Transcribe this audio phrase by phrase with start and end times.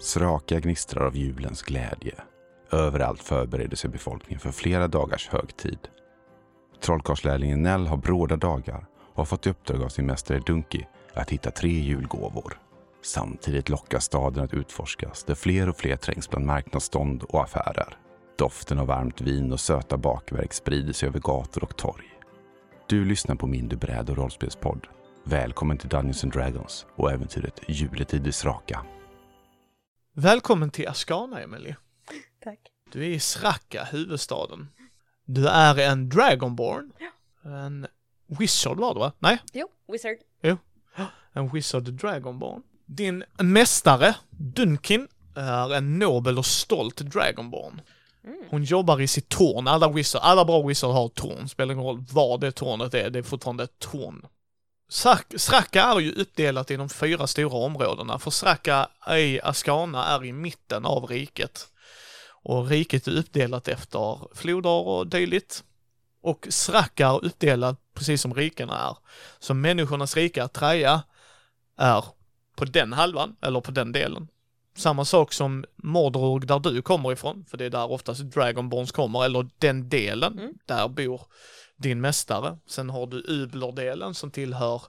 [0.00, 2.14] Sraka gnistrar av julens glädje.
[2.72, 5.78] Överallt förbereder sig befolkningen för flera dagars högtid.
[6.80, 10.82] Trollkarlslärlingen Nell har bråda dagar och har fått i uppdrag av sin mästare Dunky
[11.14, 12.58] att hitta tre julgåvor.
[13.02, 17.98] Samtidigt lockas staden att utforskas där fler och fler trängs bland marknadsstånd och affärer.
[18.38, 22.06] Doften av varmt vin och söta bakverk sprider sig över gator och torg.
[22.86, 24.86] Du lyssnar på min bräd och rollspelspodd.
[25.24, 28.84] Välkommen till Dungeons and Dragons och äventyret Juletid i Sraka.
[30.20, 31.74] Välkommen till Askana, Emily.
[32.44, 32.58] Tack.
[32.92, 34.68] Du är i Sraka, huvudstaden.
[35.24, 36.92] Du är en Dragonborn.
[37.44, 37.86] En
[38.26, 39.12] Wizard var du va?
[39.18, 39.38] Nej?
[39.52, 40.16] Jo, Wizard.
[41.32, 42.62] En Wizard Dragonborn.
[42.86, 47.80] Din mästare, Dunkin, är en nobel och stolt Dragonborn.
[48.50, 49.68] Hon jobbar i sitt torn.
[49.68, 51.48] Alla, wizard, alla bra Wizard har ett torn.
[51.48, 54.26] Spelar ingen roll vad det tornet är, det är fortfarande ett torn.
[54.88, 60.32] Sraka är ju uppdelat i de fyra stora områdena, för Sraka i Askana är i
[60.32, 61.68] mitten av riket.
[62.42, 65.64] Och riket är uppdelat efter floder och dylikt.
[66.22, 68.96] Och Sraka är uppdelat precis som rikena är.
[69.38, 71.02] Så människornas rike, Atreya,
[71.76, 72.04] är
[72.56, 74.28] på den halvan, eller på den delen.
[74.76, 79.24] Samma sak som Mordrug där du kommer ifrån, för det är där oftast Dragonborns kommer,
[79.24, 80.52] eller den delen, Mm.
[80.66, 81.20] där bor
[81.78, 82.58] din mästare.
[82.66, 84.82] Sen har du Ubler-delen som tillhör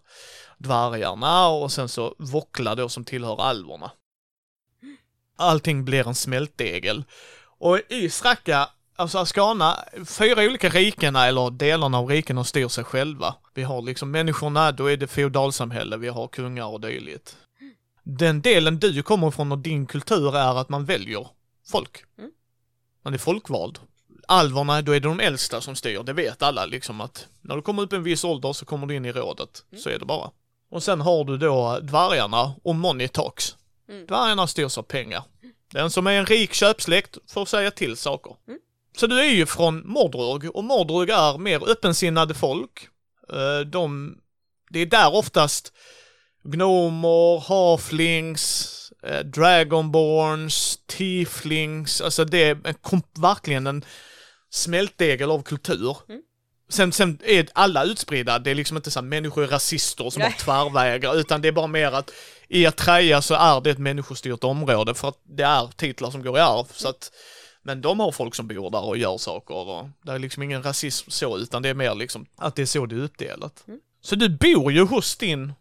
[0.57, 3.91] dvärgarna och sen så Vokla då som tillhör alverna.
[5.35, 7.03] Allting blir en smältdegel.
[7.59, 13.35] Och i Sraka, alltså Askana, fyra olika rikena eller delarna av rikena styr sig själva.
[13.53, 17.37] Vi har liksom människorna, då är det feodalsamhälle, vi har kungar och dylikt.
[18.03, 21.27] Den delen du kommer ifrån och din kultur är att man väljer
[21.67, 22.03] folk.
[22.17, 22.31] Mm.
[23.03, 23.79] Man är folkvald.
[24.29, 27.61] Alverna, då är det de äldsta som styr, det vet alla liksom att när du
[27.61, 29.63] kommer upp i en viss ålder så kommer du in i rådet.
[29.77, 30.31] Så är det bara.
[30.71, 33.55] Och sen har du då dvärgarna och Monitax.
[33.89, 34.05] Mm.
[34.05, 35.23] Dvärgarna styrs av pengar.
[35.73, 38.35] Den som är en rik köpsläkt får säga till saker.
[38.47, 38.59] Mm.
[38.97, 42.87] Så du är ju från Mordrug och Mordrug är mer öppensinnade folk.
[43.33, 44.17] Eh, De,
[44.69, 45.73] det är där oftast
[46.43, 52.55] gnomer, halflings, eh, dragonborns, tieflings, alltså det är
[53.21, 53.85] verkligen en
[54.49, 55.97] smältdegel av kultur.
[56.09, 56.21] Mm.
[56.69, 60.19] Sen, sen är alla utspridda, det är liksom inte så att människor är rasister som
[60.19, 60.31] Nej.
[60.31, 62.11] har tvärvägar, utan det är bara mer att
[62.47, 66.37] i Atreya så är det ett människostyrt område för att det är titlar som går
[66.37, 66.65] i arv.
[66.71, 67.11] Så att,
[67.63, 70.63] men de har folk som bor där och gör saker och det är liksom ingen
[70.63, 73.63] rasism så, utan det är mer liksom att det är så det är uppdelat.
[73.67, 73.79] Mm.
[74.01, 75.53] Så du bor ju hos din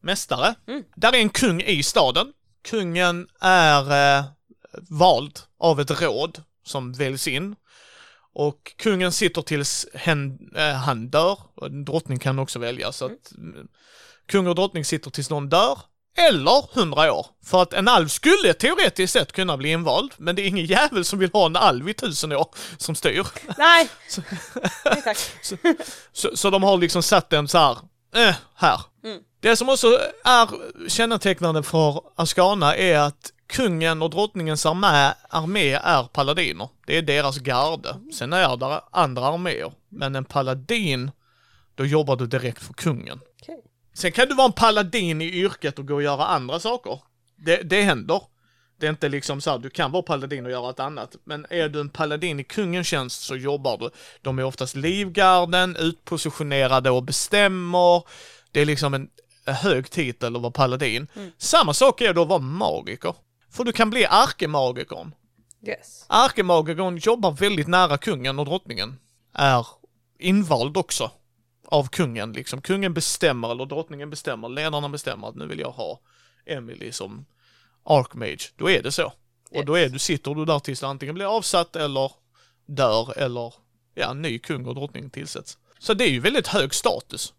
[0.00, 0.54] mästare.
[0.66, 0.84] Mm.
[0.94, 2.32] Där är en kung i staden.
[2.62, 4.24] Kungen är eh,
[4.88, 7.56] vald av ett råd som väljs in.
[8.38, 11.38] Och kungen sitter tills hen, eh, han dör.
[11.62, 12.96] En drottning kan också väljas.
[12.96, 13.66] Så att mm,
[14.28, 15.78] kung och drottning sitter tills någon dör.
[16.18, 17.26] Eller hundra år.
[17.44, 20.12] För att en alv skulle teoretiskt sett kunna bli invald.
[20.16, 22.48] Men det är ingen jävel som vill ha en alv i tusen år
[22.78, 23.26] som styr.
[23.58, 23.88] Nej!
[24.08, 24.22] Så-
[24.84, 25.18] Nej tack.
[26.12, 27.76] Så, så de har liksom satt den så här,
[28.28, 28.80] eh, här.
[29.04, 29.18] Mm.
[29.40, 30.48] Det som också är
[30.88, 36.68] kännetecknande för Askana är att kungen och drottningens armé, armé är paladiner.
[36.86, 37.96] Det är deras garde.
[38.12, 39.72] Sen är det andra arméer.
[39.88, 41.10] Men en paladin,
[41.74, 43.20] då jobbar du direkt för kungen.
[43.42, 43.64] Okej.
[43.94, 47.00] Sen kan du vara en paladin i yrket och gå och göra andra saker.
[47.36, 48.20] Det, det händer.
[48.78, 51.16] Det är inte liksom så här, du kan vara paladin och göra ett annat.
[51.24, 53.90] Men är du en paladin i kungens tjänst så jobbar du.
[54.22, 58.02] De är oftast livgarden, utpositionerade och bestämmer.
[58.52, 59.08] Det är liksom en
[59.46, 61.08] hög titel att vara paladin.
[61.16, 61.30] Mm.
[61.38, 63.14] Samma sak är det att vara magiker.
[63.56, 65.14] För du kan bli arkemagikern.
[65.66, 66.04] Yes.
[66.08, 68.98] Arkemagikern jobbar väldigt nära kungen och drottningen.
[69.32, 69.66] Är
[70.18, 71.10] invald också.
[71.68, 72.60] Av kungen liksom.
[72.60, 76.00] Kungen bestämmer, eller drottningen bestämmer, ledarna bestämmer att nu vill jag ha
[76.46, 77.26] Emily som
[77.84, 78.52] Archmage.
[78.56, 79.12] Då är det så.
[79.50, 82.12] Och då är du, sitter du där tills du antingen blir avsatt eller
[82.66, 83.54] dör eller
[83.94, 85.58] ja, ny kung och drottning tillsätts.
[85.78, 87.32] Så det är ju väldigt hög status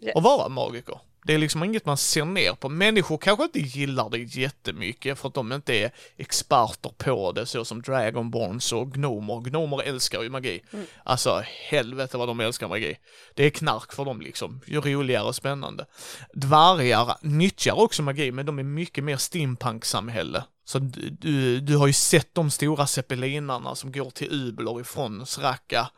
[0.00, 0.16] Yes.
[0.16, 0.98] att vara magiker.
[1.26, 2.68] Det är liksom inget man ser ner på.
[2.68, 7.64] Människor kanske inte gillar det jättemycket för att de inte är experter på det så
[7.64, 9.40] som Dragonborns och gnomer.
[9.40, 10.60] Gnomer älskar ju magi.
[10.72, 10.86] Mm.
[11.04, 12.96] Alltså helvete vad de älskar magi.
[13.34, 14.60] Det är knark för dem liksom.
[14.66, 15.86] Ju roligare och spännande.
[16.34, 20.44] Dvärgar nyttjar också magi men de är mycket mer steampunk-samhälle.
[20.64, 25.26] Så du, du, du har ju sett de stora zeppelinarna som går till Ubler ifrån
[25.26, 25.90] Sraka.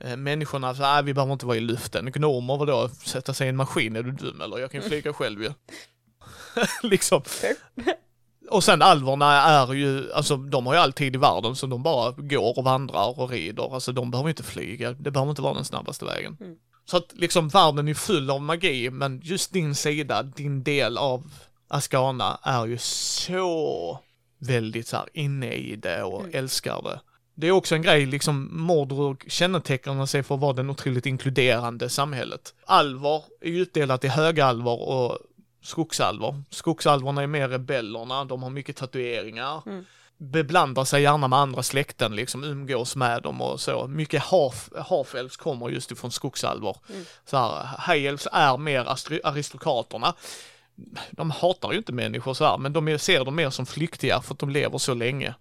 [0.00, 2.12] Eh, människorna, så, äh, vi behöver inte vara i luften.
[2.12, 2.88] Gnomer, vadå?
[2.88, 4.58] Sätta sig i en maskin, är du dum eller?
[4.58, 5.50] Jag kan ju flyga själv ju.
[6.82, 7.22] liksom.
[7.24, 7.56] Fair.
[8.50, 11.82] Och sen alverna är ju, alltså de har ju all tid i världen så de
[11.82, 13.74] bara går och vandrar och rider.
[13.74, 16.36] Alltså de behöver inte flyga, det behöver inte vara den snabbaste vägen.
[16.40, 16.56] Mm.
[16.84, 21.32] Så att liksom världen är full av magi, men just din sida, din del av
[21.68, 23.98] Askana är ju så
[24.38, 26.34] väldigt så här inne i det och Mm.
[26.34, 27.00] älskar det.
[27.40, 31.88] Det är också en grej, liksom Mordor kännetecknar sig för att vara det otroligt inkluderande
[31.88, 32.54] samhället.
[32.66, 35.18] Alvar är utdelat i högalvar och
[35.62, 36.42] skogsalvar.
[36.50, 39.62] Skogsalvarna är mer rebellerna, de har mycket tatueringar.
[39.66, 39.84] Mm.
[40.16, 43.86] Beblandar sig gärna med andra släkten, liksom umgås med dem och så.
[43.86, 44.68] Mycket half,
[45.36, 46.76] kommer just ifrån skogsalvar.
[46.90, 47.04] Mm.
[47.24, 48.86] Så här, elves är mer
[49.24, 50.14] aristokraterna.
[51.10, 54.34] De hatar ju inte människor så här, men de ser dem mer som flyktiga för
[54.34, 55.34] att de lever så länge.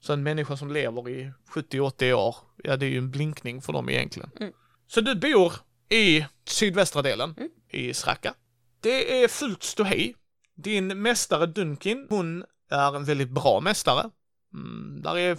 [0.00, 3.72] Så en människa som lever i 70-80 år, ja det är ju en blinkning för
[3.72, 4.30] dem egentligen.
[4.40, 4.52] Mm.
[4.86, 5.52] Så du bor
[5.88, 7.50] i sydvästra delen, Mm.
[7.70, 8.34] i Sraka.
[8.80, 10.14] Det är fullt ståhej.
[10.54, 14.10] Din mästare Dunkin, hon är en väldigt bra mästare.
[14.54, 15.38] Mm, där är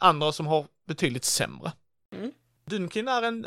[0.00, 1.72] andra som har betydligt sämre.
[2.16, 2.32] Mm.
[2.66, 3.46] Dunkin är en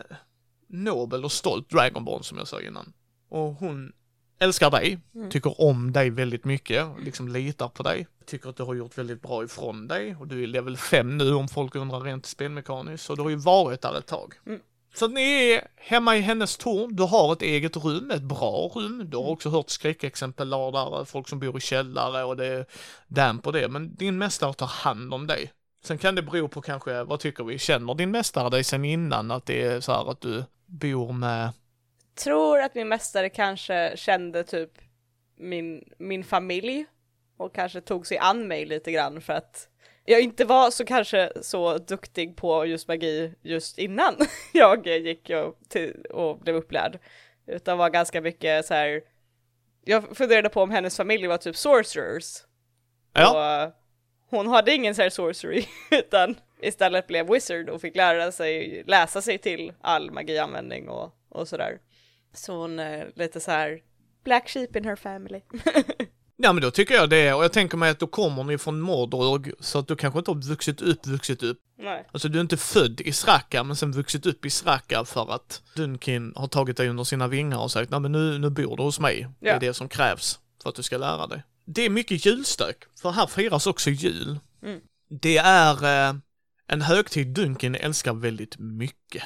[0.67, 2.93] nobel och stolt Dragonborn som jag sa innan.
[3.29, 3.93] Och hon
[4.41, 5.29] älskar dig, Mm.
[5.29, 8.07] tycker om dig väldigt mycket, liksom litar på dig.
[8.25, 11.33] Tycker att du har gjort väldigt bra ifrån dig och du är level 5 nu
[11.33, 13.03] om folk undrar rent spelmekaniskt.
[13.05, 14.33] Så du har ju varit där ett tag.
[14.47, 14.59] Mm.
[14.95, 19.09] Så ni är hemma i hennes torn, du har ett eget rum, ett bra rum.
[19.09, 22.65] Du har också hört skräckexempel där, folk som bor i källare och det är
[23.07, 23.67] damp på det.
[23.67, 25.51] Men din mästare tar hand om dig.
[25.83, 29.31] Sen kan det bero på kanske, vad tycker vi, känner din mästare dig sen innan
[29.31, 31.49] att det är så här att du bor med
[32.15, 34.71] Tror att min mästare kanske kände typ
[35.35, 36.85] min, min familj
[37.37, 39.67] och kanske tog sig an mig lite grann för att
[40.05, 44.17] jag inte var så kanske så duktig på just magi just innan
[44.53, 46.99] jag gick och, till, och blev upplärd.
[47.47, 49.01] Utan var ganska mycket så här.
[49.85, 52.43] Jag funderade på om hennes familj var typ sorcerers.
[53.13, 53.31] Ja.
[53.31, 53.69] Och eh,
[54.29, 59.21] hon hade ingen så här sorcery utan istället blev wizard och fick lära sig, läsa
[59.21, 61.79] sig till all magianvändning och, och sådär.
[62.33, 63.79] Så hon är lite så här
[64.23, 65.41] black sheep in her family.
[66.43, 68.81] Ja men då tycker jag det, och jag tänker mig att då kommer ni från
[68.81, 71.57] Mordorg, så att du kanske inte har vuxit upp, vuxit upp.
[71.77, 72.07] Nej.
[72.11, 75.61] Alltså du är inte född i Sraka, men sen vuxit upp i Sraka för att
[75.75, 78.83] Dunkin har tagit dig under sina vingar och sagt, nej men nu, nu bor du
[78.83, 79.27] hos mig.
[79.39, 79.59] Det är Ja.
[79.59, 81.43] det som krävs för att du ska lära dig.
[81.65, 84.39] Det är mycket julstök, för här firas också jul.
[84.63, 84.79] Mm.
[85.09, 86.15] Det är eh,
[86.67, 89.23] en högtid Dunkin älskar väldigt mycket.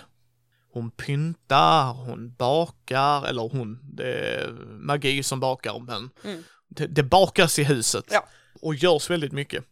[0.75, 6.43] Hon pyntar, hon bakar, eller hon, det är magi som bakar, men Mm.
[6.67, 8.05] det, det bakas i huset.
[8.11, 8.27] Ja.
[8.61, 9.63] Och görs väldigt mycket.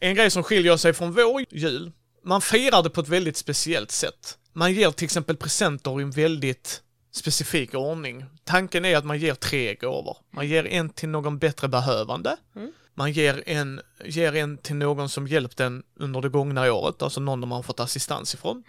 [0.00, 1.92] En grej som skiljer sig från vår jul,
[2.24, 4.38] man firar det på ett väldigt speciellt sätt.
[4.52, 6.82] Man ger till exempel presenter i en väldigt
[7.12, 8.24] specifik ordning.
[8.44, 10.16] Tanken är att man ger tre gåvor.
[10.30, 12.36] Man ger en till någon bättre behövande.
[12.56, 12.72] Mm.
[12.94, 17.20] Man ger en, ger en till någon som hjälpt en under det gångna året, alltså
[17.20, 18.64] någon man har fått assistans ifrån.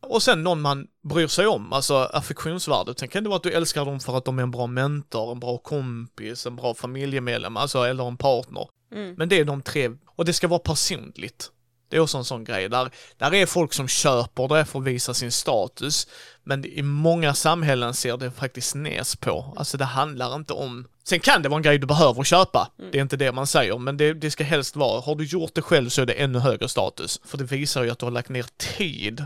[0.00, 2.98] Och sen någon man bryr sig om, alltså affektionsvärdet.
[2.98, 5.32] Sen kan det vara att du älskar dem för att de är en bra mentor,
[5.32, 8.68] en bra kompis, en bra familjemedlem, alltså eller en partner.
[8.92, 9.14] Mm.
[9.18, 11.50] Men det är de tre, och det ska vara personligt.
[11.90, 12.68] Det är också en sån grej.
[12.68, 16.06] Där, där är folk som köper det för att visa sin status.
[16.44, 19.54] Men i många samhällen ser det faktiskt nes på.
[19.56, 20.86] Alltså det handlar inte om...
[21.04, 22.70] Sen kan det vara en grej du behöver köpa.
[22.92, 23.78] Det är inte det man säger.
[23.78, 26.38] Men det, det ska helst vara, har du gjort det själv så är det ännu
[26.38, 27.20] högre status.
[27.24, 29.24] För det visar ju att du har lagt ner tid.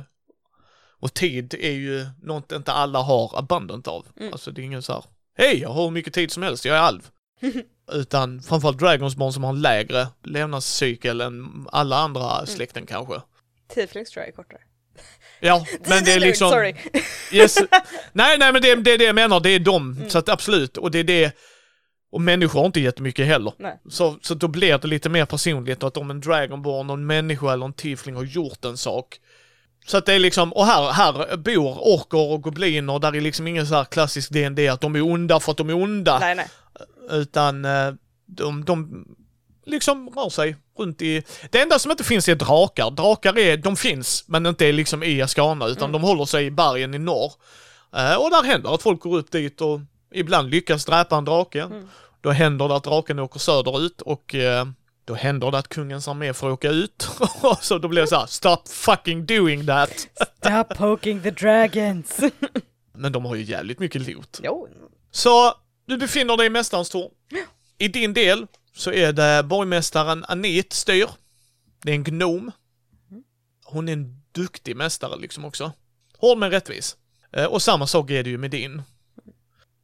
[1.04, 4.06] Och tid är ju något inte alla har abundant av.
[4.20, 4.32] Mm.
[4.32, 5.04] Alltså det är ingen så här,
[5.38, 7.10] hej jag har hur mycket tid som helst, jag är alv.
[7.92, 13.14] Utan framförallt Dragonsborn som har en lägre levnadscykel än alla andra släkten kanske.
[13.74, 14.60] Tieflings tror jag är kortare.
[15.40, 16.50] Ja, men det är liksom...
[16.50, 16.74] Sorry.
[17.32, 17.58] Yes.
[18.12, 20.04] Nej, nej, men det, det är det jag menar, det är de.
[20.08, 21.36] Så att absolut, och det är det...
[22.10, 23.52] Och människor har inte jättemycket heller.
[23.58, 23.80] Nej.
[23.88, 27.66] Så, så då blir det lite mer personligt att om en Dragonborn, en människa eller
[27.66, 29.20] en tiefling har gjort en sak.
[29.86, 33.46] Så att det är liksom, och här, här bor orker och gobliner, där är liksom
[33.46, 36.18] ingen så här klassisk DND att de är onda för att de är onda.
[36.18, 36.48] Nej, nej.
[37.10, 37.94] Utan eh,
[38.26, 39.04] de, de
[39.66, 41.22] liksom rör sig runt i...
[41.50, 42.90] Det enda som inte finns är drakar.
[42.90, 46.94] Drakar är, de finns, men inte liksom i Ascana, utan de håller sig i bergen
[46.94, 47.32] i norr.
[47.96, 49.80] Eh, och där händer att folk går upp dit och
[50.14, 51.68] ibland lyckas dräpa en drake.
[52.20, 54.66] Då händer det att draken åker söderut och eh,
[55.04, 57.08] då händer det att kungens armé får åka ut.
[57.60, 59.90] så då blir det så här, stop fucking doing that.
[60.38, 62.20] Stop poking the dragons.
[62.94, 64.40] Men de har ju jävligt mycket loot.
[64.44, 64.68] jo.
[65.10, 65.54] Så
[65.86, 67.10] du befinner dig i Mästarens torn.
[67.78, 68.46] I din del
[68.76, 71.08] så är det borgmästaren Anit styr.
[71.82, 72.50] Det är en gnom.
[73.64, 75.72] Hon är en duktig mästare liksom också.
[76.18, 76.96] Hård men rättvis.
[77.32, 78.82] Eh, Och samma sak är det ju med din.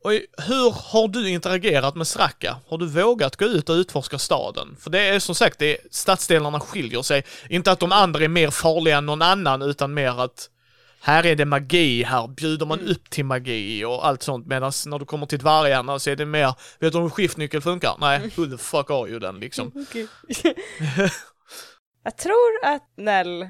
[0.03, 0.11] Och
[0.47, 2.57] hur har du interagerat med Sraka?
[2.69, 4.77] Har du vågat gå ut och utforska staden?
[4.81, 7.25] För det är som sagt, det är, stadsdelarna skiljer sig.
[7.49, 10.51] Inte att de andra är mer farliga än någon annan, utan mer att
[11.03, 12.91] här är det magi, här bjuder man Mm.
[12.93, 16.27] upp till magi och allt sånt medan när du kommer till dvärgarna så är det
[16.27, 17.97] mer, vet du hur skiftnyckel funkar?
[18.01, 18.31] Nej, Mm.
[18.37, 19.73] who the fuck are you den liksom?
[22.05, 23.49] Jag tror att Nell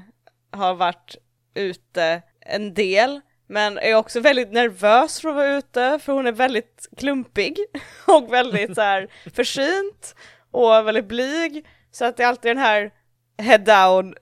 [0.51, 1.15] har varit
[1.55, 6.31] ute en del, men är också väldigt nervös för att vara ute, för hon är
[6.31, 7.57] väldigt klumpig
[8.07, 10.15] och väldigt så här försynt
[10.51, 11.65] och väldigt blyg.
[11.91, 12.91] Så att det är alltid den här
[13.37, 14.15] head down,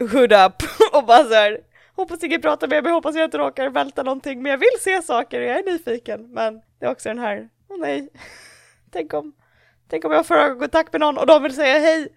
[0.00, 0.62] hood up
[0.92, 1.60] och bara så här
[1.96, 5.02] hoppas ingen pratar med mig, hoppas jag inte råkar välta någonting, men jag vill se
[5.02, 6.32] saker och jag är nyfiken.
[6.32, 8.08] Men det är också den här, åh nej,
[8.92, 9.32] tänk om,
[9.88, 12.08] tänk om jag får ögonkontakt med någon och de vill säga hej.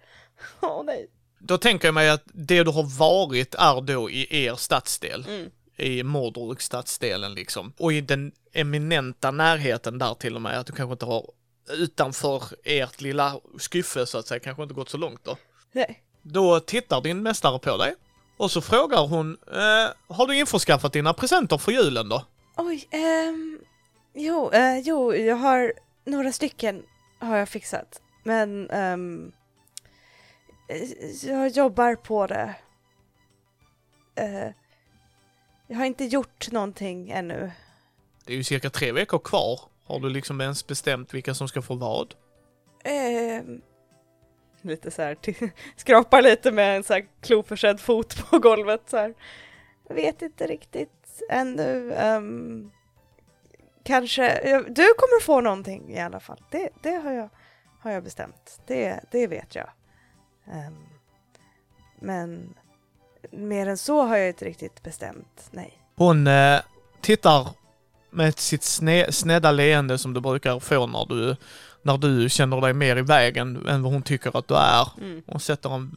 [0.60, 1.10] Åh nej.
[1.38, 5.24] Då tänker jag mig att det du har varit är då i er stadsdel.
[5.28, 5.50] Mm.
[5.80, 7.72] I Mordruk stadsdelen liksom.
[7.78, 11.30] Och i den eminenta närheten där till och med, att du kanske inte har
[11.70, 15.36] utanför ert lilla skyffe så att säga, kanske inte gått så långt då.
[15.72, 16.02] Nej.
[16.22, 17.94] Då tittar din mästare på dig
[18.36, 22.24] och så frågar hon, eh, har du införskaffat dina presenter för julen då?
[22.56, 23.60] Oj, ehm,
[24.14, 25.72] jo, eh, jo, jag har
[26.04, 26.82] några stycken
[27.18, 28.00] har jag fixat.
[28.24, 29.32] Men ehm,
[30.68, 32.54] eh, jag jobbar på det.
[34.14, 34.48] Eh,
[35.70, 37.50] jag har inte gjort någonting ännu.
[38.24, 39.60] Det är ju cirka tre veckor kvar.
[39.84, 42.14] Har du liksom ens bestämt vilka som ska få vad?
[42.84, 43.60] Ehm,
[44.60, 45.16] lite så här,
[45.76, 49.14] skrapar lite med en så här kloförsedd fot på golvet så här.
[49.88, 51.92] Jag vet inte riktigt ännu.
[51.92, 52.70] ehm,
[53.82, 56.44] kanske, du kommer få någonting i alla fall.
[56.50, 57.28] Det, det har, jag,
[57.80, 58.60] har jag bestämt.
[58.66, 59.70] Det, det vet jag.
[60.52, 60.86] Ehm,
[62.00, 62.54] men
[63.30, 65.48] mer än så har jag inte riktigt bestämt.
[65.50, 65.78] Nej.
[65.96, 66.60] Hon eh,
[67.00, 67.48] tittar
[68.10, 71.36] med sitt sne, snedda leende som du brukar få när du,
[71.82, 74.88] när du känner dig mer i vägen än vad hon tycker att du är.
[75.00, 75.22] Mm.
[75.26, 75.90] Hon sätter en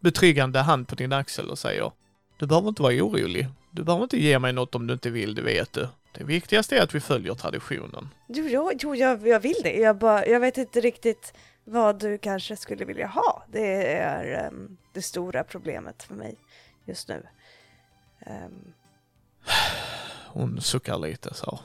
[0.00, 1.92] betryggande hand på din axel och säger
[2.36, 3.48] Du behöver inte vara orolig.
[3.70, 5.88] Du behöver inte ge mig något om du inte vill, det vet du.
[6.14, 8.08] Det viktigaste är att vi följer traditionen.
[8.28, 9.76] Jo, jo, jo jag, jag vill det.
[9.76, 11.32] Jag, bara, jag vet inte riktigt
[11.64, 13.44] vad du kanske skulle vilja ha.
[13.52, 16.36] Det är ehm, det stora problemet för mig
[16.88, 17.26] just nu.
[18.20, 18.72] Ehm,
[20.26, 21.60] Hon suckar lite så.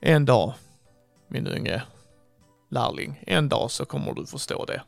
[0.00, 0.54] En dag,
[1.28, 1.82] min unge
[2.68, 4.82] lärling, en dag så kommer du förstå det.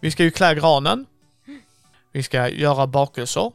[0.00, 1.06] Vi ska ju klä granen.
[2.12, 3.52] Vi ska göra bakelser.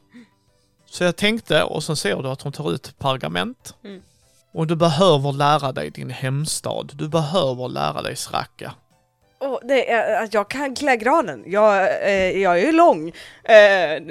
[0.85, 3.75] Så jag tänkte, och sen ser du att hon tar ut pergament.
[3.83, 4.01] Mm.
[4.51, 6.91] Och du behöver lära dig din hemstad.
[6.95, 8.73] Du behöver lära dig Sraka.
[9.39, 11.43] Oh, det är, eh, att jag kan klä granen.
[11.47, 13.07] Jag, eh, jag är ju lång.
[13.43, 14.01] Eh,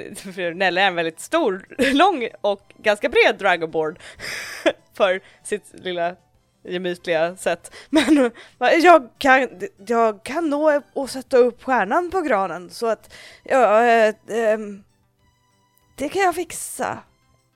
[0.55, 3.97] Nelle är en väldigt stor, lång och ganska bred dragonborn
[4.93, 6.15] för sitt lilla
[6.63, 7.75] gemytliga sätt.
[7.89, 8.31] Men
[8.81, 9.47] jag kan,
[9.87, 14.83] jag kan nå och sätta upp stjärnan på granen så att ja, eh, ehm,
[15.97, 16.99] det kan jag fixa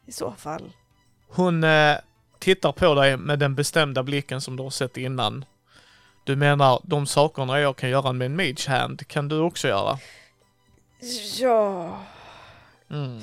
[0.08, 0.72] i så fall.
[1.27, 1.98] Hon eh,
[2.39, 5.46] tittar på dig med den bestämda blicken som du har sett innan.
[6.24, 9.98] Du menar, de sakerna jag kan göra med en mage hand kan du också göra?
[11.39, 12.00] Ja.
[12.89, 13.22] Mm.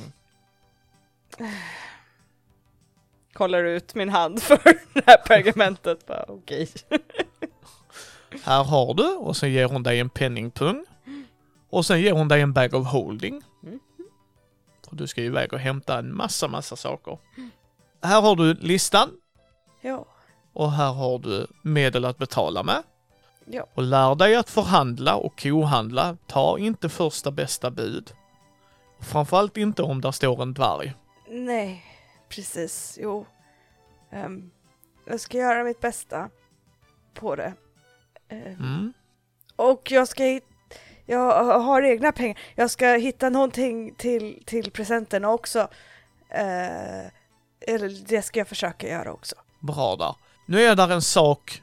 [3.32, 4.60] Kollar ut min hand för
[4.94, 6.06] det här pergamentet.
[6.06, 6.68] Bara, Okej.
[8.44, 10.84] Här har du och sen ger hon dig en penningpung.
[11.70, 13.42] Och sen ger hon dig en bag of holding.
[13.62, 13.80] Mm.
[14.88, 17.18] För du ska ju iväg och hämta en massa, massa saker.
[18.02, 19.10] Här har du listan
[19.80, 20.04] Ja.
[20.52, 22.82] och här har du medel att betala med.
[23.44, 23.66] Ja.
[23.74, 26.16] Och lär dig att förhandla och kohandla.
[26.26, 28.12] Ta inte första bästa bud.
[29.00, 30.94] Framförallt inte om där står en dvärg.
[31.28, 31.84] Nej,
[32.28, 32.98] precis.
[33.02, 33.26] Jo.
[34.10, 34.50] Ehm,
[35.04, 36.30] jag ska göra mitt bästa
[37.14, 37.54] på det.
[38.28, 38.92] Ehm, Mm.
[39.56, 40.40] Och jag ska
[41.06, 42.38] jag har egna pengar.
[42.54, 45.58] Jag ska hitta någonting till, till presenten också.
[46.28, 47.06] Eh,
[47.66, 49.36] eller det ska jag försöka göra också.
[49.60, 50.14] Bra där.
[50.46, 51.62] Nu är där en sak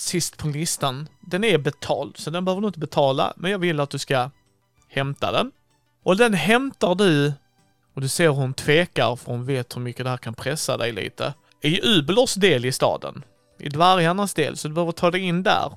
[0.00, 1.08] sist på listan.
[1.20, 4.30] Den är betald, så den behöver du inte betala, men jag vill att du ska
[4.88, 5.52] hämta den.
[6.02, 7.32] Och den hämtar du,
[7.94, 10.76] och du ser hur hon tvekar för hon vet hur mycket det här kan pressa
[10.76, 11.34] dig lite.
[11.60, 13.24] I Ubelors del i staden.
[13.58, 15.72] I dvärgarnas del, så du behöver ta dig in där.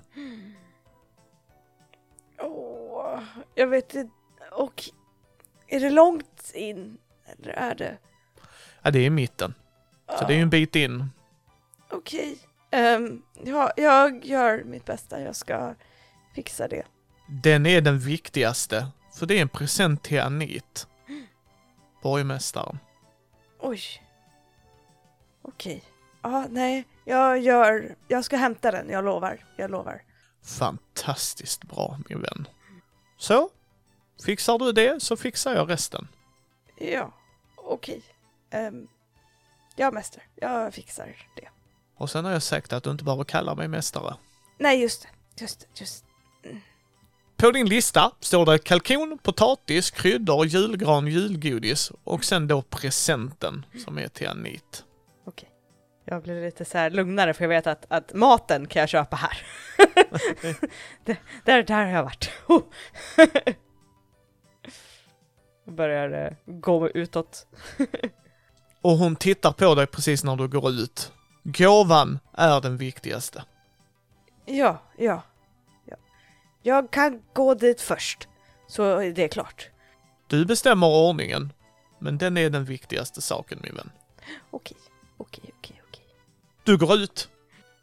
[2.42, 3.20] Åh,
[3.56, 4.14] jag vet inte.
[4.52, 4.84] Och
[5.68, 6.98] är det långt in?
[7.26, 7.98] Eller är det?
[8.82, 9.54] Ja, det är i mitten.
[10.20, 11.10] Så det är ju en bit in.
[11.92, 12.38] Okej.
[12.74, 15.22] Ehm, ja, jag gör mitt bästa.
[15.22, 15.76] Jag ska
[16.36, 16.84] fixa det.
[17.28, 18.88] Den är den viktigaste,
[19.20, 20.88] för det är en present till Anit.
[22.02, 22.80] Borgmästaren.
[23.60, 23.82] Oj.
[25.42, 25.84] Okej.
[26.22, 26.88] Ja, nej.
[27.06, 27.96] Jag gör...
[28.08, 28.90] Jag ska hämta den.
[28.90, 29.46] Jag lovar.
[29.58, 30.02] Jag lovar.
[30.44, 32.48] Fantastiskt bra, min vän.
[33.18, 33.50] Så,
[34.26, 36.08] fixar du det så fixar jag resten.
[36.78, 37.14] Ja,
[37.56, 38.04] okej.
[38.50, 38.88] Ehm,
[39.76, 41.50] ja mäster, jag fixar det.
[41.98, 44.16] Och sen har jag sagt att du inte behöver kalla mig mästare.
[44.60, 45.10] Nej, just det.
[45.42, 46.06] Just just
[47.38, 53.98] På din lista står det kalkon, potatis, kryddor, julgran, julgodis och sen då presenten som
[53.98, 54.84] är till Anit.
[55.26, 55.50] Okej.
[56.06, 59.16] Jag blir lite så här lugnare för jag vet att, att maten kan jag köpa
[59.16, 59.46] här.
[61.06, 62.30] det, där, där har jag varit.
[65.66, 67.48] Jag börjar eh, gå utåt.
[68.82, 71.12] Och hon tittar på dig precis när du går ut.
[71.44, 73.44] Gåvan är den viktigaste.
[74.46, 75.24] Ja, ja,
[75.86, 75.96] ja.
[76.62, 78.28] Jag kan gå dit först,
[78.68, 79.70] så är det klart.
[80.28, 81.54] Du bestämmer ordningen,
[82.00, 83.92] men den är den viktigaste saken min vän.
[84.52, 84.78] Okej,
[85.18, 86.06] okej, okej, okej.
[86.64, 87.30] Du går ut.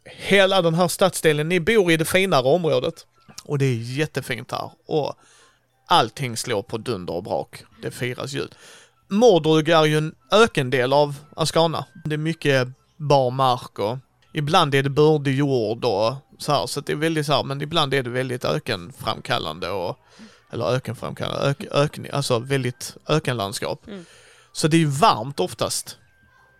[0.05, 3.07] Hela den här stadsdelen, ni bor i det finare området.
[3.43, 4.71] Och det är jättefint här.
[4.85, 5.15] Och
[5.85, 7.63] allting slår på dunder och brak.
[7.81, 8.53] Det firas jul.
[9.07, 11.85] Mordrug är ju en ökendel av Askana.
[12.05, 12.67] Det är mycket
[13.01, 13.97] bar mark och
[14.33, 16.67] ibland är det bördig jord och så här.
[16.67, 19.99] Så det är väldigt så här, men ibland är det väldigt ökenframkallande och
[20.53, 23.87] eller ökenframkallande, ök, ökning, alltså väldigt ökenlandskap.
[23.87, 24.05] Mm.
[24.51, 25.97] Så det är ju varmt oftast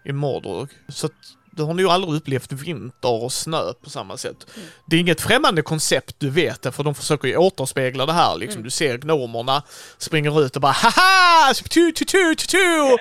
[0.05, 0.69] i Mordrug.
[0.89, 1.11] Så att
[1.51, 4.47] du har nog aldrig upplevt vinter och snö på samma sätt.
[4.55, 4.67] Mm.
[4.85, 8.37] Det är inget främmande koncept, du vet det, för de försöker ju återspegla det här.
[8.37, 8.57] Liksom.
[8.57, 8.63] Mm.
[8.63, 9.63] Du ser gnomerna
[9.97, 11.53] springer ut och bara haha!
[11.53, 12.97] Tu, tu, tu, tu, tu!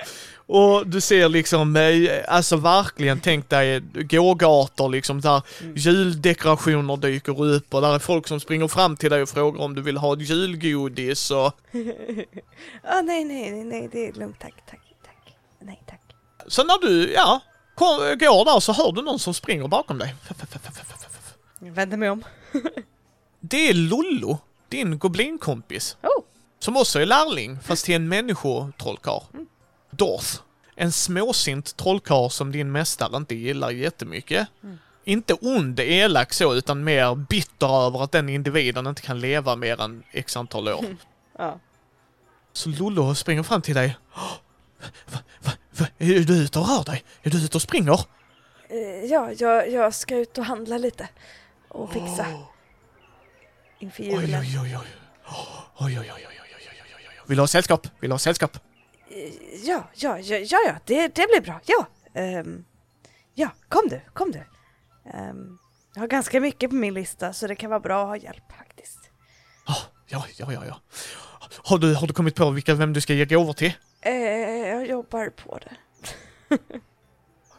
[0.53, 5.73] Och du ser liksom, eh, alltså verkligen, tänk dig gågator liksom där Mm.
[5.75, 9.75] juldekorationer dyker upp och där är folk som springer fram till dig och frågar om
[9.75, 11.37] du vill ha ett julgodis och
[12.83, 15.35] ah, nej, nej, nej, nej, det är lugnt, tack, tack, tack.
[15.61, 16.01] Nej, tack.
[16.47, 17.39] så när du, ja,
[17.75, 20.15] kom, går där så hör du någon som springer bakom dig.
[21.59, 22.23] Jag vänder mig om.
[23.39, 24.37] Det är Lollo,
[24.69, 25.97] din goblinkompis.
[26.03, 26.23] Oh,
[26.59, 29.21] Som också är lärling, fast till en människotrollkarl.
[29.91, 30.41] Dorth.
[30.75, 34.47] En småsint trollkarl som din mästare inte gillar jättemycket.
[35.03, 39.81] Inte ond, elak så, utan mer bitter över att den individen inte kan leva mer
[39.81, 40.85] än x antal år.
[41.37, 41.59] ja.
[42.53, 43.97] Så Lollo springer fram till dig.
[44.15, 44.31] "Åh,
[45.11, 47.03] Va, va, va, är du ute och rör dig?
[47.23, 47.99] Är du ute och springer?
[48.69, 48.77] Eh,
[49.11, 51.07] ja, jag, jag ska ut och handla lite.
[51.67, 52.41] Och fixa Åh.
[53.79, 54.41] inför Oj, julen.
[54.41, 54.87] oj, oj, oj.
[55.77, 57.21] Oj, oj, oj, oj, oj, oj, oj, oj, oj.
[57.27, 57.87] Vill du ha sällskap?
[57.99, 58.57] Vill du ha sällskap?
[59.15, 59.31] Eh,
[59.63, 61.59] Ja, ja, ja, ja, ja det, det blir bra.
[61.65, 62.65] Ja, Ehm,
[63.33, 64.43] ja, kom du, kom du.
[65.13, 65.57] Ehm,
[65.93, 68.51] jag har ganska mycket på min lista så det kan vara bra att ha hjälp
[68.57, 68.99] faktiskt.
[69.65, 69.75] Ah,
[70.07, 70.81] ja, ja, ja, ja.
[71.63, 73.73] Har du, har du kommit på vilka, vem du ska ge gåvor till?
[74.01, 74.13] Eh,
[74.67, 75.77] jag jobbar på det.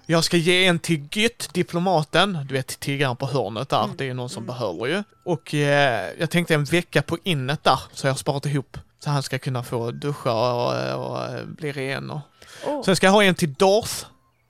[0.06, 2.38] Jag ska ge en till Gytt, diplomaten.
[2.48, 3.88] Du vet tiggaren på hörnet där.
[3.96, 5.02] Det är någon som behöver ju.
[5.24, 8.78] Och eh, jag tänkte en vecka på innet där, så jag har sparat ihop.
[9.02, 12.20] Så han ska kunna få duscha och, och, bli ren och...
[12.66, 14.06] Åh, Sen ska jag ha en till Darth.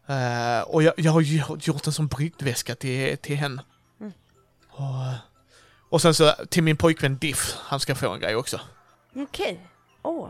[0.07, 1.21] Eh, och jag, jag har
[1.57, 3.63] gjort en sån brygdväska till, till henne.
[4.01, 4.13] Mm.
[4.69, 5.15] Och,
[5.89, 8.61] och sen så till min pojkvän Diff, han ska få en grej också.
[9.17, 9.67] Okej.
[10.03, 10.29] Åh,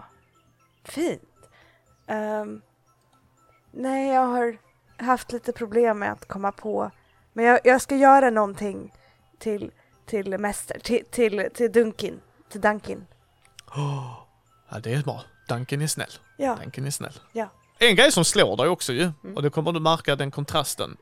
[0.84, 1.22] fint.
[2.06, 2.62] Ehm,
[3.70, 4.56] nej, jag har
[4.96, 6.90] haft lite problem med att komma på.
[7.32, 8.92] Men jag, jag ska göra någonting
[9.38, 9.70] till,
[10.06, 12.20] till mäster, till, till, till Dunkin.
[12.48, 13.06] Till Dunkin.
[13.74, 15.22] Ja, det är bra.
[15.48, 16.10] Duncan är snäll.
[16.36, 17.18] Ja, Duncan är snäll.
[17.32, 17.48] ja.
[17.78, 20.96] En grej som slår dig också ju, och det kommer du märka den kontrasten.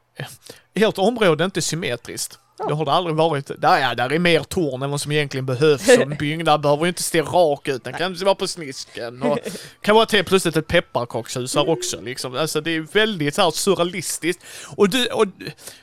[0.74, 2.38] Ert område är inte symmetriskt.
[2.68, 3.50] Det har det aldrig varit.
[3.59, 5.88] Där, ja, där är mer torn än vad som egentligen behövs.
[5.88, 9.22] En byggnad behöver ju inte se rak ut, den kan vara på snisken.
[9.22, 9.38] Och
[9.83, 12.35] kan vara till plötsligt ett pepparkakshus här också liksom.
[12.35, 14.42] Alltså det är väldigt så här surrealistiskt.
[14.76, 15.26] Och, du, och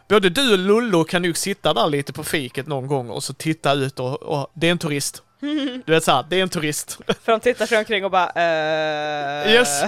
[0.10, 3.34] både du och Lullo kan nog sitta där lite på fiket någon gång och så
[3.34, 5.24] titta ut och, och det är en turist.
[5.86, 7.00] Du vet såhär, det är en turist.
[7.24, 9.52] För de tittar sig omkring och bara eh...
[9.52, 9.82] Yes.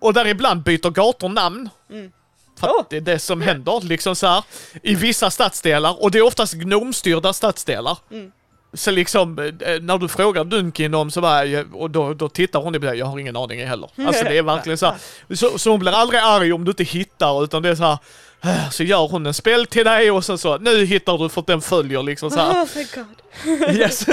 [0.00, 1.68] Och där ibland byter gator namn.
[1.90, 2.12] Mm.
[2.60, 2.84] För Oh.
[2.90, 4.44] det är det som händer, liksom så här
[4.82, 6.02] i vissa stadsdelar.
[6.02, 7.98] Och det är oftast gnomstyrda stadsdelar.
[8.10, 8.32] Mm.
[8.72, 12.80] Så liksom, eh, när du frågar Dunkin om så bara, och då, då tittar hon
[12.80, 13.90] på jag har ingen aning heller.
[14.06, 14.96] Alltså det är verkligen så här.
[15.34, 17.98] Så, så hon blir aldrig arg om du inte hittar, utan det är så här.
[18.44, 21.40] "Äh", Så gör hon en spel till dig och sen så, nu hittar du för
[21.40, 22.62] att den följer liksom så här.
[22.62, 23.70] Oh, thank God.
[23.76, 24.06] Yes.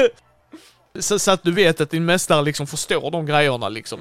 [0.99, 3.99] Så, så att du vet att din mästare liksom förstår de grejerna liksom.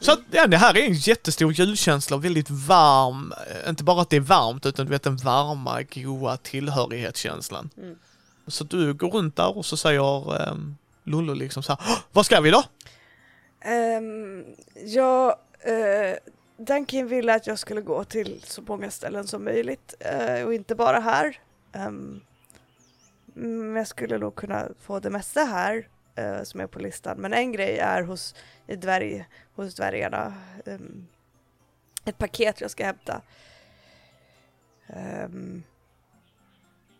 [0.00, 3.32] Så att, ja, det här är en jättestor julkänsla, och väldigt varm.
[3.64, 7.70] Eh, Inte bara att det är varmt, utan du vet den varma, goa tillhörighetskänslan.
[7.78, 7.96] Mm.
[8.46, 12.26] Så du går runt där och så säger um, Lollo liksom så här, "Åh, vad
[12.26, 12.62] ska vi då?
[13.98, 14.44] Um,
[14.86, 15.28] jag,
[15.68, 16.14] uh,
[16.58, 20.74] Dunkin ville att jag skulle gå till så många ställen som möjligt eh, och inte
[20.74, 21.40] bara här.
[21.72, 22.20] Ehm,
[23.34, 27.20] men jag skulle nog kunna få det mesta här eh, som är på listan.
[27.20, 28.34] Men en grej är hos,
[28.66, 30.34] i dvärg, hos dvärgarna.
[30.66, 31.06] Ehm,
[32.04, 33.22] ett paket jag ska hämta.
[34.86, 35.62] Ehm,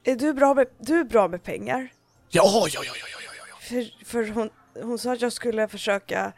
[0.04, 1.92] är du bra, med, du är bra med pengar?
[2.28, 3.56] Ja, ja, ja, ja, ja, ja, ja.
[3.60, 6.32] För, för hon, hon sa att jag skulle försöka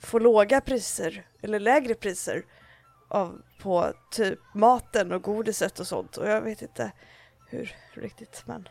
[0.00, 2.44] få låga priser, eller lägre priser
[3.12, 6.16] av, på typ maten och godiset och sånt.
[6.16, 6.92] Och jag vet inte
[7.46, 8.68] hur riktigt man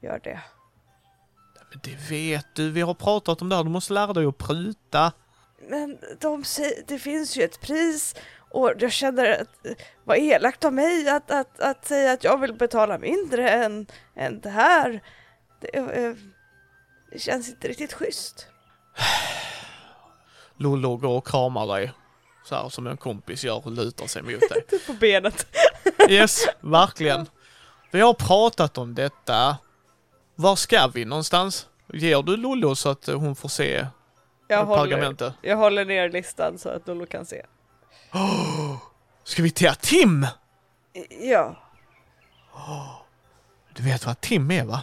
[0.00, 0.40] gör det.
[1.70, 4.38] Men det vet du, vi har pratat om det här, du måste lära dig att
[4.38, 5.12] pruta.
[5.68, 8.14] Men de säger, det finns ju ett pris
[8.50, 9.66] och jag känner att
[10.04, 14.40] vad elakt av mig att, att, att säga att jag vill betala mindre än, än
[14.40, 15.02] det här.
[15.60, 16.14] Det, eh,
[17.12, 18.46] det känns inte riktigt schysst.
[20.56, 21.92] Lollo går och kramar dig.
[22.48, 24.64] Så här som en kompis gör och lutar sig mot dig.
[24.86, 25.46] På benet.
[26.08, 27.26] Yes, verkligen.
[27.90, 29.56] Vi har pratat om detta.
[30.34, 31.68] Var ska vi någonstans?
[31.92, 33.86] Ger du Lollo så att hon får se
[34.48, 37.46] Jag håller, jag håller ner listan så att Lolo kan se.
[39.24, 40.26] Ska vi till Tim?
[41.20, 41.56] Ja,
[43.74, 44.82] Du vet vad Tim är va?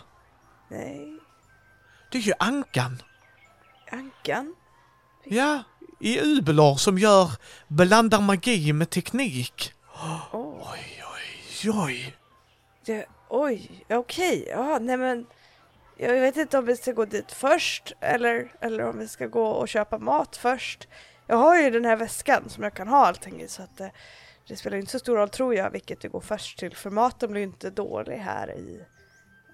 [0.69, 1.19] nej,
[2.12, 3.01] Det är ju Ankan.
[3.91, 4.56] Ankan.
[5.23, 5.63] Ja,
[5.99, 7.31] i Ubelar som gör,
[7.67, 9.73] blandar magi med teknik.
[9.93, 10.36] Oh.
[10.71, 12.15] Oj, oj, oj.
[12.86, 15.25] Ja, oj, okej, ja, nej men
[15.97, 19.45] jag vet inte om vi ska gå dit först eller, eller om vi ska gå
[19.47, 20.88] och köpa mat först.
[21.27, 23.91] Jag har ju den här väskan som jag kan ha allting i så att det,
[24.47, 27.31] det spelar inte så stor roll tror jag vilket vi går först till för maten
[27.31, 28.79] blir ju inte dålig här i.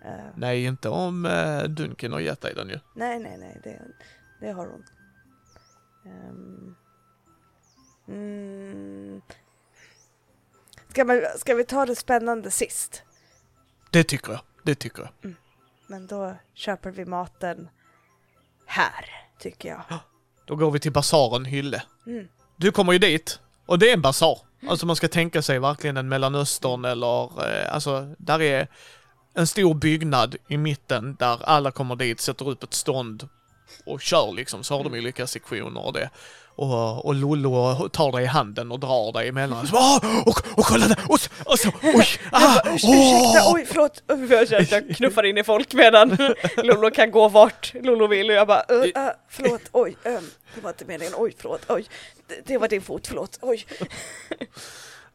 [0.05, 2.79] eh, Nej, inte om uh, Dunken har gett dig den ju.
[2.95, 3.81] nej, nej, nej, det,
[4.39, 4.83] det har hon.
[6.05, 6.75] Ehm,
[8.07, 9.21] mm,
[10.89, 13.03] ska, man, ska vi ta det spännande sist?
[13.89, 15.33] Det tycker jag, det tycker jag.
[15.87, 17.69] Men då köper vi maten
[18.65, 19.05] här,
[19.39, 19.99] tycker jag.
[20.45, 21.83] Då går vi till basaren Hylle.
[22.07, 22.27] Mm.
[22.57, 24.39] Du kommer ju dit och det är en basar.
[24.67, 28.67] Alltså man ska tänka sig verkligen en Mellanöstern eller eh, alltså där är
[29.33, 33.29] en stor byggnad i mitten där alla kommer dit, sätter upp ett stånd
[33.85, 34.63] och kör liksom.
[34.63, 36.09] Så har de olika sektioner och det.
[36.55, 39.67] Och, och Lollo tar dig i handen och drar dig emellan.
[39.67, 40.99] Så, "Ah, och, och kolla där!
[41.07, 42.07] Och, och så, oj!
[42.31, 44.03] Ah, Urs- Ursäkta, åh!" oj förlåt.
[44.07, 46.17] Jag jag knuffar in i folk medan
[46.57, 50.61] Lolo kan gå vart Lolo vill och jag bara uh, uh, förlåt, oj, um, det
[50.61, 51.85] var inte meningen, oj förlåt, oj,
[52.27, 53.65] det, det var din fot, förlåt, oj.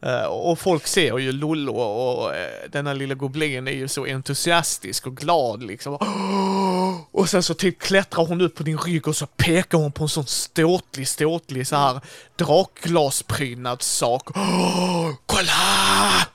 [0.03, 2.35] Eh, och folk ser ju Lollo och uh,
[2.71, 5.99] denna lilla goblin är ju så entusiastisk och glad liksom.
[7.11, 10.03] Och sen så typ klättrar hon upp på din rygg och så pekar hon på
[10.03, 12.01] en sån ståtlig, ståtlig så här
[12.37, 14.29] drakglasprydnad sak.
[15.27, 16.27] kolla!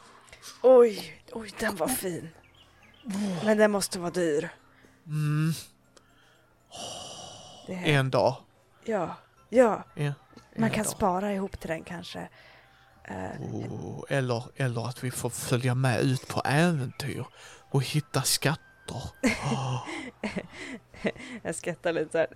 [0.61, 2.29] Oj, oj, den var fin.
[3.45, 4.49] Men den måste vara dyr.
[5.05, 5.53] Mm,
[7.67, 8.35] en dag.
[8.85, 9.17] ja,
[9.49, 10.13] ja, En,
[10.57, 10.91] man kan dag.
[10.91, 12.29] spara ihop till den kanske.
[13.11, 17.25] Eh, Oh, eller, eller att vi får följa med ut på äventyr
[17.69, 19.01] och hitta skatter.
[19.25, 19.87] Oh,
[21.43, 22.27] Jag skrattar lite såhär,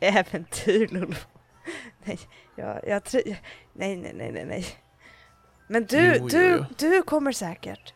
[0.00, 1.14] äventyr Lolo.
[2.04, 2.18] Nej,
[2.56, 3.22] jag, jag tror,
[3.72, 4.66] nej, nej, nej, nej, nej.
[5.68, 6.64] Men du, Jo, du, jo.
[6.78, 7.94] du kommer säkert.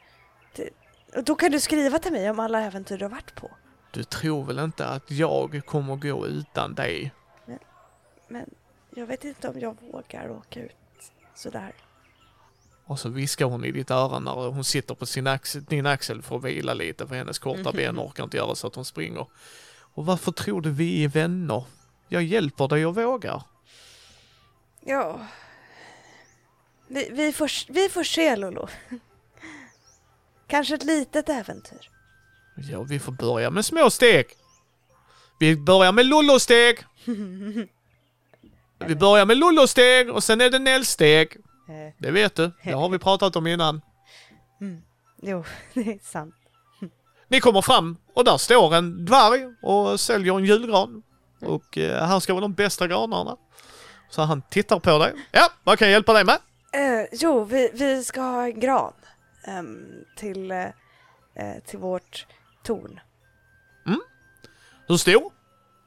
[1.16, 3.50] Och då kan du skriva till mig om alla äventyr du har varit på.
[3.90, 7.12] du tror väl inte att jag kommer gå utan dig?
[8.28, 8.50] Men
[8.94, 10.76] jag vet inte om jag vågar åka ut
[11.34, 11.72] sådär.
[12.86, 16.22] Och så viskar hon i ditt öra när hon sitter på sin axel, din axel
[16.22, 19.26] för att vila lite för hennes korta ben orkar inte göra så att hon springer.
[19.78, 21.64] Och varför tror du vi är vänner?
[22.08, 23.42] Jag hjälper dig och vågar.
[24.80, 25.20] Ja.
[26.88, 28.68] Vi, vi, får, vi får se Lolo.
[30.46, 31.90] Kanske ett litet äventyr.
[32.56, 34.26] Ja, vi får börja med små steg.
[35.38, 36.78] Vi börjar med lullosteg.
[38.78, 41.36] Vi börjar med lullosteg och sen är det nällsteg.
[41.68, 43.80] Eh, Det vet du, det har vi pratat om innan.
[44.60, 44.82] mm.
[45.22, 46.34] Jo, det är sant.
[47.28, 51.02] Ni kommer fram och där står en dvärg och säljer en julgran.
[51.40, 53.36] Och eh, här ska vara de bästa granarna.
[54.10, 55.14] Så han tittar på dig.
[55.32, 56.38] Ja, vad kan jag hjälpa dig med?
[56.72, 58.92] Eh, jo, vi, vi ska ha en gran
[59.44, 60.64] ehm, till, eh,
[61.34, 62.26] eh, till vårt
[62.64, 63.00] torn.
[64.88, 65.32] Hur stor?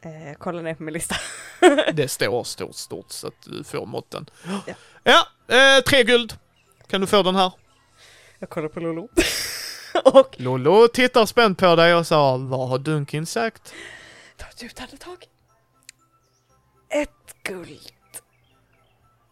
[0.02, 1.16] Eh, kolla ner på min lista.
[1.94, 4.30] Det står stort, stort så att du får måtten.
[4.66, 4.74] Ja.
[5.04, 6.34] Ja, eh, tre guld.
[6.88, 7.52] Kan du få den här?
[8.40, 9.10] Jag kollar på Lolo.
[10.04, 13.74] och Lollo tittar spänt på dig och sa, vad har Dunkin sagt?
[14.38, 15.26] ta ett djupt andetag.
[16.90, 17.92] Ett guld.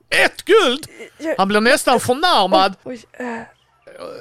[0.10, 0.88] Ett guld!
[1.18, 2.76] Jag, Han blir nästan förnärmad.
[2.84, 3.42] oj, eh,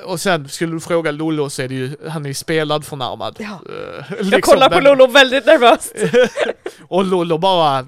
[0.05, 3.37] Och sen skulle du fråga Lollo så är det ju, han är spelad förnärmad.
[3.39, 3.61] Ja.
[4.09, 5.95] Jag liksom kollar på Lolo väldigt nervöst.
[6.89, 7.87] Och Lollo bara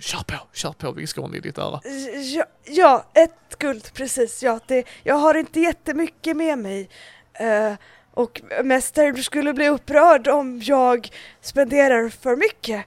[0.00, 1.80] Kör på, kör på viskar hon i ditt öra.
[2.34, 4.42] Ja, ja, ett guld precis.
[4.42, 6.88] Ja, det, jag har inte jättemycket med mig.
[7.32, 7.72] Eh,
[8.14, 11.08] och mästare, du skulle bli upprörd om jag
[11.40, 12.84] spenderar för mycket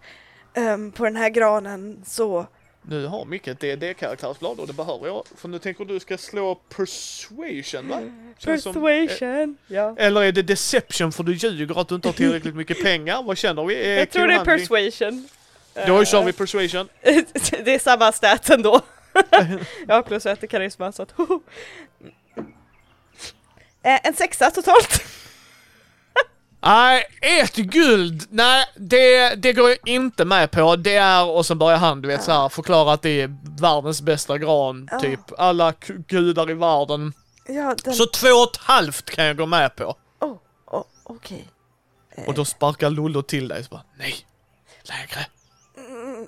[0.54, 2.48] ehm, på den här granen så...
[2.90, 5.24] Nu har Micke ett DD-karaktärsblad och det behöver jag.
[5.38, 8.02] För nu tänker du ska slå persuasion va?
[8.38, 9.96] Känns som- Persuasion, ja.
[9.98, 13.24] Eller är det deception för du ljuger att du inte har tillräckligt mycket pengar?
[13.24, 13.76] Vad känner vi?
[13.86, 15.28] Är Jag tror det är persuasion.
[15.88, 16.88] Då Eh, kör vi persuasion.
[17.64, 18.82] det är samma stat ändå.
[19.88, 21.14] jag har plus ett i karisma så att.
[23.84, 25.02] Eh, En sexa totalt.
[26.68, 28.24] Nej, ett guld!
[28.30, 30.76] Nej, det, det går jag inte med på.
[30.76, 34.02] Det är, och så börjar han du vet så här förklara att det är världens
[34.02, 35.00] bästa gran, Ja.
[35.00, 35.20] typ.
[35.38, 35.74] Alla
[36.08, 37.14] gudar i världen.
[37.48, 37.94] Ja, den...
[37.94, 39.96] Så två och ett halvt kan jag gå med på.
[40.20, 41.48] Oh, oh, okej.
[42.28, 44.16] Och då sparkar Lollo till dig så bara, nej,
[44.84, 45.26] lägre.
[45.78, 46.28] Mm,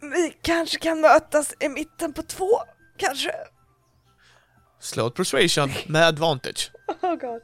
[0.00, 2.50] vi kanske kan mötas i mitten på två,
[2.96, 3.32] kanske?
[4.80, 6.70] Slå ett persuasion med advantage.
[7.02, 7.42] Oh god.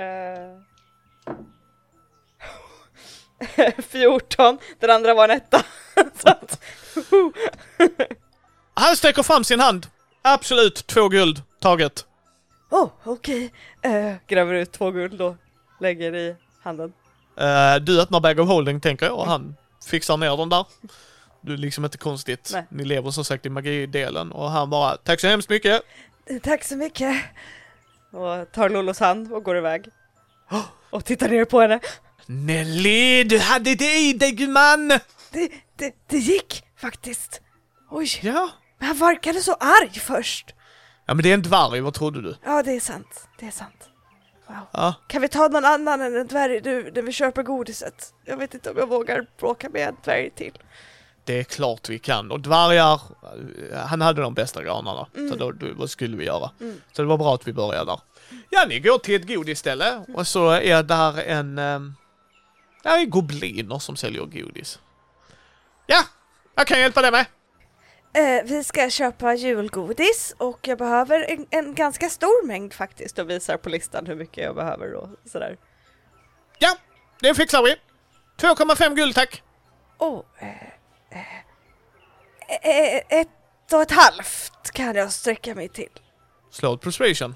[0.00, 0.69] Eh.
[3.82, 5.64] 14, den andra var en etta.
[6.24, 6.62] att,
[8.74, 9.86] Han sträcker fram sin hand.
[10.22, 12.06] Absolut, två guld taget.
[12.70, 13.52] Oh, okej.
[13.82, 15.36] Eh, gräver ut två guld och
[15.80, 16.92] lägger i handen.
[17.36, 19.56] Eh, du öppnar bag of holding tänker jag och han
[19.86, 20.66] fixar ner den där.
[21.40, 22.50] Du är liksom inte konstigt.
[22.52, 22.66] Nej.
[22.68, 25.82] Ni lever som sagt i magidelen och han bara tack så hemskt mycket.
[26.42, 27.16] tack så mycket.
[28.10, 29.88] Och tar Lollos hand och går iväg.
[30.90, 31.80] Och tittar ner på henne.
[32.26, 34.88] Nelly, du hade det i dig gumman!
[35.32, 37.40] Det, det, det gick faktiskt.
[37.90, 38.50] Oj, Ja.
[38.78, 40.54] men han verkade så arg först.
[41.06, 42.36] Ja men det är en dvärg, vad trodde du?
[42.44, 43.28] Ja, det är sant.
[43.38, 43.88] Det är sant.
[44.46, 44.56] Wow.
[44.72, 44.94] Ja.
[45.08, 48.14] Kan vi ta någon annan än en dvärg nu när vi köper godiset?
[48.24, 50.58] Jag vet inte om jag vågar bråka med en dvärg till.
[51.24, 52.30] Det är klart vi kan.
[52.30, 53.00] Och dvärgar,
[53.72, 55.06] eh, han hade de bästa granarna.
[55.14, 56.50] Så då, då, vad skulle vi göra?
[56.60, 56.80] Mm.
[56.92, 58.00] Så det var bra att vi började där.
[58.50, 61.58] Ja, ni går till ett godisställe och så är där en...
[61.58, 61.94] ehm,
[62.82, 64.78] Ja, är gobliner som säljer godis.
[65.86, 66.02] Ja,
[66.54, 67.26] jag kan hjälpa dig med.
[68.12, 73.18] Eh, vi ska köpa julgodis och jag behöver en, en ganska stor mängd faktiskt.
[73.18, 75.56] Och visar på listan hur mycket jag behöver och sådär.
[76.58, 76.76] Ja,
[77.20, 77.76] det fixar vi.
[78.38, 79.42] 2,5 guld tack.
[79.98, 80.48] Oh, eh,
[82.48, 85.90] eh, ett och ett halvt kan jag sträcka mig till.
[86.50, 87.34] Slå ett persuasion.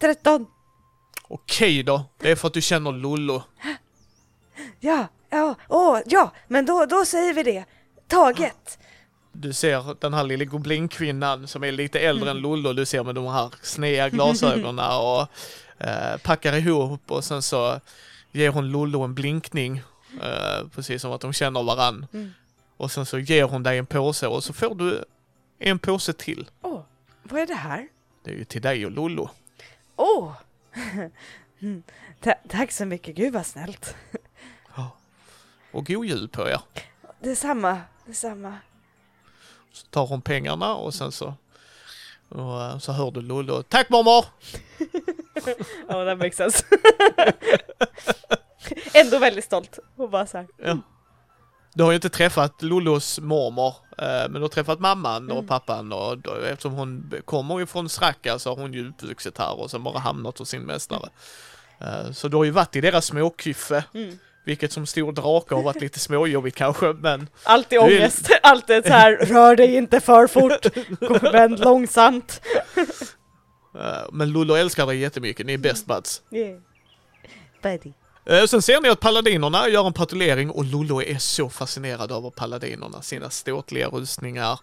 [0.00, 0.46] 13.
[1.28, 3.42] Okej då, det är för att du känner Lollo.
[4.80, 7.64] Ja, ja, åh, ja, men då, då säger vi det.
[8.08, 8.78] Taget.
[9.32, 13.14] Du ser den här lilla goblinkvinnan som är lite äldre än Lollo, du ser med
[13.14, 15.28] de här sneda glasögonen och
[15.86, 17.80] eh, packar ihop och sen så
[18.32, 19.82] ger hon Lollo en blinkning,
[20.22, 22.06] eh, precis som att de känner varann.
[22.12, 22.30] Mm.
[22.76, 25.04] Och sen så ger hon dig en påse och så får du
[25.58, 26.50] en påse till.
[26.62, 26.80] Åh,
[27.22, 27.88] vad är det här?
[28.24, 29.30] Det är ju till dig och Lollo.
[29.96, 30.32] Åh!
[31.62, 31.82] Mm,
[32.20, 33.96] ta- tack så mycket, gud vad snällt.
[35.72, 36.60] Och god jul på er.
[37.20, 38.58] Detsamma, detsamma.
[39.72, 41.34] Så tar hon pengarna och sen så
[42.28, 43.62] och, eh, så hör du Lollo.
[43.62, 44.24] Tack mormor!
[45.88, 46.64] Ja, that makes sense.
[48.94, 49.78] Ändå väldigt stolt.
[49.96, 50.46] Och bara så här.
[50.58, 50.78] Ja.
[51.74, 55.46] Du har ju inte träffat Lollos mormor, eh, men du har träffat mamman och Mm.
[55.48, 59.60] pappan och då, eftersom hon kommer ju från Sracka så har hon ju uppvuxit här
[59.60, 61.08] och sen bara hamnat hos sin mästare.
[61.80, 64.18] Eh, så du har ju varit i deras småkyffe, Mm.
[64.44, 68.28] vilket som stor drake har varit lite småjobbigt kanske, men Alltid Du är- ångest.
[68.42, 69.16] Alltid så här.
[69.26, 70.66] rör dig inte för fort.
[71.32, 72.40] Vänd långsamt.
[73.78, 76.22] eh, men Lollo älskar dig jättemycket, ni är best buds.
[76.30, 76.58] Yeah.
[77.62, 77.92] Buddy.
[78.26, 82.30] Eh, sen ser ni att paladinerna gör en patrullering och Lollo är så fascinerad över
[82.30, 84.60] paladinerna, sina ståtliga rustningar,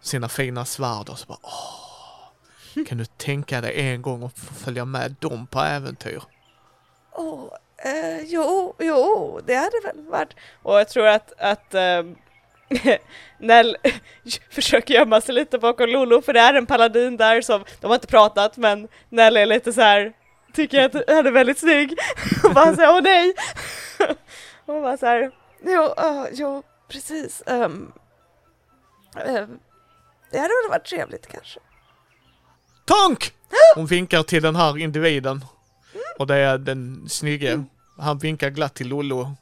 [0.00, 4.54] sina fina svärd och så bara åh, kan du tänka dig en gång att få
[4.54, 6.22] följa med dem på äventyr?
[7.12, 7.48] Åh,
[7.84, 10.36] eh, jo, jo, det hade väl varit...
[10.62, 12.16] Och jag tror att, att ehm,
[13.38, 13.76] Nell
[14.50, 17.94] försöker gömma sig lite bakom Lolo för det är en paladin där som, de har
[17.94, 20.12] inte pratat men Nell är lite så här
[20.54, 21.98] tycker att han är väldigt snygg
[22.44, 23.34] och bara säger åh nej!
[24.66, 25.30] och bara så här,
[25.66, 27.42] Jo, ja, jo, precis.
[27.46, 27.92] ehm,
[29.16, 29.58] ehm,
[30.30, 31.60] det hade väl varit trevligt kanske.
[32.84, 33.32] Tonk!
[33.74, 35.44] Hon vinkar till den här individen.
[36.18, 37.64] Och det är den snygge.
[37.98, 39.34] Han vinkar glatt till Lollo.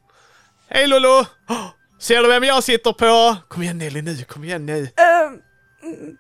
[0.69, 1.27] Hej Lollo!
[1.49, 1.67] Åh,
[1.99, 3.37] Ser du vem jag sitter på?
[3.49, 4.89] Kom igen Nelly nu, kom igen nu.
[4.97, 5.41] Ehm,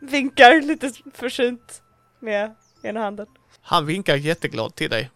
[0.01, 1.83] vinkar lite försynt
[2.21, 3.27] med ena handen.
[3.63, 5.11] Han vinkar jätteglad till dig.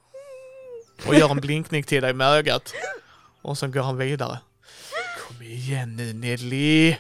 [1.07, 2.75] Och gör en blinkning till dig med ögat.
[3.43, 4.39] Och sen går han vidare.
[5.19, 6.97] Kom igen nu Nelly!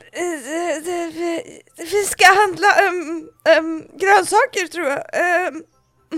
[1.76, 5.04] Vi ska handla um, um, grönsaker tror jag.
[5.52, 5.64] Um,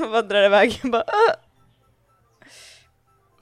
[0.03, 0.81] och vandrar iväg.
[0.93, 1.35] Ah.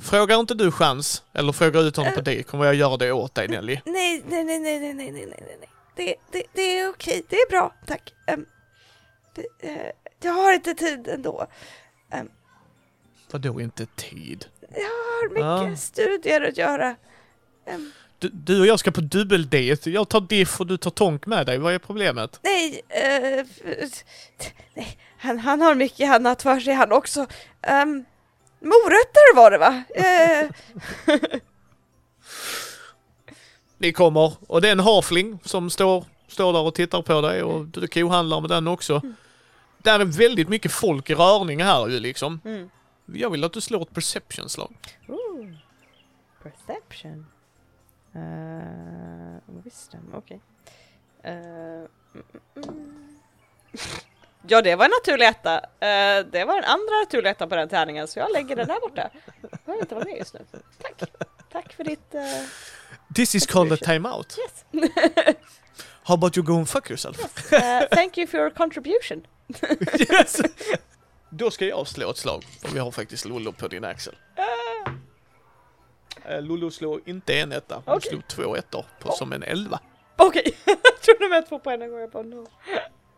[0.01, 2.25] Frågar inte du chans, eller frågar ut honom uh, på eh.
[2.25, 3.81] dig, kommer jag göra det åt dig Nelly?
[3.85, 5.69] Nej, nej, nej, nej, nej, nej, nej, nej.
[5.97, 8.13] Det, det, det är okej, det är bra, tack.
[8.33, 8.47] Um,
[9.65, 9.71] uh,
[10.21, 11.47] jag har inte tid ändå.
[13.31, 14.47] Vadå inte tid?
[14.61, 15.77] Jag har mycket Ja.
[15.77, 16.97] studier att göra.
[17.67, 19.91] Ehm, Du, du och jag ska på dubbeldejt.
[19.91, 21.59] Jag tar diff och du tar tonk med dig.
[21.59, 22.41] Vad är problemet?
[22.43, 24.05] nej, f-
[24.75, 27.21] nej han, han har mycket annat för sig han också.
[27.83, 28.05] Um,
[28.61, 29.83] morötter var det va?
[29.95, 30.51] Eh,
[33.79, 37.43] Ni kommer och det är en hafling som står, står där och tittar på dig
[37.43, 39.03] och du kohandlar med den också.
[39.87, 42.41] Där är väldigt mycket folk i rörning här ju liksom.
[42.45, 42.71] Mm.
[43.07, 44.75] Jag vill att du slår ett perception-slag.
[46.43, 47.27] Perception.
[48.17, 50.41] Uh, wisdom, okej.
[51.23, 52.25] Eh, mm, mm,
[52.57, 53.19] mm.
[54.49, 55.55] Ja, det var en naturlig etta.
[55.59, 58.81] Eh, det var en andra naturlig etta på den tärningen, så jag lägger den där
[58.81, 59.11] borta.
[59.51, 60.41] Jag behöver inte vara med just nu.
[60.83, 61.11] Tack.
[61.53, 62.15] Tack för ditt...
[62.15, 62.23] eh,
[63.15, 64.39] This is called a time-out.
[64.39, 64.65] yes.
[66.07, 67.53] How about you go and fuck yourself?
[67.53, 69.27] Eh, thank you for your contribution.
[70.11, 70.41] yes.
[71.31, 74.15] Då ska jag slå ett slag, för vi har faktiskt Lollo på din axel.
[76.31, 78.11] Uh, Lollo slår inte en etta, hon Okej.
[78.11, 79.81] slog två ettor på, som en elva.
[80.17, 82.01] Okej, jag trodde med två på en gång.
[82.01, 82.47] Jag bara no.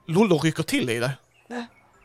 [0.07, 1.11] Lollo rycker till i dig.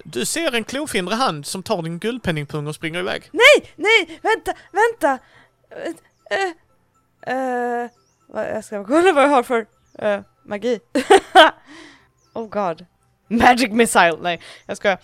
[0.04, 3.30] Du ser en klofindrig hand som tar din guldpenningpung och springer iväg.
[3.32, 5.20] nej, nej, vänta, vänta!
[7.28, 7.90] Eh,
[8.28, 9.66] vad- jag ska kolla vad jag har för
[10.00, 10.80] eh, magi.
[12.36, 12.86] Oh god.
[13.28, 14.98] Magic missile, nej jag ska.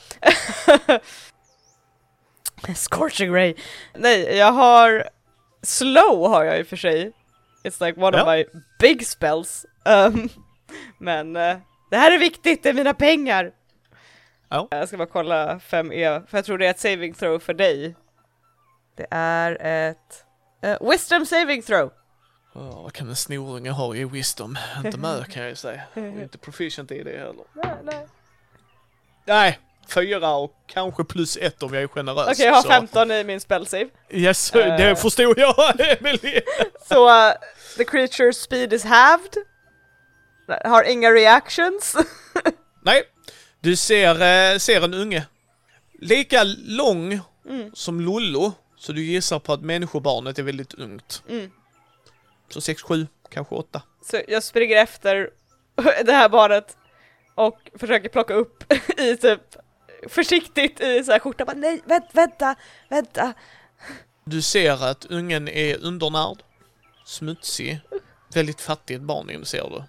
[2.75, 3.55] Scorching ray.
[3.93, 5.09] Nej, jag har
[5.61, 7.11] slow har jag i och för sig.
[7.63, 8.23] It's like one Ja.
[8.23, 8.45] of my
[8.79, 9.65] big spells.
[9.85, 10.29] Um,
[10.99, 11.57] men eh,
[11.91, 13.51] det här är viktigt, det är mina pengar.
[14.49, 14.67] Ja.
[14.71, 17.95] Jag ska bara kolla 5E, för jag tror det är ett saving throw för dig.
[18.97, 20.25] Det är ett
[20.61, 21.91] eh, wisdom saving throw.
[22.53, 24.57] Oh, vad kan en snorunge ha i wisdom?
[24.85, 25.81] Inte med kan jag ju säga.
[25.93, 27.43] Och inte proficient i det heller.
[27.53, 28.07] Nej, nej.
[29.25, 29.59] Nej,
[29.93, 32.27] fyra och kanske plus ett om jag är generös.
[32.31, 33.89] Okej, jag har så- 15 i min spell save.
[34.09, 34.77] Yes, Eh.
[34.77, 36.41] det förstod jag Emily.
[36.87, 37.33] Så uh,
[37.77, 39.33] the creature's speed is halved.
[40.65, 41.95] Har inga reactions.
[42.83, 43.03] Nej,
[43.59, 44.11] du ser,
[44.53, 45.25] eh, ser en unge.
[46.01, 47.71] Lika lång Mm.
[47.73, 51.23] som Lollo, så du gissar på att människobarnet är väldigt ungt.
[51.29, 51.51] Mm.
[52.49, 53.81] Så 6, 7, kanske 8.
[54.01, 55.29] Så jag springer efter
[56.05, 56.77] det här barnet
[57.35, 59.41] och försöker plocka upp i typ
[60.07, 61.47] försiktigt i så här skjortan.
[61.47, 62.55] Bara, Nej, vänta, vänta,
[62.89, 63.33] vänta.
[64.25, 66.43] Du ser att ungen är undernärd,
[67.05, 67.79] smutsig,
[68.33, 69.83] väldigt fattigt barn ser du.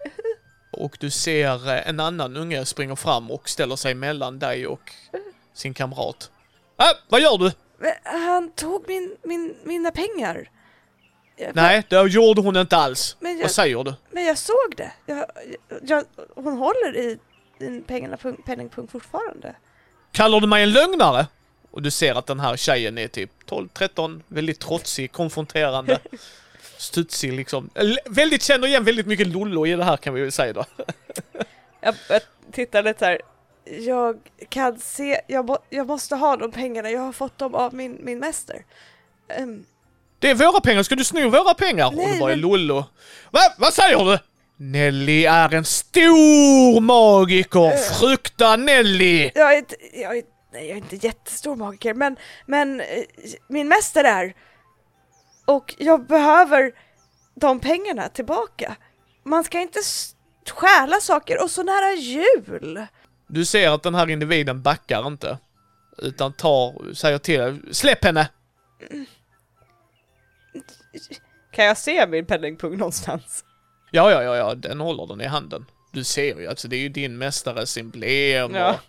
[0.73, 4.93] Och du ser eh, en annan unge springa fram och ställer sig mellan dig och
[5.55, 6.31] sin kamrat.
[6.79, 7.53] Äh, vad gör du?
[7.79, 10.51] Men Han tog min, min, mina pengar.
[11.55, 13.17] Nej, det gjorde hon inte alls.
[13.21, 13.95] Men jag- Vad säger du?
[14.11, 14.93] Men jag såg det.
[15.07, 15.27] Jag,
[15.83, 17.19] jag, hon håller i
[17.59, 17.83] din
[18.47, 19.55] penningpung fortfarande.
[20.13, 21.27] Kallar du mig en lögnare?
[21.71, 25.99] Och du ser att den här tjejen är typ 12-13, väldigt trotsig, konfronterande,
[26.79, 27.71] studsig liksom.
[27.75, 30.65] L- väldigt, känner igen väldigt mycket Lollo i det här kan vi väl säga då.
[31.81, 32.21] jag, jag
[32.53, 33.21] tittar lite här.
[33.65, 37.75] Jag kan se, jag, må, jag måste ha de pengarna, jag har fått dem av
[37.75, 38.65] min, min mäster.
[39.29, 39.65] Ehm,
[40.21, 41.87] Det är våra pengar, ska du sno våra pengar?
[41.87, 42.85] och Nej, det bara är men- Lollo.
[43.31, 43.41] Va?
[43.59, 44.19] Vad säger du?
[44.57, 47.77] Nelly är en stor magiker!
[48.01, 49.31] Frukta Nelly!
[49.35, 52.87] jag är inte, jag är, nej, jag är inte jättestor magiker, men, men eh,
[53.49, 54.35] min mäster är.
[55.47, 56.73] Och jag behöver
[57.41, 58.77] de pengarna tillbaka.
[59.25, 59.79] Man ska inte
[60.51, 62.87] stjäla saker och så nära jul.
[63.29, 65.39] Du ser att den här individen backar inte.
[65.99, 68.29] Utan tar, säger till släpp henne!
[71.53, 73.45] Kan jag se min penningpung någonstans?
[73.91, 75.67] Ja, ja, ja, ja, den håller den i handen.
[75.93, 78.81] Du ser ju, alltså det är ju din mästares emblem Ja.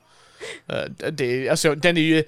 [0.68, 2.24] och, eh, det, alltså den är ju...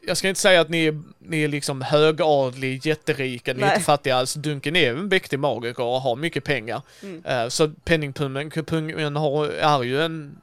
[0.00, 3.80] Jag ska inte säga att ni är, ni är liksom högadlig, jätterika, ni är inte
[3.80, 4.34] fattiga alls.
[4.34, 6.82] Dunken är en mäktig magiker och har mycket pengar.
[7.02, 7.24] Mm.
[7.24, 10.38] Eh, Så penningpungen pungen har, är ju en,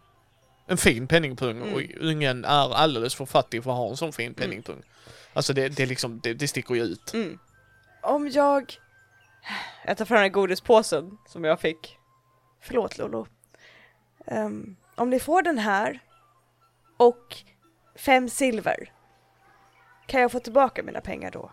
[0.68, 1.74] en fin penningpung Mm.
[1.74, 4.82] och ungen är alldeles för fattig för att ha en sån fin penningpung.
[5.34, 7.14] Alltså det, det, liksom, det, det sticker ju ut.
[7.14, 7.40] Mm.
[8.06, 8.78] Om jag...
[9.86, 11.98] Jag tar fram den godispåsen som jag fick.
[12.62, 13.28] Förlåt Lolo.
[14.26, 16.00] Ehm, om ni får den här
[16.98, 17.36] och
[17.96, 18.94] fem silver,
[20.06, 21.52] kan jag få tillbaka mina pengar då?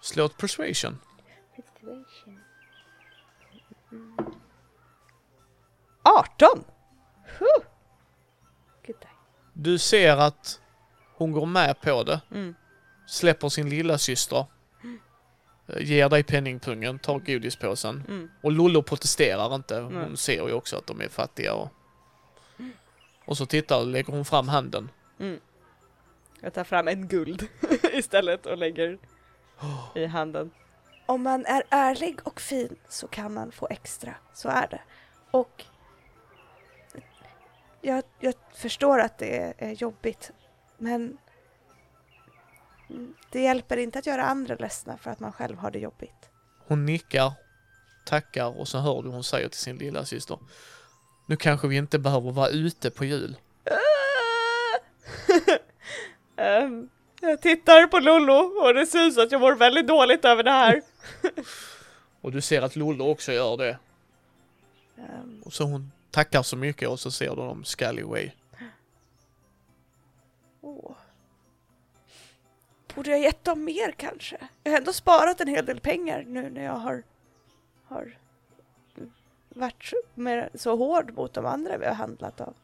[0.00, 0.98] Slå ett persuasion.
[3.92, 4.16] Mm.
[6.02, 6.64] 18!
[7.38, 7.64] Huh.
[8.86, 9.10] Good day.
[9.52, 10.60] Du ser att
[11.16, 12.20] hon går med på det.
[12.30, 12.54] Mm.
[13.06, 14.46] Släpper sin lilla syster.
[15.66, 18.04] Eh, Ger dig penningpungen, tar godispåsen.
[18.08, 18.30] Mm.
[18.40, 19.80] Och Lollo protesterar inte.
[19.80, 20.16] Hon Nej.
[20.16, 21.68] ser ju också att de är fattiga och...
[23.24, 24.90] Och så tittar och lägger hon fram handen.
[25.18, 25.40] Mm.
[26.40, 27.48] Jag tar fram en guld
[27.92, 28.98] istället och lägger
[29.94, 30.50] i handen.
[31.06, 34.80] Om man är ärlig och fin så kan man få extra, så är det.
[35.30, 35.64] Och
[37.80, 40.30] jag, jag förstår att det är jobbigt,
[40.78, 41.18] men
[43.30, 46.28] det hjälper inte att göra andra ledsna för att man själv har det jobbigt.
[46.66, 47.32] Hon nickar,
[48.04, 50.38] tackar och så hör du hon säger till sin lilla syster.
[51.26, 53.36] Nu kanske vi inte behöver vara ute på jul.
[56.36, 56.88] Ehm,
[57.20, 60.82] jag tittar på Lollo och det syns att jag mår väldigt dåligt över det här.
[62.20, 63.78] Och du ser att Lollo också gör det.
[64.98, 68.30] Ehm, Och så hon tackar så mycket och så ser du dem Scallyway.
[70.60, 70.96] åh.
[72.94, 74.36] Borde jag gett dem mer kanske?
[74.64, 77.02] Jag har ändå sparat en hel del pengar nu när jag har,
[77.84, 78.18] har
[79.48, 79.92] varit
[80.54, 82.54] så- hård mot de andra vi har handlat av.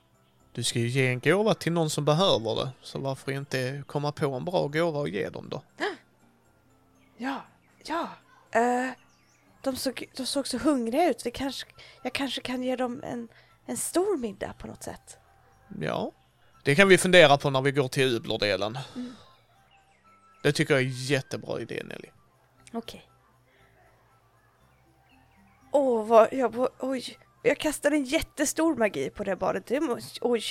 [0.52, 2.70] Du ska ju ge en gåva till någon som behöver det.
[2.82, 5.62] Så varför inte komma på en bra gåva och ge dem då?
[7.20, 7.42] Ja,
[7.84, 8.08] ja.
[8.50, 8.90] Eh,
[9.62, 11.26] de, såg, de såg så hungriga ut.
[11.26, 11.66] Vi kanske,
[12.02, 13.28] jag kanske kan ge dem en,
[13.66, 15.16] en stor middag på något sätt.
[15.80, 16.12] Ja,
[16.62, 18.78] det kan vi fundera på när vi går till Ublerdelen.
[20.42, 22.08] Det tycker jag är jättebra idé Nelly.
[22.72, 23.08] Okej.
[25.72, 26.68] Åh, vad jag...
[26.78, 27.18] Oj.
[27.42, 29.66] Jag kastade en jättestor magi på det badet.
[29.66, 30.18] Det måste...
[30.22, 30.42] Oj.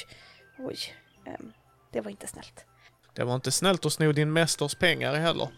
[0.60, 0.78] Oj.
[1.26, 1.54] Ehm,
[1.92, 2.66] det var inte snällt.
[3.14, 5.50] Det var inte snällt att sno din mästers pengar heller.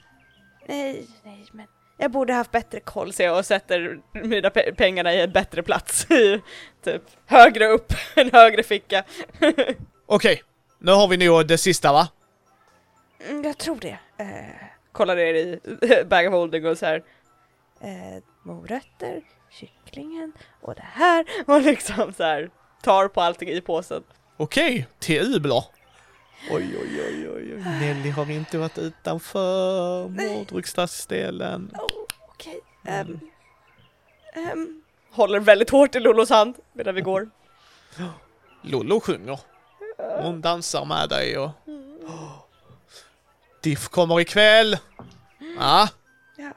[0.67, 1.67] Nej, nej, men...
[2.01, 3.13] Jag borde haft bättre koll.
[3.13, 6.05] Ser jag sätter mina pe- pengarna i en bättre plats.
[6.83, 9.03] Typ högre upp, en högre ficka.
[10.05, 10.43] Okej,
[10.79, 12.07] nu har vi nog det sista va?
[13.29, 13.99] Mm, jag tror det.
[14.19, 14.55] Eh,
[14.91, 15.59] Kollar ner i
[16.09, 17.03] bag of holding och så här.
[17.81, 21.25] eh, morötter, kycklingen Och det här.
[21.47, 22.49] Och liksom så här
[22.81, 24.03] tar på allting i påsen.
[24.37, 25.63] Okej, till Ubler.
[26.51, 27.63] Oj, oj, oj, oj, oj.
[27.79, 31.71] Nelly har inte varit utanför mordryksstadsdelen.
[31.73, 32.59] Oh, okej.
[32.85, 33.19] Ehm,
[34.33, 37.29] ehm, Håller väldigt hårt i Lollos hand medan vi går.
[38.61, 39.39] Lollo sjunger.
[40.21, 41.49] Hon dansar med dig och...
[43.61, 44.77] Diff kommer ikväll.
[45.57, 45.89] Ja,
[46.37, 46.53] ja.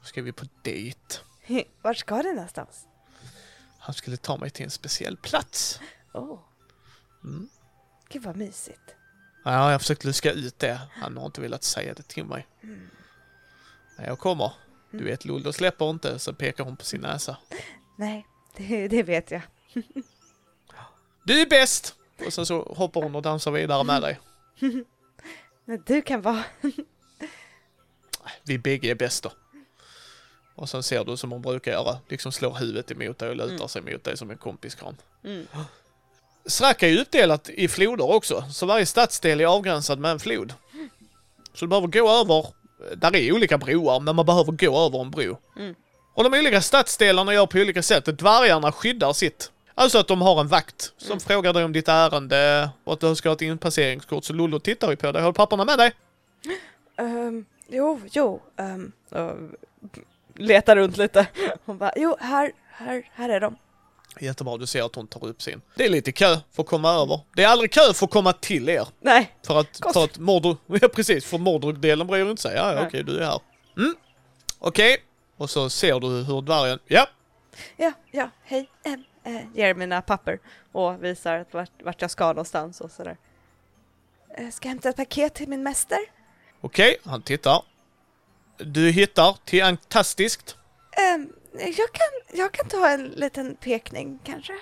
[0.00, 1.18] då ska vi på dejt.
[1.82, 2.86] Vart ska det någonstans?
[3.78, 5.80] Han skulle ta mig till en speciell plats.
[6.14, 6.38] Åh.
[7.24, 7.48] Mm.
[8.08, 8.94] Gud vad mysigt.
[9.44, 10.80] Ja, jag försökt luska ut det.
[10.92, 12.46] Han har inte velat säga det till mig.
[13.98, 14.52] När jag kommer.
[14.90, 17.36] Du vet, Lollo släpper inte, så pekar hon på sin näsa.
[17.98, 18.26] Nej,
[18.56, 19.42] det, det vet jag.
[21.24, 21.94] Du är bäst!
[22.26, 24.20] Och sen så hoppar hon och dansar vidare med dig.
[25.68, 26.44] Men du kan vara...
[28.44, 29.32] Vi bägge är bäst då.
[30.54, 33.66] Och sen ser du som hon brukar göra, liksom slår huvudet emot dig och lutar
[33.66, 34.96] sig mot dig som en kompiskram.
[35.24, 35.46] Mm.
[36.46, 40.54] Srack är ju uppdelat i floder också, så varje stadsdel är avgränsad med en flod.
[41.54, 42.46] Så du behöver gå över,
[42.96, 45.38] där är olika broar, men man behöver gå över en bro.
[45.56, 45.74] Mm.
[46.14, 48.04] Och de olika stadsdelarna gör på olika sätt.
[48.04, 49.52] Dvärgarna skyddar sitt.
[49.78, 51.20] Alltså att de har en vakt som Mm.
[51.20, 54.24] frågar dig om ditt ärende och att du ska ha ett inpasseringskort.
[54.24, 55.22] Så Lollo tittar ju på dig.
[55.22, 55.92] Har du papperna med dig?
[56.98, 58.42] Um, jo, jo.
[59.10, 59.36] Och
[60.34, 61.26] letar runt lite.
[61.64, 63.56] hon bara, jo, här, här, här är de.
[64.20, 65.60] Jättebra, du ser att hon tar upp sin.
[65.74, 67.20] Det är lite kö för att komma över.
[67.34, 68.88] Det är aldrig kö för att komma till er.
[69.00, 69.92] Nej, För att, Gott.
[69.92, 72.56] för att Mordor, ja precis, för Mordor-delen bryr inte sig.
[72.56, 73.40] Ja, ja okej, du är här.
[73.76, 73.94] Mm,
[74.58, 74.96] okej.
[75.36, 77.06] Och så ser du hur dvärgen, ja,
[77.76, 78.68] Ja, ja, hej.
[78.84, 80.38] ehm, eh, ger mina papper
[80.72, 83.16] och visar att vart, vart jag ska någonstans och sådär.
[84.36, 85.98] eh, ska jag hämta ett paket till min mäster?
[86.60, 87.62] okej, han tittar.
[88.58, 90.56] Du hittar till Antastiskt.
[90.92, 94.52] Ehm, jag, kan, jag kan ta en liten pekning kanske.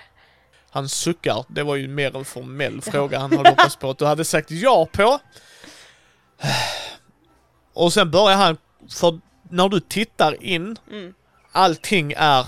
[0.69, 1.45] Han suckar.
[1.47, 4.51] Det var ju mer en formell fråga han hade hoppats på att du hade sagt
[4.51, 5.19] ja på.
[7.73, 8.57] Och sen börjar han,
[8.89, 11.13] för när du tittar in, Mm.
[11.51, 12.45] allting är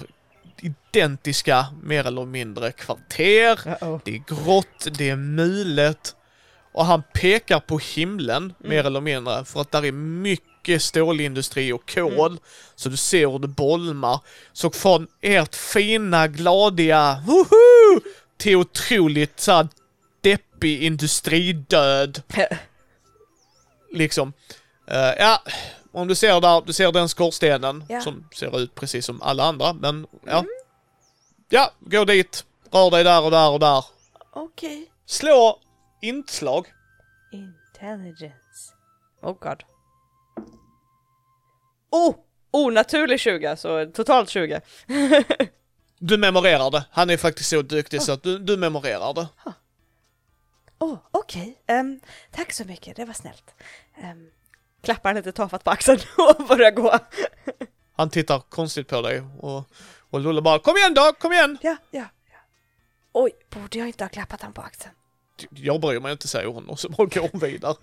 [0.62, 3.56] identiska mer eller mindre kvarter.
[3.56, 4.02] Uh-oh.
[4.06, 6.16] Det är grått, det är mulet.
[6.74, 11.94] Och han pekar på himlen, mer eller mindre, för att där är mycket stålindustri och
[11.94, 12.40] kol.
[12.76, 14.20] Så du ser hur det bolmar.
[14.54, 18.02] Så från ert fina, gladiga woho!
[18.38, 19.68] till otroligt så här,
[20.22, 22.22] deppig industridöd.
[23.94, 24.34] Liksom.
[24.88, 25.42] Eh, ja,
[25.98, 28.02] om du ser där, du ser den skorstenen Ja.
[28.02, 30.46] som ser ut precis som alla andra, men ja.
[31.50, 32.46] Ja, gå dit.
[32.72, 33.86] Rör dig där och där och där.
[34.34, 34.92] Okej.
[35.06, 35.60] Slå
[36.02, 36.68] inslag.
[37.32, 38.74] Intelligence.
[39.22, 39.64] Oh god.
[41.92, 42.16] Oh!
[42.52, 44.62] Oh, naturlig 20, så totalt 20.
[46.00, 46.86] Du memorerar det.
[46.92, 49.28] Han är faktiskt så duktig så att du, du memorerar det.
[50.80, 51.58] Åh, okej.
[51.68, 52.00] Ehm,
[52.32, 53.54] tack så mycket, det var snällt.
[53.96, 54.30] Ehm,
[54.88, 57.00] Klappar lite tafatt på axeln och börjar gå.
[57.98, 59.64] Han tittar konstigt på dig och,
[60.10, 61.58] och Lulle bara Kom igen då, kom igen!
[61.62, 62.38] ja, ja, ja.
[63.14, 64.94] Oj, borde jag inte ha klappat han på axeln?
[65.50, 67.76] Jag bryr mig inte säger hon och så bara går hon vidare.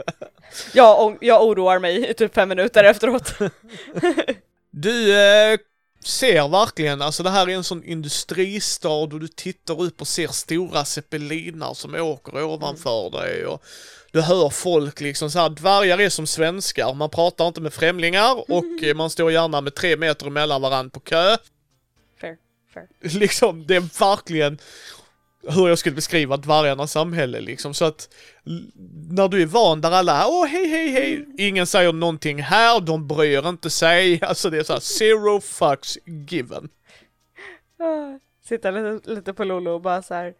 [0.74, 3.34] Jag, o- jag oroar mig i typ fem minuter efteråt.
[4.70, 5.58] Du eh,
[6.06, 10.28] ser verkligen, alltså det här är en sån industristad och du tittar upp och ser
[10.28, 13.62] stora zeppelinar som åker ovanför dig och
[14.12, 18.50] du hör folk liksom så här, dvärgar är som svenskar, man pratar inte med främlingar
[18.50, 21.36] och eh, man står gärna med tre meter mellan varandra på kö.
[22.20, 22.36] Fair,
[22.74, 22.88] fair.
[23.00, 24.58] liksom, det är verkligen
[25.48, 27.74] hur jag skulle beskriva dvärgarnas samhälle liksom.
[27.74, 28.14] Så att
[29.10, 33.08] när du är van där alla, åh hej hej hej, ingen säger någonting här, de
[33.08, 34.20] bryr inte sig.
[34.22, 36.68] Alltså det är så här, zero fucks given.
[37.78, 38.18] Ah,
[38.48, 40.34] Sitta lite, lite på Lolo och bara så här.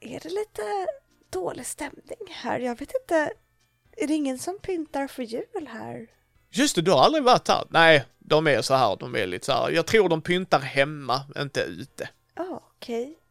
[0.00, 0.62] Är det lite
[1.30, 2.58] dålig stämning här?
[2.58, 3.30] Jag vet inte.
[3.96, 6.06] Är det ingen som pyntar för jul här?
[6.50, 7.64] Just det, du har aldrig varit här?
[7.70, 9.70] Nej, de är så här, de är lite så här.
[9.70, 12.08] jag tror de pyntar hemma, inte ute.
[12.34, 13.04] Ja, okej.
[13.04, 13.23] Huh.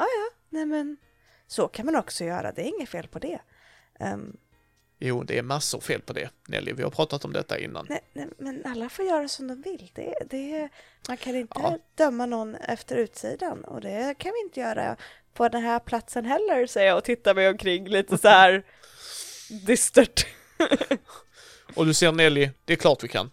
[0.00, 0.96] Ah, ja, nej men
[1.46, 2.52] så kan man också göra.
[2.52, 3.38] Det är inget fel på det.
[4.00, 4.36] Ehm,
[5.02, 6.72] Jo, det är massor fel på det, Nelly.
[6.72, 7.86] Vi har pratat om detta innan.
[7.88, 9.90] nej, nej, men alla får göra som de vill.
[9.94, 10.68] Det, det,
[11.08, 11.78] man kan inte Ja.
[11.94, 14.96] döma någon efter utsidan och det kan vi inte göra
[15.34, 16.66] på den här platsen heller.
[16.66, 18.66] Säger jag och tittar mig omkring lite så här
[19.66, 20.26] dystert.
[21.74, 23.30] Och du ser Nelly, det är klart vi kan.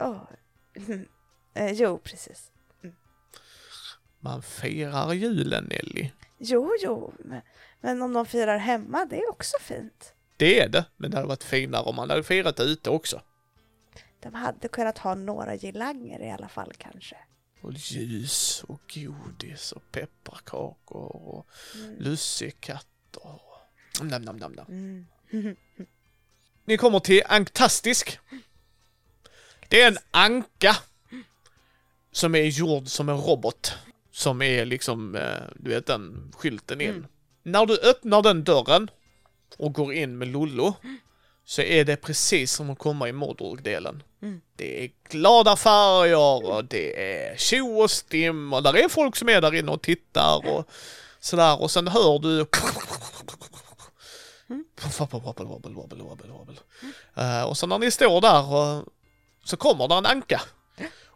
[0.00, 0.22] Oh.
[1.56, 2.50] Eh, jo, precis.
[4.24, 6.10] Man firar julen, Nelly.
[6.38, 7.40] Jo, jo, men,
[7.80, 10.14] men om de firar hemma, det är också fint.
[10.36, 13.22] Det är det, men det hade varit finare om man hade firat ute också.
[14.20, 17.16] De hade kunnat ha några girlanger i alla fall kanske.
[17.62, 21.96] Och ljus och godis och pepparkakor och Mm.
[21.98, 23.40] lussekatter.
[24.02, 24.66] Nam, nam, nam, nam.
[24.68, 25.06] Mm.
[26.64, 28.18] Ni kommer till Anktastisk.
[29.68, 30.76] Det är en anka
[32.12, 33.72] som är gjord som en robot.
[34.14, 36.90] Som är liksom, eh, du vet den skylten in.
[36.90, 37.06] Mm.
[37.42, 38.90] När du öppnar den dörren
[39.58, 40.74] och går in med Lollo
[41.44, 44.02] så är det precis som att komma i Mordor-delen.
[44.22, 44.40] Mm.
[44.56, 49.28] Det är glada färger och det är tjo och stim och där är folk som
[49.28, 50.70] är där inne och tittar och
[51.20, 52.46] sådär och sen hör du
[56.32, 56.60] wobbel.
[57.14, 58.84] Eh, och så när ni står där och,
[59.44, 60.42] så kommer där en anka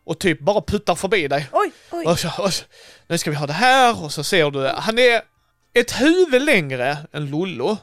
[0.09, 1.48] och typ bara puttar förbi dig.
[1.52, 2.06] Oj, oj.
[2.06, 2.64] Och så, och så,
[3.06, 5.22] nu ska vi ha det här och så ser du, han är
[5.74, 7.76] ett huvud längre än Lollo.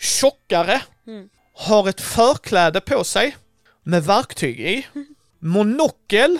[0.00, 0.82] Tjockare.
[1.06, 1.28] Mm.
[1.54, 3.36] Har ett förkläde på sig.
[3.82, 4.86] Med verktyg i.
[5.38, 6.38] Monokel.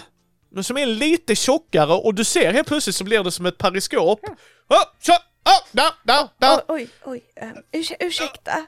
[0.51, 3.59] Men som är lite tjockare och du ser helt plötsligt så blir det som ett
[3.59, 4.21] periskop.
[4.69, 6.61] Oh, så, oh, där, där, där.
[6.69, 7.43] Oj, oj, oj.
[7.43, 8.67] Um, ursäk, ursäkta.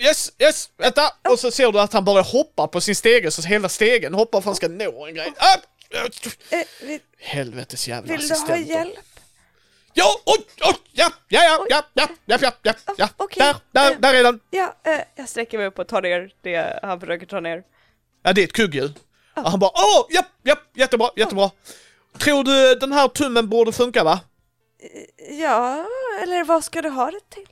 [0.00, 1.02] Yes, yes, vänta!
[1.28, 4.30] Och så ser du att han börjar hoppa på sin stege så hela stegen hoppar
[4.30, 5.32] för att han ska nå en grej.
[5.36, 5.56] Ah!
[6.50, 8.74] Eh, vill, Helvetes jävla vill du ha assistenter.
[8.74, 8.94] hjälp?
[9.94, 13.42] Ja, oj, oj, ja, ja, ja, ja, ja, ja, ja, ja, ja, Okej.
[13.42, 13.98] där, där, Eh.
[14.00, 14.40] där är den.
[14.50, 17.62] Ja, eh, Jag sträcker mig upp och tar ner det han försöker ta ner.
[18.22, 18.92] Ja, det är ett kugghjul.
[19.36, 21.50] Och han bara, åh, ja, ja, jättebra, jättebra.
[22.18, 24.20] Tror du den här tummen borde funka va?
[25.30, 25.86] ja,
[26.22, 27.46] eller vad ska du ha det till?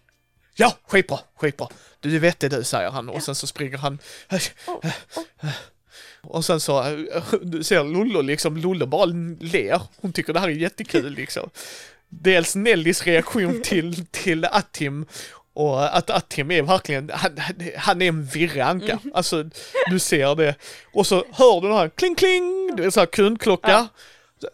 [0.60, 1.68] Ja, skitbra, skitbra.
[2.00, 3.98] Du är vettig du, säger han och sen så springer han.
[6.22, 6.98] Och sen så, äh,
[7.42, 9.04] du ser Lollo liksom, Lollo bara
[9.40, 9.80] ler.
[9.96, 11.50] Hon tycker det här är jättekul liksom.
[12.08, 15.06] Dels Nellys reaktion till, till Atim
[15.52, 17.38] och att Atim är verkligen, han,
[17.76, 18.98] han är en virranka.
[19.14, 19.44] Alltså,
[19.90, 20.54] du ser det.
[20.92, 23.88] Och så hör du den här kling kling, det är så här kundklocka.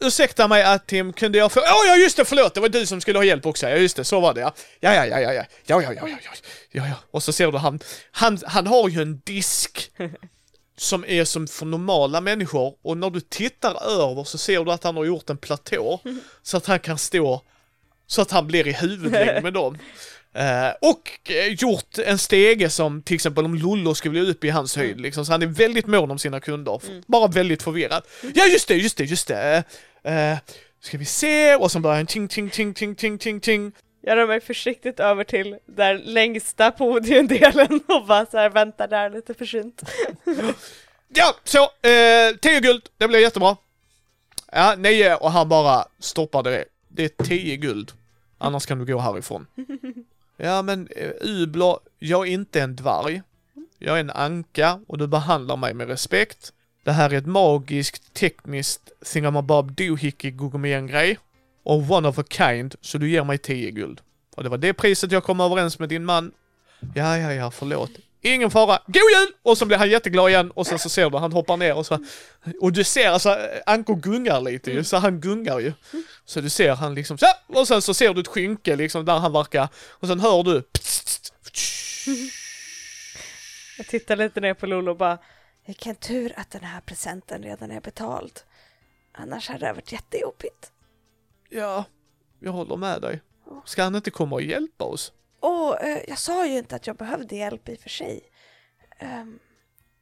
[0.01, 1.61] Ursäkta mig Atim, kunde jag få...
[1.61, 3.69] Åh ja just det, förlåt, det var du som skulle ha hjälp också.
[3.69, 4.55] Ja just det, så var det ja.
[4.81, 6.31] Ja ja ja ja ja, ja ja ja ja ja,
[6.71, 6.95] ja, ja.
[7.11, 7.81] Och så ser du han,
[8.11, 9.91] han, han har ju en disk
[10.77, 14.85] som är som för normala människor och när du tittar över så ser du att
[14.85, 16.01] han har gjort en platå
[16.43, 17.43] så att han kan stå
[18.07, 19.79] så att han blir i huvudlängd med dem.
[20.35, 24.51] Eh, och eh, gjort en stege som till exempel om Lollo skulle bli upp i
[24.51, 26.81] hans höjd liksom, så han är väldigt mån om sina kunder.
[27.07, 28.03] Bara väldigt förvirrad.
[28.35, 29.65] Ja just det, just det, just det.
[30.03, 30.37] Eh,
[30.81, 33.73] ska vi se och så börjar han ting ting ting ting ting ting ting.
[34.01, 39.11] Jag rör mig försiktigt över till den längsta podiumdelen och bara så här väntar där
[39.11, 39.83] lite försynt.
[41.17, 43.57] Ja, så, eh, 10 guld, det blir jättebra.
[44.53, 46.65] Ja, 9 och han bara stoppar det.
[46.89, 47.93] Det är 10 guld.
[48.39, 49.47] Annars kan du gå härifrån.
[50.37, 53.23] Ja, men eh, Ublo, jag är inte en dvärg.
[53.79, 56.53] Jag är en anka och du behandlar mig med respekt.
[56.85, 61.19] Det här är ett magiskt, tekniskt thingamabob doohickey gugomien-grej.
[61.63, 64.01] Och one of a kind, så du ger mig 10 guld.
[64.37, 66.33] Och det var det priset jag kom överens med din man.
[66.95, 67.91] Ja, ja, ja, förlåt.
[68.27, 69.33] Ingen fara, god jul!
[69.43, 71.87] Och så blir han jätteglad igen och sen så ser du han hoppar ner och
[71.87, 71.99] så
[72.61, 75.73] och du ser alltså Anko gungar lite ju, så han gungar ju.
[76.25, 79.19] Så du ser han liksom så och sen så ser du ett skynke liksom där
[79.19, 80.63] han verkar och sen hör du
[83.79, 85.19] Jag tittar lite ner på Lolo och bara
[85.67, 88.41] Vilken tur att den här presenten redan är betald.
[89.13, 90.73] Annars hade det varit jättejobbigt.
[91.49, 91.85] Ja,
[92.41, 93.21] jag håller med dig.
[93.65, 95.13] Ska han inte komma och hjälpa oss?
[95.45, 98.21] Och eh, jag sa ju inte att jag behövde hjälp i och för sig.
[98.99, 99.39] Ehm,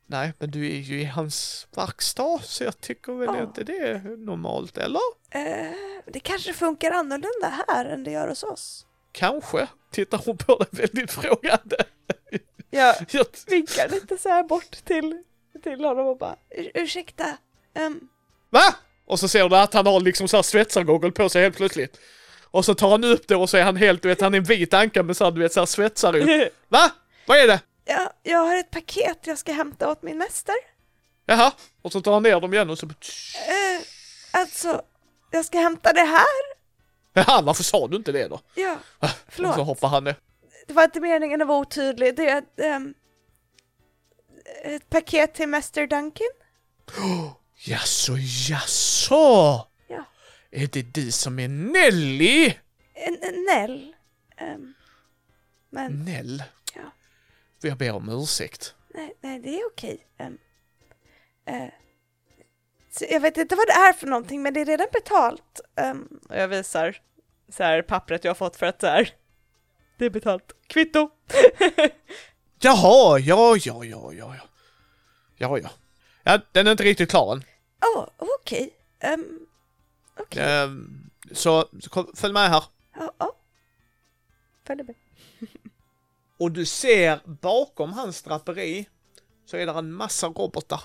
[0.07, 3.43] Nej, men du är ju i hans verkstad så jag tycker väl Ja.
[3.43, 5.01] inte det är normalt, eller?
[5.31, 5.71] eh,
[6.07, 8.87] det kanske funkar annorlunda här än det gör hos oss.
[9.13, 9.69] Kanske.
[9.93, 11.77] Tittar hon på dig väldigt frågande.
[12.71, 15.23] Jag Jag, vinkar lite så här bort till,
[15.63, 17.39] till honom och bara Ur- ursäkta.
[17.75, 18.01] ehm,
[18.51, 18.75] Va?
[19.07, 21.99] Och så ser du att han har liksom så här svetsargoggel på sig helt plötsligt.
[22.53, 24.39] Och så tar han upp det och så är han helt, du vet, han är
[24.39, 26.53] en vit anka med så här, du vet, så här svetsar ut.
[26.69, 26.91] Va?
[27.27, 27.61] Vad är det?
[27.85, 30.55] ja, jag har ett paket jag ska hämta åt min mäster.
[31.27, 31.53] Jaha.
[31.83, 32.87] Och så tar han ner dem igen och så...
[32.87, 32.93] Eh,
[34.31, 34.83] alltså,
[35.31, 36.27] jag ska hämta det här.
[37.13, 38.41] Jaha, varför sa du inte det då?
[38.55, 39.55] Ja, Och förlåt.
[39.55, 40.17] så hoppar han ner.
[40.67, 42.17] Det var inte meningen att vara otydlig.
[42.17, 42.95] Det är ett, ehm,
[44.65, 46.27] ett paket till Mäster Duncan.
[47.65, 48.13] Jaså,
[48.51, 49.67] jaså?
[50.55, 52.55] Är det du som är Nelly?
[52.95, 53.95] En, en Nell.
[54.37, 54.75] Ehm,
[55.71, 56.43] men Nell?
[56.75, 56.93] Ja.
[57.63, 58.75] Jag ber om ursäkt.
[58.95, 60.07] nej, nej, det är okej.
[61.45, 61.69] Eh,
[62.91, 65.61] så jag vet inte vad det är för någonting, men det är redan betalt.
[66.29, 67.01] Och jag visar
[67.49, 69.15] så här pappret jag har fått för att så här
[69.99, 70.53] det är betalt.
[70.67, 71.11] Kvitto!
[72.61, 74.49] Jaha, ja, ja, ja, ja, ja.
[75.37, 75.71] Ja, ja.
[76.23, 77.45] Ja, den är inte riktigt klar än.
[77.97, 78.71] Åh, okej.
[79.01, 79.49] Ehm, okej.
[80.31, 82.65] Ehm, så, så kom, följ med här.
[82.95, 83.37] Ja, ja.
[84.67, 84.95] Följ med.
[86.39, 88.89] Och du ser bakom hans draperi
[89.47, 90.81] så är det en massa robotar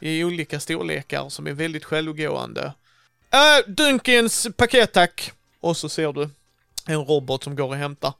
[0.00, 2.74] i olika storlekar som är väldigt självgående.
[3.30, 5.32] Äh, Dunkins paket tack!
[5.60, 6.30] Och så ser du
[6.86, 8.14] en robot som går och hämtar.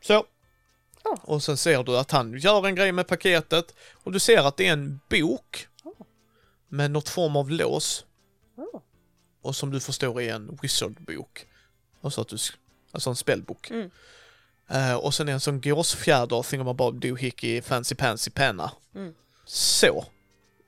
[0.00, 0.26] Så.
[1.22, 4.56] Och sen ser du att han gör en grej med paketet och du ser att
[4.56, 5.68] det är en bok
[6.68, 8.04] med något form av lås.
[8.56, 8.80] Oh.
[9.46, 11.46] Och som du förstår är en wizardbok.
[12.02, 12.36] Alltså, att du,
[12.92, 13.70] alltså en spellbok.
[13.70, 13.90] Mm.
[14.70, 18.72] Eh, och sen en sån gåsfjäder thingamabob doohickey fancy pansy penna.
[18.94, 19.14] Mm.
[19.44, 20.04] Så.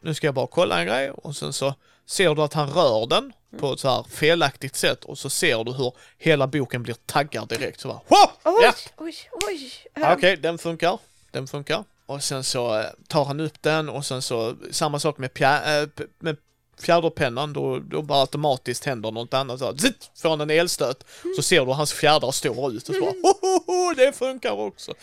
[0.01, 1.75] Nu ska jag bara kolla en grej och sen så
[2.07, 5.65] ser du att han rör den på ett så här felaktigt sätt och så ser
[5.65, 7.81] du hur hela boken blir taggad direkt.
[7.81, 8.31] Så bara, Wow!
[8.45, 9.15] Oj, Ja, oj,
[9.49, 9.71] oj.
[9.95, 10.99] Ehm, Okej, den funkar.
[11.31, 11.85] Den funkar.
[12.07, 15.81] Och sen så eh, tar han upp den och sen så samma sak med, pja,
[15.83, 16.37] äh, p- med
[16.83, 19.59] fjäderpennan, då, då bara automatiskt händer något annat.
[19.59, 21.05] Så, zitt, får han en elstöt
[21.37, 24.53] så ser du hans fjädrar står ut och så bara, ho, ho, ho, det funkar
[24.53, 24.95] också.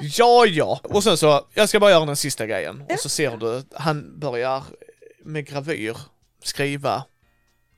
[0.00, 0.80] Ja, ja.
[0.82, 2.84] Och sen så, jag ska bara göra den sista grejen.
[2.88, 4.62] Och så ser du, han börjar
[5.24, 5.96] med gravyr
[6.42, 7.04] skriva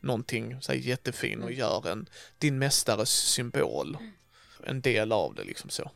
[0.00, 3.96] någonting så här jättefin och gör en, din mästares symbol.
[4.66, 5.90] En del av det liksom så.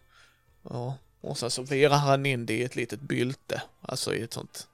[0.71, 4.33] Ja, och sen så virar han in det i ett litet bylte, alltså i ett
[4.33, 4.69] sånt.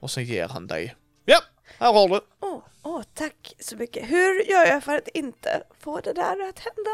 [0.00, 0.96] Och sen ger han dig.
[1.24, 1.40] Ja,
[1.78, 2.20] här har du.
[2.40, 4.10] Åh, åh, tack så mycket.
[4.10, 6.90] Hur gör jag för att inte få det där att hända?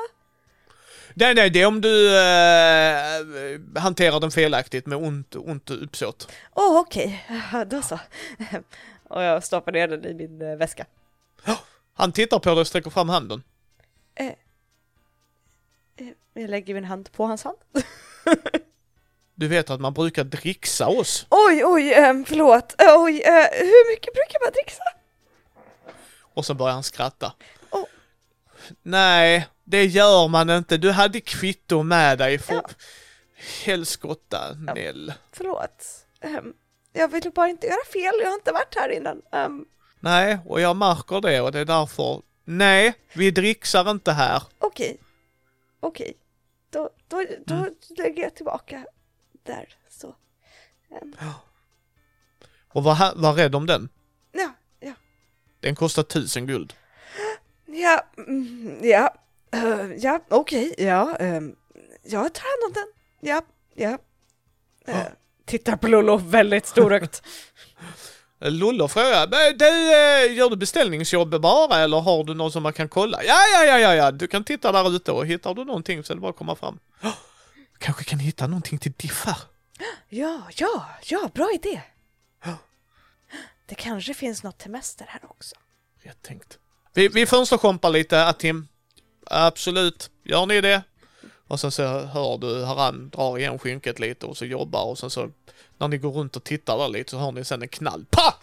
[1.15, 6.33] Nej, nej, det är om du eh, hanterar den felaktigt med ont, ont uppsåt.
[6.55, 7.27] Åh, okej.
[7.67, 7.99] Då så.
[9.09, 10.87] Och jag stoppar ner den i min eh, väska.
[11.95, 13.43] Han tittar på dig och sträcker fram handen.
[14.15, 14.33] Eh,
[16.35, 17.59] Jag lägger min hand på hans hand.
[19.35, 21.27] Du vet att man brukar dricksa oss.
[21.31, 22.75] oj, oj, ehm, förlåt.
[22.79, 24.83] Oj, eh, hur mycket brukar man dricksa?
[26.35, 27.33] Och så börjar han skratta.
[27.71, 27.85] Åh.
[28.83, 30.77] Nej, det gör man inte.
[30.77, 32.39] Du hade kvitto med dig.
[32.39, 32.55] För...
[32.55, 32.69] Ja.
[33.65, 34.75] Helskotta, Ja.
[34.75, 35.13] Nell.
[35.33, 35.85] Förlåt.
[36.21, 36.53] Ehm,
[36.93, 39.23] jag ville bara inte göra fel, jag har inte varit här innan.
[39.33, 39.65] Ehm,
[40.01, 42.23] Nej, och jag märker det och det är därför.
[42.45, 44.43] Nej, vi dricksar inte här.
[44.59, 44.99] okej.
[45.81, 46.17] Okej.
[46.71, 47.75] Då, då, då Mm.
[47.99, 48.85] lägger jag tillbaka
[49.43, 50.15] där, så.
[50.91, 51.15] Ehm,
[52.69, 53.89] Och var, här- var rädd om den.
[54.33, 54.93] ja, ja.
[55.61, 56.73] Den kostar tusen guld.
[57.67, 59.15] Ja, mm, ja.
[59.53, 61.17] Eh, ja, okej, ja.
[61.17, 61.57] ehm,
[62.03, 62.87] jag tar hand om den.
[63.31, 63.43] Ja,
[63.75, 63.99] ja.
[64.95, 65.07] Eh,
[65.45, 67.23] Tittar på Lollo väldigt storögt.
[68.39, 72.73] Lollo frågar, "Men du, eh, gör du beställningsjobb bara eller har du någon som man
[72.73, 73.23] kan kolla?
[73.25, 76.13] Ja, ja, ja, ja, ja, du kan titta där ute och hittar du någonting så
[76.13, 76.79] är det bara att komma fram.
[77.83, 79.37] "Åh, Kanske kan hitta någonting till Diff här.
[80.09, 81.83] ja, ja, ja, bra idé.
[82.45, 82.57] Ja.
[83.67, 85.57] Det kanske finns något till mäster här också.
[86.03, 86.59] Rätt tänkt.
[86.95, 88.69] Vi, vi fönsterkompar lite, Atim.
[89.27, 90.83] Absolut, gör ni det?
[91.49, 94.99] Och sen så hör du hur han drar igen skynket lite och så jobbar och
[94.99, 95.31] sen så
[95.79, 98.05] när ni går runt och tittar där lite så hör ni sen en knall.
[98.11, 98.35] Pa!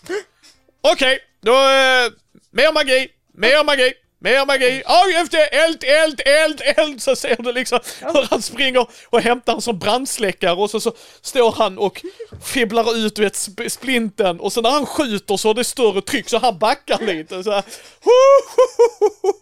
[0.81, 2.11] Okej, då eh,
[2.51, 4.83] mer magi, mer magi, mer magi.
[4.87, 9.53] Oj, efter eld, eld, eld, eld så ser du liksom hur han springer och hämtar
[9.53, 12.05] en sån brandsläckare och så, så står han och
[12.43, 16.01] fibblar ut du vet, sp- splinten och sen när han skjuter så är det större
[16.01, 17.63] tryck så han backar lite så här.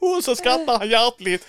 [0.01, 1.47] Och så skrattar han hjärtligt.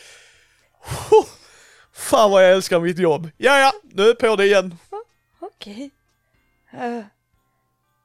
[1.95, 3.31] Fan vad jag älskar mitt jobb.
[3.37, 4.79] Ja, ja, nu är på det igen.
[5.41, 5.91] Okej.
[6.72, 7.01] Eh,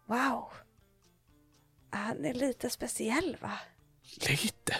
[0.07, 0.49] wow.
[1.91, 3.51] Han är lite speciell va?
[4.29, 4.75] Lite.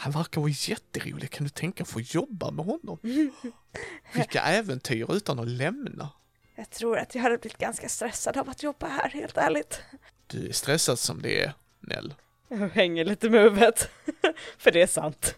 [0.00, 1.30] Han verkar vara jätterolig.
[1.30, 2.98] Kan du tänka få jobba med honom?
[4.14, 6.10] Vilka äventyr utan att lämna.
[6.54, 9.82] Jag tror att jag hade blivit ganska stressad av att jobba här, helt ärligt.
[10.26, 12.14] Du är stressad som det är, Nell.
[12.48, 13.90] Jag hänger lite med huvudet.
[14.58, 15.34] För det är sant.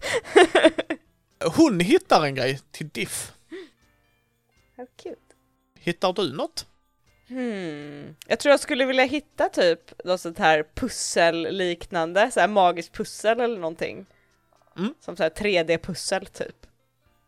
[1.56, 3.32] Hon hittar en grej till Diff.
[4.76, 5.20] How cute.
[5.78, 6.66] Hittar du något?
[7.28, 8.16] Hmm.
[8.26, 13.40] Jag tror jag skulle vilja hitta typ något sånt här pussel-liknande, så här magiskt pussel
[13.40, 14.06] eller någonting.
[14.76, 14.94] Mm.
[15.00, 16.66] Som så här 3D-pussel typ.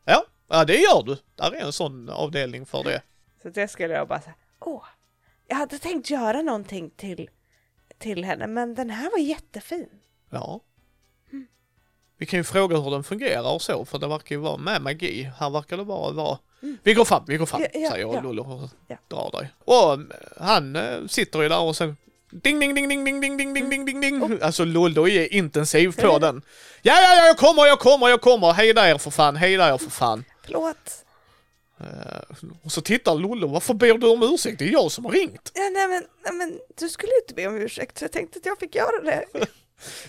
[0.04, 1.16] Ja, ja det gör du.
[1.34, 3.02] Där är en sån avdelning för det.
[3.42, 4.34] Så det skulle jag bara säga.
[4.60, 4.84] Åh,
[5.46, 7.30] jag hade tänkt göra någonting till,
[7.98, 9.88] till henne, men den här var jättefin.
[10.30, 10.60] Ja.
[12.16, 14.82] Vi kan ju fråga hur den fungerar och så, för det verkar ju vara med
[14.82, 15.22] magi.
[15.38, 16.38] Här verkar det bara vara...
[16.82, 18.20] Vi går fram, vi går fram, Ja, ja, säger ja.
[18.20, 18.70] Lollo och
[19.08, 19.52] drar dig.
[19.58, 19.98] Och eh,
[20.36, 21.96] han eh, sitter ju där och sen
[22.32, 24.38] Ding, ding, ding, ding, ding, ding, ding, ding, ding, ding, ding.
[24.42, 26.42] Alltså Lollo är intensiv på den.
[26.82, 28.52] Ja, ja, ja, jag kommer, jag kommer, jag kommer.
[28.52, 30.24] Hejda er för fan, hejda er för fan.
[30.44, 31.04] Förlåt.
[31.80, 31.86] Eh,
[32.62, 34.58] och så tittar Lollo, varför ber du om ursäkt?
[34.58, 35.52] Det är jag som har ringt.
[35.54, 38.46] Ja, nej, men, nej, men du skulle inte be om ursäkt, så jag tänkte att
[38.46, 39.24] jag fick göra det.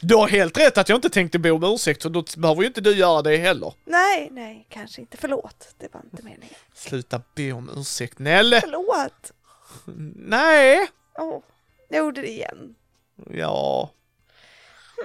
[0.01, 2.67] Du har helt rätt att jag inte tänkte be om ursäkt, så då behöver ju
[2.67, 3.73] inte du göra det heller.
[3.85, 5.17] Nej, nej, kanske inte.
[5.17, 5.75] Förlåt.
[5.79, 6.55] Det var inte meningen.
[6.75, 8.61] Sluta be om ursäkt, Nelle.
[8.61, 9.31] Förlåt.
[10.15, 10.87] Nej.
[11.17, 11.39] Åh,
[11.93, 12.75] jag gjorde det igen.
[13.29, 13.91] Ja.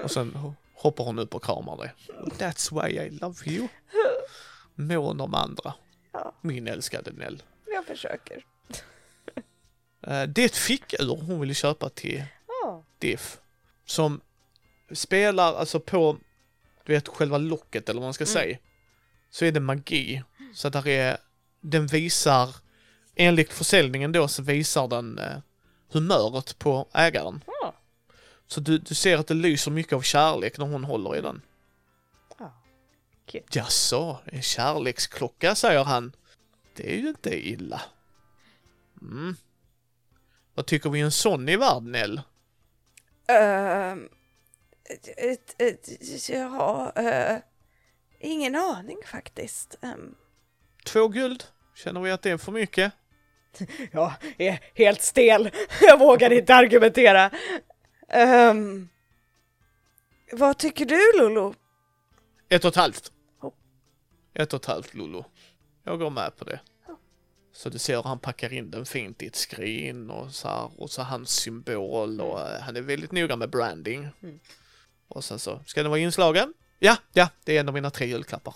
[0.05, 1.93] Och sen ho- hoppar hon upp och kramar dig.
[2.39, 3.69] That's why I love you.
[4.75, 5.75] Mån om andra.
[6.13, 6.33] Ja.
[6.41, 7.43] Min älskade Nell.
[7.67, 8.45] Jag försöker.
[10.07, 12.25] Eh, Det är ett fickur hon ville köpa till
[12.63, 12.85] Ja.
[12.99, 13.39] Diff.
[13.85, 14.21] Som
[14.93, 16.17] spelar alltså på,
[16.85, 18.59] du vet själva locket eller vad man ska säga.
[19.31, 20.23] Så är det magi.
[20.55, 21.19] Så där är,
[21.61, 22.49] den visar,
[23.15, 25.37] enligt försäljningen då så visar den eh,
[25.89, 27.45] humöret på ägaren.
[27.47, 27.75] Ja.
[28.47, 31.43] Så du, du ser att det lyser mycket av kärlek när hon håller i den.
[32.39, 32.53] Ja.
[33.27, 33.43] Kul.
[33.51, 36.13] Jaså, en kärleksklocka säger han.
[36.75, 37.83] Det är ju inte illa.
[39.03, 39.37] Mm.
[40.55, 42.21] Vad tycker vi en sån i världen, Nell?
[43.29, 44.09] Ehm,
[45.17, 47.39] ett, ja, eh,
[48.19, 49.79] ingen aning faktiskt.
[49.83, 50.15] Ehm,
[50.85, 51.45] Två guld?
[51.75, 52.93] Känner vi att det är för mycket?
[53.93, 55.51] Jag är helt stel.
[55.81, 57.31] Jag vågar inte argumentera.
[58.09, 58.89] ehm,
[60.33, 61.55] vad tycker du Lolo?
[62.49, 63.13] Ett och ett halvt.
[63.41, 63.53] Oh.
[64.35, 65.25] Ett och ett halvt Lolo.
[65.85, 66.61] Jag går med på det.
[67.53, 70.71] Så du ser hur han packar in den fint i ett skrin och så här,
[70.81, 74.09] och så hans symbol och eh, han är väldigt noga med branding.
[74.23, 74.41] Mm.
[75.09, 76.55] Och sen så, ska den vara inslagen?
[76.79, 78.55] Ja, ja, det är en av mina tre julklappar.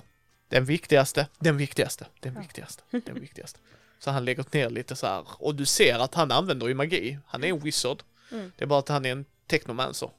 [0.48, 3.58] Den viktigaste, den viktigaste, den viktigaste, den viktigaste.
[4.02, 7.18] Så han lägger ner lite så här och du ser att han använder ju magi.
[7.26, 8.02] Han är en wizard.
[8.32, 8.52] Mm.
[8.56, 10.10] Det är bara att han är en technomancer.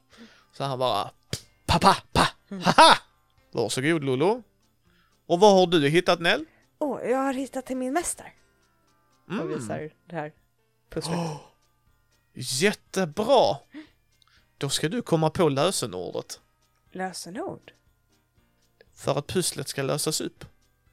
[0.52, 1.10] Så han bara
[1.66, 2.98] pa pa pa, haha!
[3.52, 4.42] Varsågod Lolo.
[5.26, 6.44] Och vad har du hittat Nell?
[6.78, 8.32] Åh, jag har hittat till min mästare.
[9.30, 9.40] Mm.
[9.40, 10.32] Och visar det här
[10.90, 11.18] pusslet.
[12.34, 13.56] Jättebra!
[14.58, 16.40] Då ska du komma på lösenordet
[16.92, 17.72] Lösenord.
[18.94, 20.44] för att pusslet ska lösas upp.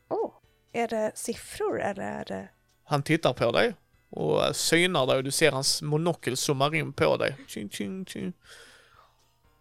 [0.10, 0.34] Åh,
[0.74, 2.50] är det siffror eller är det...
[2.92, 3.74] Han tittar på dig
[4.10, 7.38] och synar dig och du ser hans monokel zoomar in på dig.
[7.48, 8.34] Tjing, tjing, tjing.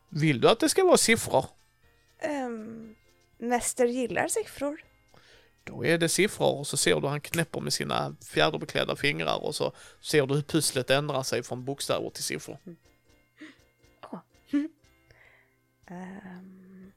[0.09, 1.45] Vill du att det ska vara siffror?
[2.47, 2.97] Um,
[3.39, 4.85] Mäster gillar siffror.
[5.65, 9.55] Då är det siffror och så ser du han knäpper med sina fjäderbeklädda fingrar och
[9.55, 12.59] så ser du hur pusslet ändrar sig från bokstäver till siffror.
[15.87, 16.93] Ehm,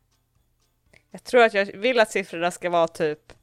[1.12, 3.34] Jag tror att jag vill att siffrorna ska vara typ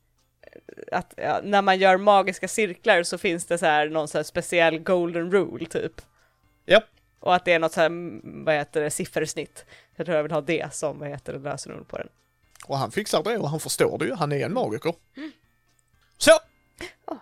[0.92, 4.22] att ja, när man gör magiska cirklar så finns det så här någon så här
[4.22, 6.00] speciell golden rule typ.
[6.66, 6.84] Japp.
[7.20, 9.64] Och att det är något så här, mm, vad heter det, siffersnitt.
[9.96, 12.08] Jag tror jag vill ha det som, vad heter det, lösenord på den.
[12.66, 14.94] Och han fixar det och han förstår det ju, han är en magiker.
[16.18, 16.30] Så!
[17.06, 17.18] Ja.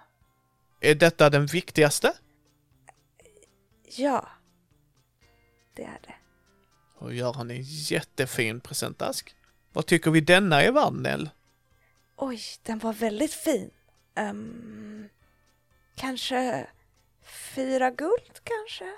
[0.81, 2.13] Är detta den viktigaste?
[3.97, 4.29] Ja.
[5.75, 6.15] Det är det.
[6.99, 9.35] Och gör han en jättefin presentask.
[9.73, 11.31] Vad tycker vi denna är värd, Nell?
[12.21, 13.71] Oj, den var väldigt fin.
[14.15, 15.09] Ehm,
[15.97, 16.67] kanske
[17.55, 18.93] fyra guld kanske?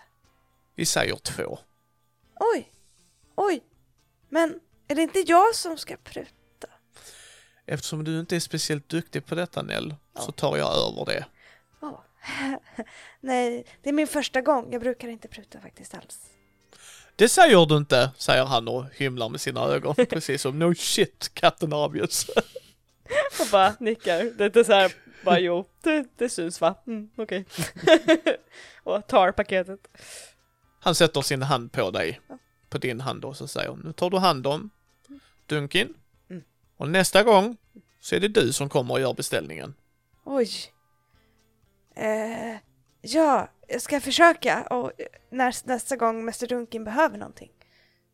[0.75, 1.59] Vi säger två.
[2.55, 2.73] Oj,
[3.35, 3.63] oj.
[4.29, 6.69] Men är det inte jag som ska pruta?
[7.67, 11.27] Eftersom du inte är speciellt duktig på detta, Nell, så tar jag över det.
[11.81, 12.01] Åh.
[13.21, 14.73] Nej, det är min första gång.
[14.73, 16.31] Jag brukar inte pruta faktiskt alls.
[17.17, 19.95] Det säger du inte, säger han och hymlar med sina ögon.
[20.11, 22.27] Precis som no shit, katten avgörs.
[23.41, 24.25] Och bara nickar.
[24.25, 24.93] Det är så här,
[25.25, 26.75] bara jo, det, det syns va?
[26.87, 27.47] Mm, okej.
[28.83, 29.89] och tar paketet.
[30.81, 32.21] Han sätter sin hand på dig,
[32.69, 34.71] på din hand och så säger nu tar du hand om
[35.47, 35.95] Dunkin.
[36.31, 36.43] Mm.
[36.77, 37.57] Och nästa gång
[38.01, 39.75] så är det du som kommer och gör beställningen.
[40.25, 40.51] Oj.
[41.97, 42.57] Eh,
[43.01, 44.93] ja, jag ska försöka och
[45.31, 47.51] när, nästa gång Mr Dunkin behöver någonting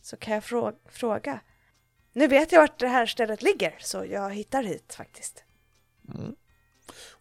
[0.02, 1.40] så kan jag frå- fråga.
[2.16, 5.44] Nu vet jag vart det här stället ligger så jag hittar hit faktiskt.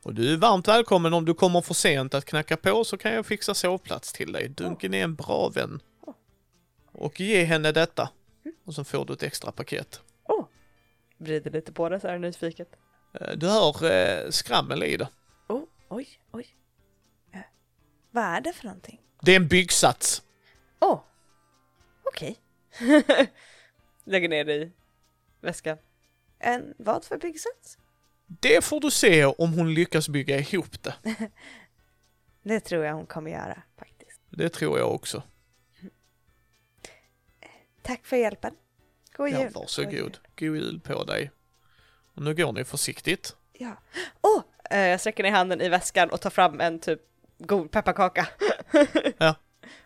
[0.03, 3.13] Och du är varmt välkommen om du kommer för sent att knacka på så kan
[3.13, 4.49] jag fixa sovplats till dig.
[4.49, 5.79] Dunkin är en bra vän.
[6.91, 8.09] Och ge henne detta.
[8.65, 10.01] Och så får du ett extra paket.
[10.23, 10.45] Åh,
[11.17, 12.69] Vrider lite på det så här nyfiket.
[13.21, 15.07] Eh, Du hör eh, skrammel i det.
[15.47, 16.47] oh, oj, oj.
[17.33, 17.39] Eh,
[18.11, 19.01] vad är det för någonting?
[19.21, 20.23] Det är en byggsats.
[20.79, 20.99] Åh,
[22.03, 22.37] okej.
[24.05, 24.71] Lägger ner i
[25.45, 25.77] väskan.
[26.39, 27.77] En vad för byggsats?
[28.27, 30.95] Det får du se om hon lyckas bygga ihop det.
[32.43, 34.21] Det tror jag hon kommer göra faktiskt.
[34.29, 35.23] Det tror jag också.
[37.81, 38.55] Tack för hjälpen.
[39.17, 39.37] God jul.
[39.39, 39.93] Ja, God varsågod.
[39.93, 40.17] jul.
[40.35, 41.31] God jul på dig.
[42.15, 43.35] Och nu går ni försiktigt.
[43.53, 43.77] Ja.
[44.21, 47.01] Åh, Eh, jag sträcker ner handen i väskan och tar fram en typ
[47.37, 48.27] god pepparkaka.
[49.17, 49.35] Ja.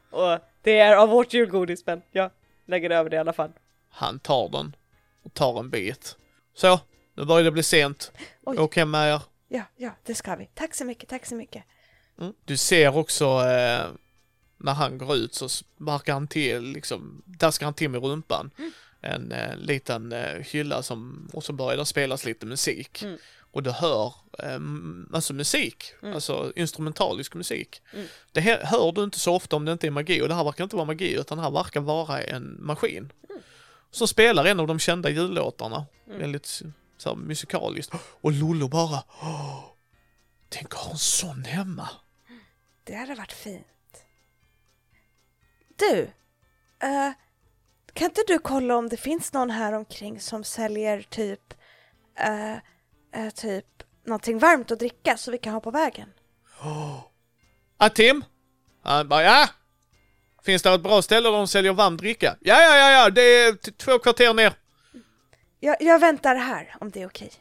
[0.09, 2.31] och det är av vårt julgodis men jag
[2.65, 3.51] lägger över det i alla fall.
[3.89, 4.75] Han tar den
[5.23, 6.15] och tar en bit.
[6.55, 6.79] Så,
[7.15, 8.11] nu börjar det bli sent.
[8.43, 8.57] Oj.
[8.59, 9.21] Åk hem med er.
[9.47, 10.49] ja, ja, det ska vi.
[10.53, 11.63] Tack så mycket, tack så mycket.
[12.21, 12.33] Mm.
[12.45, 13.85] Du ser också eh,
[14.57, 18.51] när han går ut så sparkar han till, liksom, daskar han till med rumpan.
[19.01, 23.03] En eh, liten eh, hylla som, och så börjar det spelas lite musik.
[23.03, 23.17] Mm.
[23.51, 24.59] Och du hör eh,
[25.13, 26.15] alltså musik, Mm.
[26.15, 27.81] alltså instrumentalisk musik.
[27.93, 28.05] Mm.
[28.31, 30.63] Det hör du inte så ofta om det inte är magi och det här verkar
[30.63, 33.11] inte vara magi utan det här verkar vara en maskin.
[33.91, 36.19] Som spelar en av de kända jullåtarna, Mm.
[36.19, 36.45] väldigt
[36.97, 37.93] så här, musikaliskt.
[38.21, 39.63] Och Lollo bara, "Åh,
[40.49, 41.89] tänk ha en sån hemma.
[42.83, 43.65] Det hade varit fint.
[45.77, 46.01] Du,
[46.87, 47.11] eh,
[47.93, 51.53] kan inte du kolla om det finns någon här omkring som säljer typ,
[52.19, 52.53] eh,
[53.21, 53.65] eh, typ
[54.05, 56.13] någonting varmt att dricka så vi kan ha på vägen?
[57.77, 58.23] Ah, Tim?
[58.83, 59.47] Han bara, ja?
[60.43, 62.37] Finns det ett bra ställe där de säljer varm dricka?
[62.39, 64.53] Ja, ja, ja, ja, det är två kvarter ner.
[65.59, 67.31] Jag, jag väntar här om det är okej.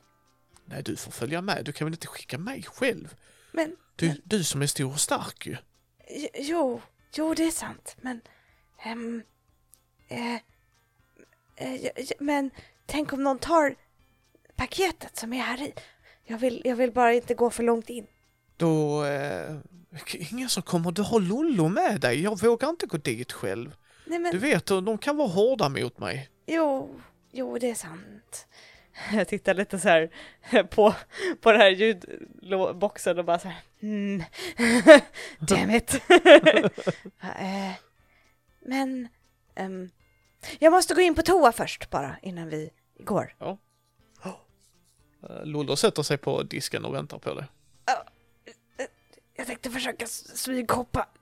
[0.64, 1.64] Nej, du får följa med.
[1.64, 3.14] Du kan väl inte skicka mig själv?
[3.52, 5.56] Men, Du, du som är stor och stark ju.
[6.34, 6.80] jo,
[7.14, 8.20] jo det är sant, men,
[8.82, 9.22] ehm,
[10.08, 10.34] eh,
[11.56, 12.50] eh, men
[12.86, 13.74] tänk om någon tar
[14.56, 15.74] paketet som är här i.
[16.24, 18.06] Jag vill, jag vill bara inte gå för långt in.
[18.58, 19.56] Då, eh,
[20.32, 20.92] ingen som kommer.
[20.92, 22.22] Du har Lollo med dig.
[22.22, 23.76] Jag vågar inte gå dit själv.
[24.04, 26.28] Nej men, Du vet, de kan vara hårda mot mig.
[26.46, 27.00] jo,
[27.32, 28.46] jo det är sant.
[29.12, 30.10] Jag tittar lite så här
[30.62, 30.94] på,
[31.40, 33.62] på den här ljudboxen och bara så här.
[33.82, 34.22] Mm.
[35.38, 35.94] Damn it.
[37.22, 37.72] Eh,
[38.60, 39.08] Men
[39.54, 39.90] ehm,
[40.58, 42.70] jag måste gå in på toa först bara innan vi
[43.04, 43.34] går.
[45.30, 47.44] Eh, Lollo sätter sig på disken och väntar på dig.
[49.38, 51.06] Jag tänkte försöka smyghoppa.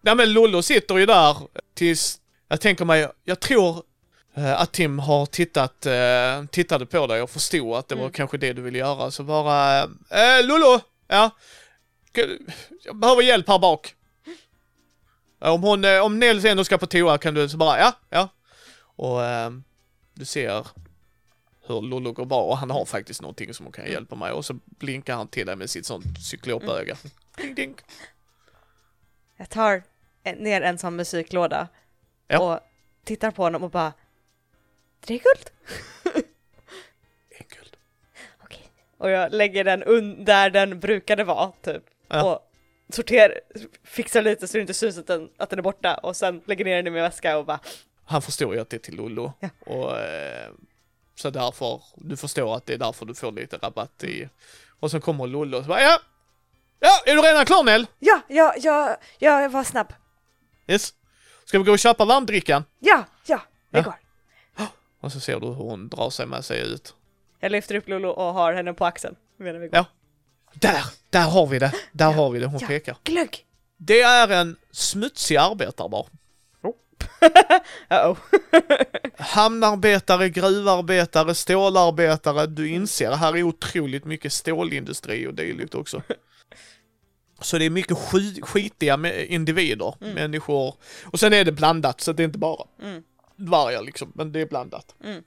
[0.00, 1.36] Nej men Lollo sitter ju där
[1.74, 3.82] tills, jag tänker mig, jag tror
[4.34, 8.12] eh, att Tim har tittat, eh, tittade på dig och förstod att det var Mm.
[8.12, 9.10] kanske det du ville göra.
[9.10, 11.30] Så bara, eh, Lollo, ja,
[12.84, 13.94] jag behöver hjälp här bak.
[15.44, 17.92] Eh, Om hon, eh, om Nels ändå ska på toa kan du så bara, ja,
[18.10, 18.28] ja.
[18.96, 19.50] Och eh,
[20.14, 20.66] du ser
[21.74, 24.44] hur Lollo går bra och han har faktiskt någonting som hon kan hjälpa mig och
[24.44, 26.96] så blinkar han till dig med sitt sånt cyklopöga.
[27.36, 27.74] Ding, ding.
[29.36, 29.82] Jag tar
[30.36, 31.68] ner en sån musiklåda
[32.28, 32.40] Ja.
[32.54, 32.60] och
[33.04, 33.92] tittar på honom och bara
[35.00, 35.50] Tre guld.
[37.30, 37.76] En guld.
[38.44, 38.68] Okej.
[38.98, 41.82] Och jag lägger den där den brukade vara typ.
[42.08, 42.32] Ja.
[42.32, 42.52] Och
[42.94, 43.40] sorterar,
[43.84, 46.64] fixar lite så det inte syns att den, att den är borta och sen lägger
[46.64, 47.60] ner den i min väska och bara
[48.04, 49.32] Han förstår ju att det är till Lollo.
[49.40, 49.48] Ja.
[49.60, 50.50] Och, eh,
[51.22, 54.28] så därför, du förstår att det är därför du får lite rabatt i.
[54.80, 55.98] Och sen kommer Lollo och så bara ja!
[56.80, 57.86] Ja, är du redan klar Nell?
[57.98, 59.92] Ja, ja, ja, ja, jag var snabb.
[60.66, 60.94] Yes.
[61.44, 62.64] Ska vi gå och köpa varmdrickan?
[62.78, 63.82] Ja, ja, det Ja.
[63.84, 63.94] går.
[65.00, 66.94] Och så ser du hur hon drar sig med sig ut.
[67.40, 69.16] Jag lyfter upp Lolo och har henne på axeln.
[69.36, 69.76] medan vi går.
[69.76, 69.84] Ja.
[70.54, 70.84] Där!
[71.10, 71.72] Där har vi det!
[71.92, 72.66] Där har vi det, hon Ja.
[72.66, 72.96] pekar.
[73.04, 73.46] Glögg.
[73.76, 76.06] Det är en smutsig arbetarbar.
[77.90, 78.16] Uh-oh.
[79.18, 82.46] Hamnarbetare, gruvarbetare, stålarbetare.
[82.46, 86.02] Du inser, här är otroligt mycket stålindustri och dylikt också.
[87.40, 90.74] Så det är mycket sk- skitiga individer, människor.
[91.04, 93.02] Och sen är det blandat, så det är inte bara Mm.
[93.36, 94.94] dvärgar liksom, men det är blandat.
[95.04, 95.22] Mm.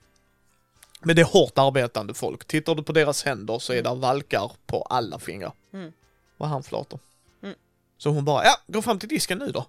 [1.02, 2.46] Men det är hårt arbetande folk.
[2.48, 5.54] Tittar du på deras händer så är det valkar på alla fingrar.
[5.74, 5.92] Mm.
[6.38, 7.00] Och handflator.
[7.44, 7.56] Mm.
[7.98, 9.66] Så hon bara, ja, gå fram till disken nu då.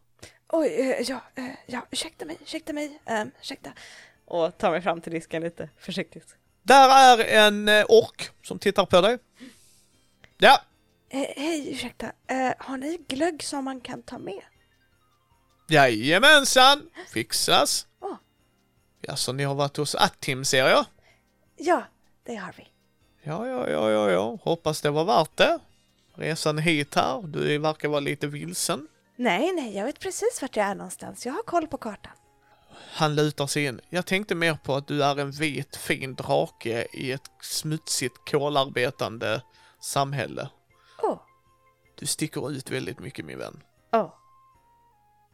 [0.48, 3.72] Oj, eh, ja, eh, ja, ursäkta mig, ursäkta mig, um, ursäkta.
[4.24, 6.36] Och tar mig fram till disken lite försiktigt.
[6.62, 9.18] Där är en eh, ork som tittar på dig.
[10.38, 10.62] Ja,
[11.08, 12.12] hej, ursäkta,
[12.58, 14.42] har ni glögg som man kan ta med?
[15.68, 17.86] jajamensan, fixas.
[18.00, 18.16] Åh.
[19.00, 20.84] Ja, så ni har varit hos Attim ser jag.
[21.56, 21.82] Ja,
[22.24, 22.66] det har vi.
[23.22, 25.58] Ja, ja, ja, ja, ja, hoppas det var värt det.
[26.14, 28.88] Resan hit här, du verkar vara lite vilsen.
[29.16, 31.26] Nej, nej, jag vet precis vart jag är någonstans.
[31.26, 32.12] Jag har koll på kartan.
[32.92, 33.80] Han lutar sig in.
[33.88, 39.42] Jag tänkte mer på att du är en vit fin drake i ett smutsigt kolarbetande
[39.80, 40.48] samhälle.
[41.02, 41.18] Åh,
[41.94, 43.62] Du sticker ut väldigt mycket min vän.
[43.92, 44.12] åh.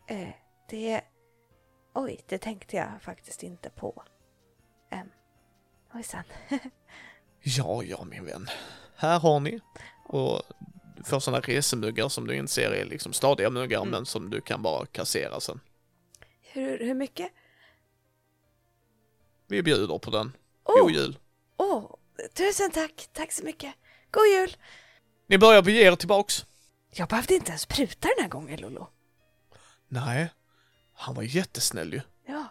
[0.07, 0.29] Eh,
[0.71, 1.01] det...
[1.95, 4.03] Oj, det tänkte jag faktiskt inte på.
[4.93, 5.11] Um,
[5.95, 6.25] ojsan.
[7.45, 8.47] Ja, ja min vän.
[8.97, 9.61] Här har ni.
[10.05, 10.43] Och
[11.05, 13.91] får sådana resemuggar som du inser är liksom stadiga muggar Mm.
[13.91, 15.61] men som du kan bara kassera sen.
[16.41, 17.33] hur, hur mycket?
[19.47, 20.33] Vi bjuder på den.
[20.65, 21.19] Åh, God jul.
[21.57, 21.95] åh,
[22.35, 23.75] tusen tack, tack så mycket.
[24.11, 24.57] God jul!
[25.27, 26.47] Ni börjar bege er tillbaks.
[26.91, 28.89] Jag behövde inte ens pruta den här gången, Lolo.
[29.89, 30.29] Nej,
[30.95, 32.01] han var jättesnäll ju.
[32.27, 32.47] Ja,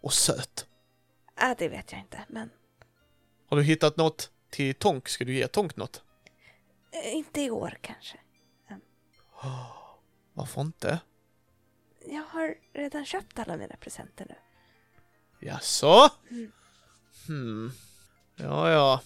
[0.00, 0.66] Och söt.
[1.40, 2.50] äh, det vet jag inte, men
[3.46, 5.08] Har du hittat något till Tonk?
[5.08, 6.02] Ska du ge Tonk något?
[6.94, 8.18] Eh, inte i år kanske.
[10.32, 11.00] Varför inte?
[12.06, 14.34] Jag har redan köpt alla mina presenter nu.
[15.48, 16.10] Jaså?
[17.26, 17.72] Hmm.
[18.36, 19.00] Ja, ja.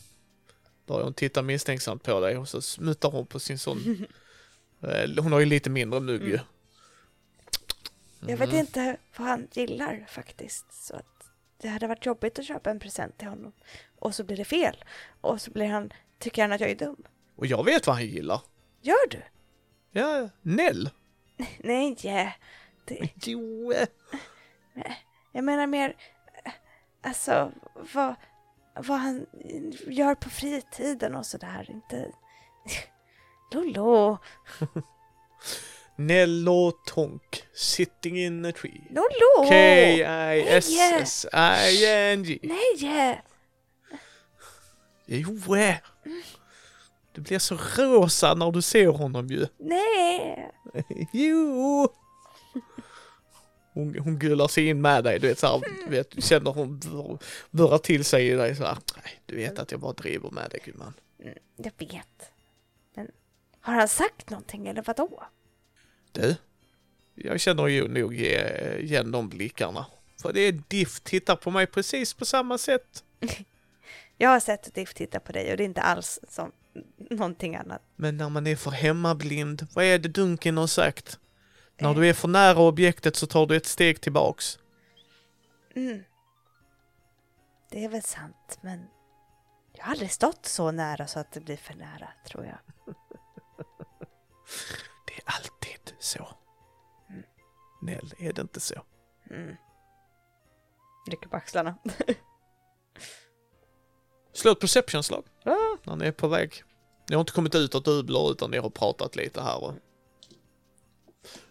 [0.86, 4.06] Börjar hon titta misstänksamt på dig och så smuttar hon på sin sån...
[5.18, 6.38] Hon har ju lite mindre mugg ju.
[8.20, 10.72] Jag vet inte vad han gillar faktiskt.
[10.72, 13.52] Så att det hade varit jobbigt att köpa en present till honom.
[13.98, 14.84] Och så blir det fel.
[15.20, 17.02] Och så blir han, tycker han att jag är dum.
[17.38, 18.40] Och jag vet vad han gillar.
[18.82, 19.22] Gör du?
[19.92, 20.90] Ja, Nell.
[21.58, 22.32] Nej, yeah.
[22.84, 23.72] det, Jo.
[25.32, 25.96] jag menar mer,
[27.02, 27.52] alltså
[27.94, 28.14] vad,
[28.74, 29.26] vad han
[29.86, 31.66] gör på fritiden och sådär.
[31.70, 32.12] Inte...
[33.52, 34.18] Lollo,
[35.96, 37.44] Nell och Tonk.
[37.54, 38.82] Sitting in a tree.
[38.90, 39.48] Lollo!
[39.48, 40.78] K-I-S-S-I-N-G.
[42.42, 43.22] Nej!
[45.06, 45.40] Jo.
[47.18, 49.46] Du blir så rosa när du ser honom ju.
[49.58, 50.50] Nej!
[51.12, 51.88] Jo!
[53.72, 56.78] Hon, hon gullar sig in med dig, du vet såhär, du vet, du känner hon
[56.78, 57.18] bur-
[57.50, 58.78] burrar till sig i dig såhär.
[58.96, 60.92] Nej, du vet att jag bara driver med dig gumman.
[61.56, 62.30] Jag vet.
[62.94, 63.10] Men
[63.60, 65.22] har han sagt någonting eller vadå?
[66.12, 66.36] Du,
[67.14, 69.86] jag känner ju nog eh, igen de blickarna.
[70.22, 73.04] För det är Diff tittar på mig precis på samma sätt.
[74.20, 76.52] Jag har sett Diff titta på dig och det är inte alls som
[77.10, 77.82] någonting annat.
[77.96, 81.18] Men när man är för hemmablind, vad är det Dunken har sagt?
[81.80, 84.58] När du är för nära objektet så tar du ett steg tillbaks.
[85.76, 86.04] Mm.
[87.70, 88.86] Det är väl sant, men
[89.72, 92.58] jag har aldrig stått så nära så att det blir för nära, tror jag.
[95.06, 96.28] Det är alltid så.
[97.82, 98.82] Nell, är det inte så?
[99.30, 99.56] Mm.
[101.10, 101.74] Rycker på axlarna.
[104.32, 105.24] Slå ett perception-slag.
[105.44, 105.76] Ah.
[105.84, 106.64] när ni är på väg.
[107.08, 109.74] Ni har inte kommit ut och dublar utan ni har pratat lite här och...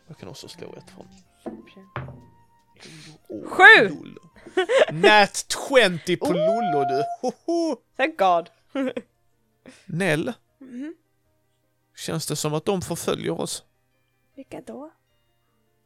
[0.08, 1.08] Jag kan också slå ett från...
[3.28, 3.90] Oh, Sju!
[3.90, 4.30] Lollo.
[4.92, 7.04] Nat 20 på Lollo du!
[7.22, 7.76] Hoho.
[7.96, 8.50] Thank God.
[9.86, 10.96] Nell, Mm.
[11.96, 13.64] känns det som att de förföljer oss?
[14.36, 14.92] Vilka då?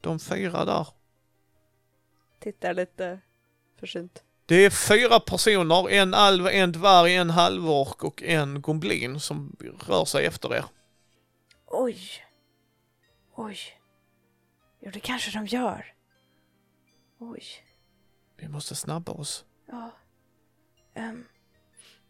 [0.02, 0.88] De fyra där.
[2.40, 3.20] Tittar lite
[3.80, 4.24] försynt.
[4.52, 9.56] Det är fyra personer, en alv, en dvärg, en halvork och en goblin som
[9.88, 10.66] rör sig efter er.
[11.68, 12.00] Oj.
[13.36, 13.58] Oj.
[14.80, 15.94] Jo, det kanske de gör.
[17.20, 17.44] Oj.
[18.38, 19.46] Vi måste snabba oss.
[19.68, 19.92] Ja.
[20.94, 21.26] Ehm,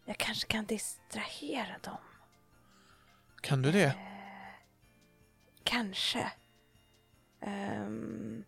[0.06, 1.98] jag kanske kan distrahera dem.
[3.42, 3.94] Kan du det?
[5.64, 6.32] Kanske.
[7.42, 8.44] Ehm,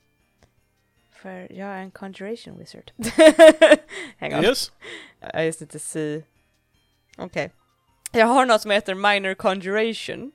[1.24, 2.92] för jag är en conjuration wizard.
[4.20, 4.44] Hang on.
[4.44, 4.72] Yes.
[5.34, 6.24] I just need to see.
[7.18, 7.52] Okej.
[8.12, 10.32] Jag har något som heter minor conjuration.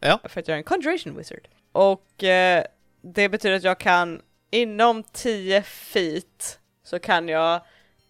[0.00, 0.20] Ja.
[0.24, 1.48] För att jag är en conjuration wizard.
[1.72, 2.64] Och eh,
[3.02, 7.60] det betyder att jag kan inom 10 feet så kan jag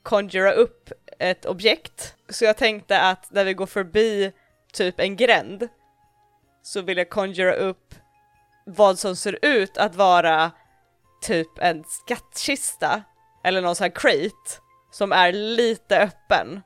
[0.03, 2.15] conjura upp ett objekt.
[2.29, 4.33] Så jag tänkte att när vi går förbi
[4.73, 5.69] typ en gränd
[6.63, 7.95] så vill jag conjura upp
[8.67, 10.53] vad som ser ut att vara
[11.21, 13.03] typ en skattkista
[13.45, 14.61] eller någon sån här crate
[14.91, 16.61] som är lite öppen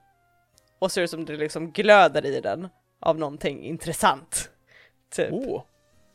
[0.78, 2.68] och ser ut som det liksom glöder i den
[3.00, 4.50] av någonting intressant.
[5.14, 5.32] Typ.
[5.32, 5.62] Oh.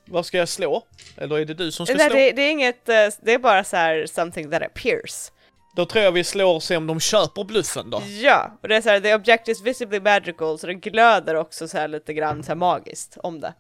[0.06, 0.84] Vad ska jag slå?
[1.18, 2.20] Eller är det du som ska Nej, slå?
[2.20, 5.32] det, det är inget, eh, det är bara så här something that appears.
[5.76, 8.02] Då tror jag vi slår och ser om de köper bluffen då.
[8.06, 11.68] Ja, och det är så här, the object is visibly magical, så det glöder också
[11.68, 13.54] så här lite grann så här magiskt om det.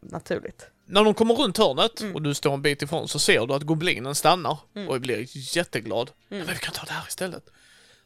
[0.00, 0.70] Naturligt.
[0.88, 2.14] När de kommer runt hörnet Mm.
[2.14, 4.88] och du står en bit ifrån så ser du att goblinen stannar Mm.
[4.88, 5.26] och blir
[5.56, 6.10] jätteglad.
[6.30, 6.46] Mm.
[6.46, 7.50] Men vi kan ta det här istället.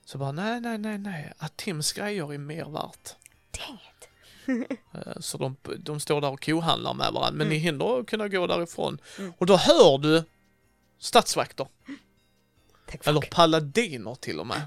[0.04, 1.32] Så bara nej, nej, nej, nej.
[1.38, 3.14] Att Tims grejer är mer värt.
[3.58, 3.78] Dang.
[4.94, 7.48] Eh, Så de, de står där och kohandlar med varandra, men Mm.
[7.48, 8.98] ni hinner kunna gå därifrån.
[9.18, 9.32] Mm.
[9.38, 10.24] Och då hör du
[10.98, 11.66] stadsvakter,
[12.90, 14.62] Tack eller paladiner till och med.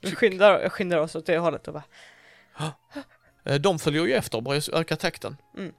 [0.00, 1.84] Vi skyndar, jag skyndar oss åt det hållet och bara
[3.44, 5.36] Eh, De följer ju efter och börjar öka takten.
[5.56, 5.72] Mm.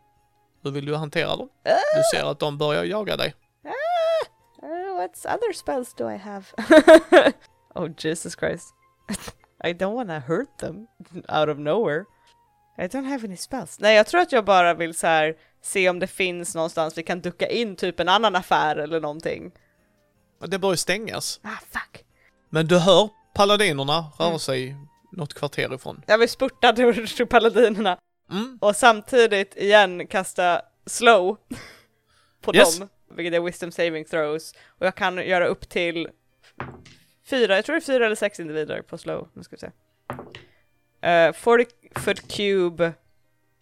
[0.64, 1.50] Hur vill du hantera dem?
[1.66, 1.70] Ah!
[1.98, 3.34] Du ser att de börjar jaga dig.
[4.64, 6.46] Uh, what other spells do I have?
[7.76, 8.74] oh Jesus Christ.
[9.64, 10.88] I don't wanna hurt them
[11.28, 12.06] out of nowhere.
[12.78, 13.80] I don't have any spells.
[13.80, 17.04] Nej, jag tror att jag bara vill så här se om det finns någonstans vi
[17.04, 19.52] kan ducka in typ en annan affär eller någonting.
[20.48, 21.40] Det börjar stängas.
[21.44, 22.04] Ah, fuck.
[22.50, 24.40] Men du hör paladinerna röra Mm.
[24.40, 24.76] sig
[25.12, 26.02] något kvarter ifrån.
[26.08, 27.98] Jag vill spurta till paladinerna
[28.32, 28.58] Mm.
[28.62, 31.38] och samtidigt igen kasta slow
[32.42, 32.80] på Yes.
[32.80, 34.54] dem, vilket är wisdom saving throws.
[34.68, 36.10] Och jag kan göra upp till
[37.26, 39.30] fyra, jag tror det är fyra eller sex individer på slow.
[39.34, 39.68] Nu ska vi se.
[41.28, 42.94] Uh, 40 foot cube,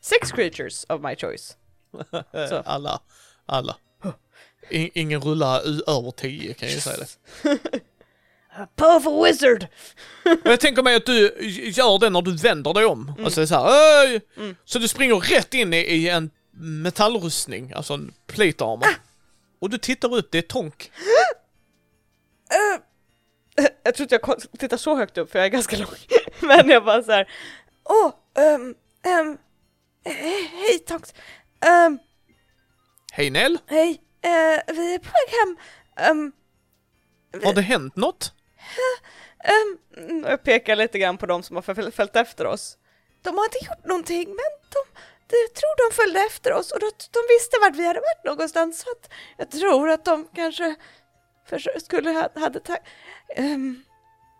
[0.02, 1.58] six creatures of my choice.
[2.34, 3.02] Eh, Alla,
[3.46, 3.78] alla.
[4.70, 7.60] I, ingen rulla u- över 10 kan jag ju säga det.
[8.76, 9.68] Powerful wizard!
[10.44, 11.22] Jag tänker mig att du
[11.76, 13.10] gör det när du vänder dig om.
[13.10, 13.26] Mm.
[13.26, 14.56] Alltså det är så här, "Öj!" Mm.
[14.66, 16.30] Så du springer rätt in i, i en
[16.60, 18.86] metallrustning, alltså en plate armor.
[18.86, 18.94] Ah!
[19.60, 20.92] Och du tittar upp, det är Tonk.
[22.54, 22.82] Uh,
[23.84, 25.88] jag tror inte jag tittar så högt upp för jag är ganska lång.
[26.42, 27.30] Men jag bara så här.
[27.84, 28.12] Åh,
[28.44, 29.38] ehm, ehm,
[30.06, 31.14] he- hej Tox.
[31.66, 32.00] Ehm,
[33.12, 35.58] Hej Nell, hej, eh, vi är på väg hem.
[35.98, 36.32] Ehm,
[37.44, 38.34] har det hänt något?
[39.44, 42.78] Ehm, Mm, Jag pekar lite grann på de som har föl- följt efter oss.
[43.22, 44.80] de har inte gjort någonting, men de,
[45.28, 48.26] de jag tror de följde efter oss och de, de visste vart vi hade varit
[48.26, 48.80] någonstans.
[48.80, 50.76] Så att jag tror att de kanske
[51.50, 52.82] försö- skulle ha, hade tagit...
[53.38, 53.84] Um,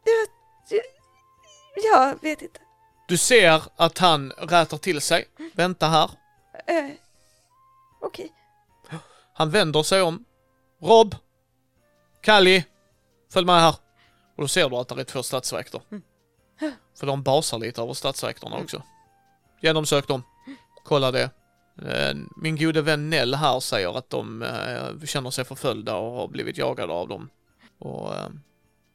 [0.04, 0.28] jag,
[0.70, 0.84] jag,
[1.94, 2.60] jag vet inte.
[3.08, 5.28] Du ser att han rätar till sig.
[5.54, 6.10] Vänta här.
[6.68, 6.90] Eh,
[8.02, 8.32] Okej.
[9.34, 10.26] Han vänder sig om.
[10.82, 11.16] Rob!
[12.22, 12.66] Kalli!
[13.34, 13.76] Följ med här.
[14.38, 15.82] Och då ser du att det är två stadsvakter.
[17.00, 18.84] För de basar lite över stadsvakterna också.
[19.62, 20.24] Genomsök dem.
[20.84, 21.30] Kolla det.
[21.86, 26.28] Eh, Min gode vän Nell här säger att de eh, känner sig förföljda och har
[26.28, 27.30] blivit jagade av dem.
[27.80, 28.28] Och, eh,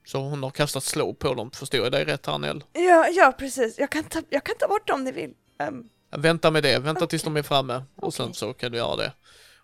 [0.06, 1.50] så hon har kastat slå på dem.
[1.50, 2.64] Förstår jag dig rätt här Nell?
[2.72, 3.78] Ja, ja, precis.
[3.78, 5.34] Jag kan ta, jag kan ta bort dem om ni vill.
[5.58, 7.32] Ehm, Vänta med det, vänta tills Okej.
[7.34, 8.34] de är framme och sen Okej.
[8.34, 9.12] så kan du göra det.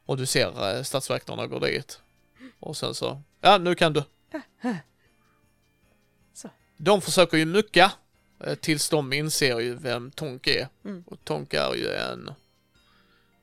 [0.07, 2.01] Och du ser eh, stadsvakterna gå dit.
[2.61, 4.03] Och sen så, ja nu kan du.
[6.79, 7.93] De försöker ju mucka
[8.45, 10.69] eh, tills de inser ju vem Tonk är.
[10.85, 11.03] Mm.
[11.07, 12.31] Och Tonk är ju en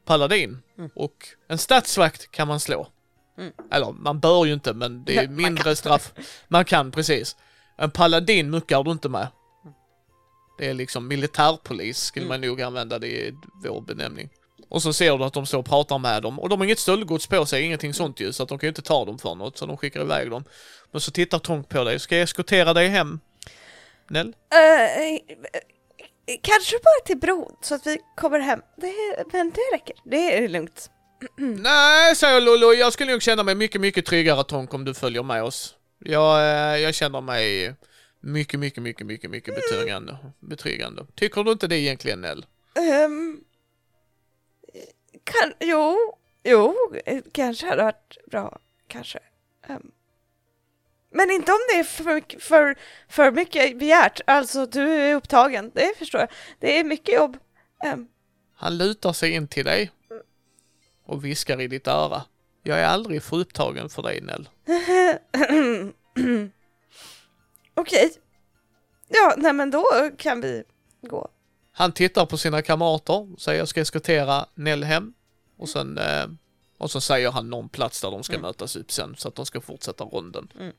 [0.06, 0.62] paladin.
[0.78, 0.90] Mm.
[0.96, 2.88] Och en stadsvakt kan man slå.
[3.38, 3.54] Mm.
[3.72, 5.76] Eller man bör ju inte men det är Man mindre kan.
[5.76, 6.14] straff.
[6.48, 7.36] Man kan precis.
[7.78, 9.28] En paladin muckar du inte med.
[10.58, 12.42] Det är liksom militärpolis skulle Mm.
[12.42, 13.34] man nog använda det i
[13.64, 14.30] vår benämning.
[14.70, 16.80] Och så ser du att de står och pratar med dem och de har inget
[16.80, 19.36] stöldgods på sig, ingenting sånt ju, så att de kan ju inte ta dem för
[19.36, 20.44] något, så de skickar iväg dem.
[20.92, 23.20] Men så tittar Tonk på dig, ska jag eskortera dig hem?
[24.10, 24.28] Nell?
[24.28, 25.20] eh,
[26.42, 28.62] kanske bara till bron så att vi kommer hem.
[28.76, 28.94] Det,
[29.34, 29.96] men det räcker.
[30.04, 30.90] Det är lugnt.
[31.38, 35.24] Nej, säger Lolo, jag skulle nog känna mig mycket, mycket tryggare Tonk om du följer
[35.24, 35.76] med oss.
[36.00, 37.76] Jag, eh, jag känner mig
[38.20, 40.18] mycket, mycket, mycket, mycket, mycket betryggande.
[40.40, 41.06] betryggande.
[41.16, 42.46] Tycker du inte det egentligen, Nell?
[42.76, 43.40] Ehm,
[45.26, 46.76] kan, jo, jo,
[47.06, 49.20] eh, kanske hade varit bra, kanske.
[49.68, 49.92] Ehm,
[51.12, 52.76] men inte om det är för, mycket- för,
[53.10, 54.22] för mycket begärt.
[54.28, 56.30] Alltså, du är upptagen, det förstår jag.
[56.60, 57.38] Det är mycket jobb.
[57.84, 58.08] Ehm,
[58.56, 59.92] Han lutar sig in till dig
[61.06, 62.24] och viskar i ditt öra.
[62.64, 64.50] Jag är aldrig för upptagen för dig, Nell.
[67.76, 68.14] Okej.
[69.08, 69.86] Ja, nej men då
[70.18, 70.64] kan vi
[71.02, 71.28] gå.
[71.78, 75.14] Han tittar på sina kamrater, säger jag ska eskortera Nell hem.
[75.58, 76.26] Och sen, eh,
[76.78, 79.46] och så säger han någon plats där de ska mötas upp sen så att de
[79.46, 80.52] ska fortsätta ronden.
[80.60, 80.74] Mm.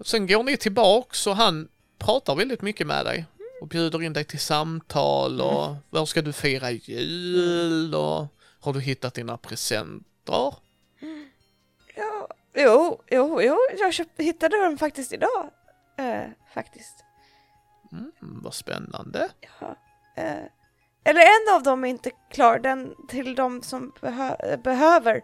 [0.00, 3.26] Sen går ni tillbaks och han pratar väldigt mycket med dig.
[3.60, 8.26] Och bjuder in dig till samtal och var ska du fira jul och
[8.60, 10.54] har du hittat dina presenter?
[11.96, 15.50] Ja, jo, jo, jo, jag hittade den faktiskt idag.
[15.96, 17.04] Eh, faktiskt.
[17.92, 19.28] Mm, vad spännande.
[19.60, 19.76] Ja.
[20.18, 20.44] Eh,
[21.04, 25.16] eller en av dem är inte klar, den till de som behö- behöver.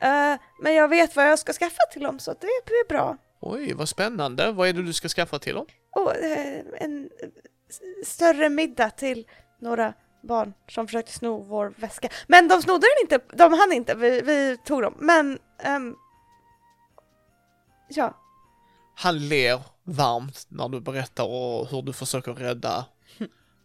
[0.00, 3.16] Eh, men jag vet vad jag ska skaffa till dem, så det blir bra.
[3.40, 4.52] Oj, vad spännande.
[4.52, 5.66] Vad är det du ska skaffa till dem?
[5.90, 7.10] Och eh, en
[8.04, 9.26] större middag till
[9.60, 12.08] några barn som försökte sno vår väska.
[12.26, 14.94] Men de snodde den inte, de hann inte, vi, vi tog dem.
[14.98, 15.96] Men, ehm,
[17.88, 18.14] ja.
[18.94, 21.24] Han ler varmt när du berättar
[21.70, 22.84] hur du försöker rädda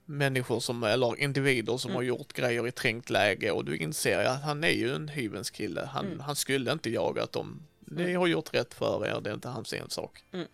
[0.07, 4.43] människor som, eller individer som har gjort grejer i trängt läge och du inser att
[4.43, 5.89] han är ju en hyvens kille.
[5.93, 7.63] Han, han skulle inte jagat dem.
[7.79, 10.23] Ni har gjort rätt för er, det är inte hans ensak.
[10.34, 10.47] Mm.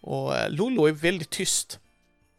[0.00, 1.80] Och eh, Lollo är väldigt tyst.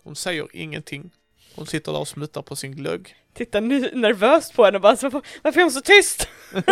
[0.03, 1.11] Hon säger ingenting.
[1.55, 3.15] Hon sitter där och smuttar på sin glögg.
[3.33, 3.61] Tittar
[3.95, 5.09] nervöst på henne och bara så,
[5.41, 6.27] varför är hon så tyst?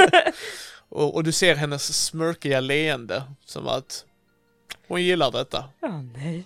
[0.89, 4.05] Och, och du ser hennes smörkiga leende som att
[4.87, 5.69] hon gillar detta.
[5.79, 6.43] Ja, nej.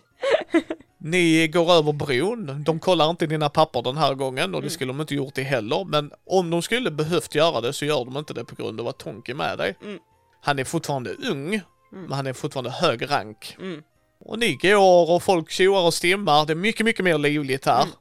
[1.04, 2.64] Ni går över bron.
[2.64, 5.44] De kollar inte dina papper den här gången och det skulle de inte gjort det
[5.44, 5.86] heller.
[5.86, 8.88] Men om de skulle behövt göra det så gör de inte det på grund av
[8.88, 9.76] att Tonk är med dig.
[9.84, 10.00] Mm.
[10.42, 11.62] Han är fortfarande ung,
[11.92, 13.58] men han är fortfarande hög rank.
[13.60, 13.84] Mm.
[14.26, 16.46] Och ni går och folk tjoar och stimmar.
[16.46, 17.84] Det är mycket, mycket mer livligt här.
[17.84, 17.96] Mm.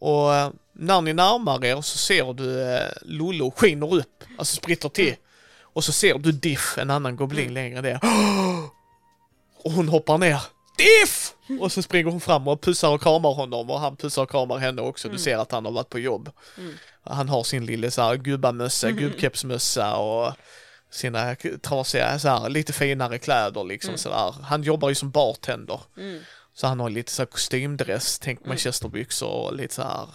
[0.00, 4.88] Och eh, när ni närmar er så ser du eh, Lollo skiner upp, alltså spritter
[4.88, 5.06] till.
[5.06, 5.18] Mm.
[5.62, 8.00] Och så ser du Diff, en annan goblin längre ner.
[9.64, 10.42] Och hon hoppar ner.
[10.78, 11.34] Diff!
[11.60, 14.58] Och så springer hon fram och pussar och kramar honom och han pussar och kramar
[14.58, 15.08] henne också.
[15.08, 16.30] Du ser att han har varit på jobb.
[16.58, 16.74] Mm.
[17.04, 20.32] Han har sin lilla så här gubbamössa, gubbkepsmössa och
[20.90, 24.34] sina trasiga, så här, lite finare kläder liksom sådär.
[24.42, 25.80] Han jobbar ju som bartender.
[25.96, 26.20] Mm.
[26.54, 30.08] Så han har lite så här kostymdress, tänk manchesterbyxor och lite så här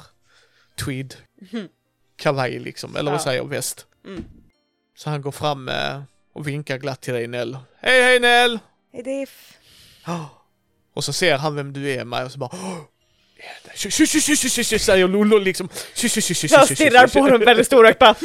[0.85, 1.15] tweed
[2.15, 3.85] kavaj liksom, eller vad säger jag, väst.
[4.05, 4.25] Mm.
[4.97, 6.01] Så han går fram eh,
[6.33, 7.57] och vinkar glatt till dig Nell.
[7.79, 8.59] Hej hej Nell!
[8.93, 9.57] Är det f-
[10.97, 12.77] Och så ser han vem du är med och så bara "Åh,
[13.37, 15.69] är det- Tju, tju, tju, tju, tju, tju, tju, säger Lollo liksom.
[15.95, 18.15] Jag stirrar på honom väldigt storögt bara.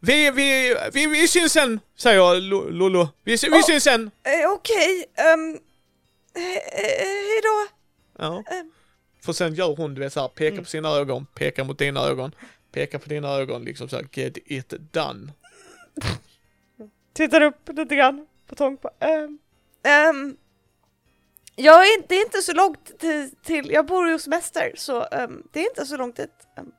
[0.00, 3.08] Vi, vi, vi, vi syns sen, säger Lo- Lollo.
[3.24, 3.62] Vi, vi Åh.
[3.66, 4.10] syns sen.
[4.24, 5.04] eh, Okej,
[5.34, 5.58] um,
[6.34, 7.66] hejdå.
[8.18, 8.42] Ja.
[8.54, 8.72] Ehm.
[9.24, 12.34] För sen gör hon, du vet såhär, pekar på sina ögon, pekar mot dina ögon,
[12.72, 15.32] pekar på dina ögon, liksom såhär, get it done.
[17.14, 18.92] Tittar upp lite grann på Tonk bara.
[19.00, 19.38] ehm.
[20.10, 20.36] Um,
[21.56, 24.72] jag är inte, det är inte så långt till, till jag bor ju hos mäster
[24.76, 26.46] så ehm, det är inte så långt dit.
[26.56, 26.72] Ehm,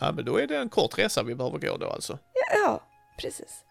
[0.00, 2.18] Nej men då är det en kort resa vi behöver gå då alltså.
[2.34, 2.82] ja, ja,
[3.18, 3.64] precis.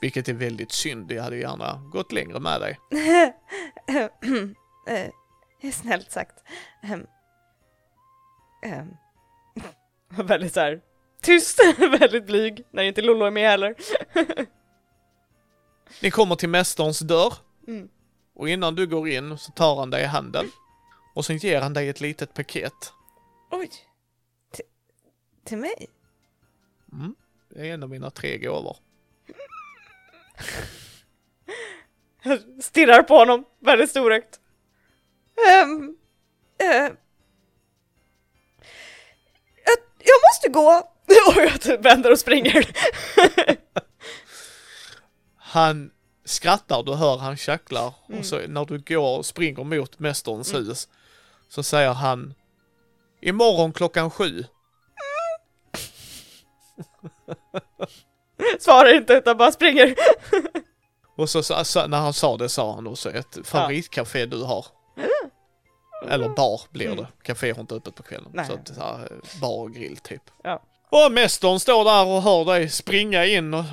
[0.00, 2.78] Vilket är väldigt synd, jag hade gärna gått längre med dig.
[4.88, 6.34] Eh, snällt sagt.
[6.82, 7.06] Ehm,
[8.62, 8.88] ehm,
[10.26, 10.80] Väldigt så här
[11.22, 13.74] tyst, väldigt blyg när inte Lollo är med heller.
[16.02, 17.34] Ni kommer till mästarens dörr
[17.68, 17.88] Mm.
[18.34, 20.50] Och innan du går in så tar han dig i handen
[21.14, 22.92] och sen ger han dig ett litet paket.
[23.50, 23.70] oj.
[24.52, 24.64] Till,
[25.44, 25.88] till mig?
[26.92, 27.14] Mm.
[27.48, 28.76] Det är en av mina tre gåvor.
[32.22, 34.40] Jag stirrar på honom väldigt storögt.
[35.50, 35.96] Ehm,
[36.58, 36.92] eh,
[39.64, 40.88] jag, jag måste gå.
[41.28, 42.76] Och jag typ vänder och springer.
[45.36, 45.90] Han
[46.24, 50.88] skrattar, du hör han tjacklar och så när du går och springer mot mästarens hus
[51.48, 52.34] så säger han
[53.20, 54.44] Imorgon klockan sju.
[58.60, 59.94] Svarar inte utan bara springer.
[61.16, 64.66] Och så, så, så när han sa det sa han också ett favoritcafé du har.
[66.08, 67.06] Eller bar blir det.
[67.22, 68.30] Café har inte öppet på kvällen.
[68.34, 68.46] Nej.
[68.46, 70.22] Så att, så här, bar och grill typ.
[70.42, 70.62] Ja.
[70.94, 73.64] Och mästaren står där och hör dig springa in och...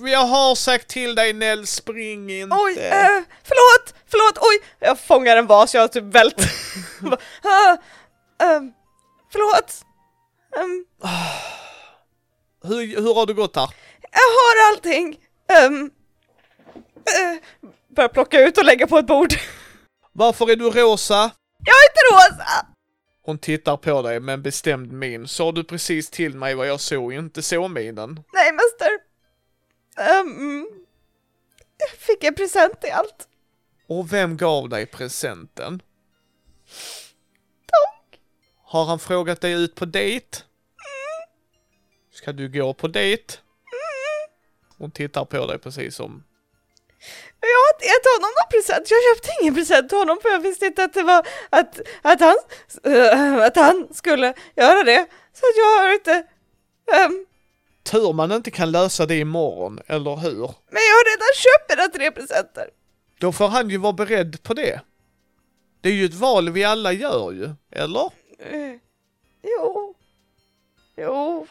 [0.00, 2.56] Jag har sagt till dig Nell, spring inte.
[2.60, 4.68] Oj, eh, förlåt, förlåt, oj!
[4.78, 6.36] Jag fångar en vas, jag har typ vält.
[7.42, 7.76] Ah,
[8.44, 8.72] ehm,
[9.32, 9.84] förlåt.
[10.56, 10.84] Ehm,
[12.64, 13.70] Hur, hur har det gått här?
[14.00, 15.16] jag har allting.
[15.66, 15.90] Um,
[17.96, 19.34] börjar plocka ut och lägga på ett bord.
[20.12, 21.30] Varför är du rosa?
[21.64, 22.66] Jag är inte rosa!
[23.26, 25.28] Hon tittar på dig med en bestämd min.
[25.28, 28.24] Sa du precis till mig vad jag såg, inte så minen?
[28.32, 28.90] Nej, mäster.
[30.20, 30.68] Um,
[31.76, 33.28] jag fick en present i allt.
[33.86, 35.82] Och vem gav dig presenten?
[37.66, 38.20] Tack.
[38.62, 40.38] Har han frågat dig ut på dejt?
[42.12, 43.34] Ska du gå på dejt?
[44.78, 46.24] Hon tittar på dig precis som...
[47.40, 48.90] Jag har inte gett honom någon present.
[48.90, 52.20] Jag köpte ingen present till honom för jag visste inte att det var att, att,
[52.20, 52.36] han,
[52.84, 55.06] äh, att han skulle göra det.
[55.32, 56.26] Så att jag har inte...
[57.06, 57.26] Um,
[57.82, 60.54] Tur man inte kan lösa det imorgon, eller hur?
[60.70, 62.68] men jag har redan köpt mina tre presenter.
[63.20, 64.80] Då får han ju vara beredd på det.
[65.80, 68.10] Det är ju ett val vi alla gör ju, eller?
[68.38, 68.76] Eh,
[69.42, 69.94] jo.
[70.96, 71.46] Jo.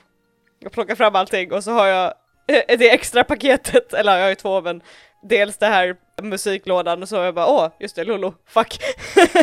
[0.59, 2.13] Jag plockar fram allting och så har jag
[2.47, 4.81] eh, det extra paketet, eller jag har ju två men
[5.23, 8.79] dels det här musiklådan och så jag bara åh, just det, Lolo, fuck.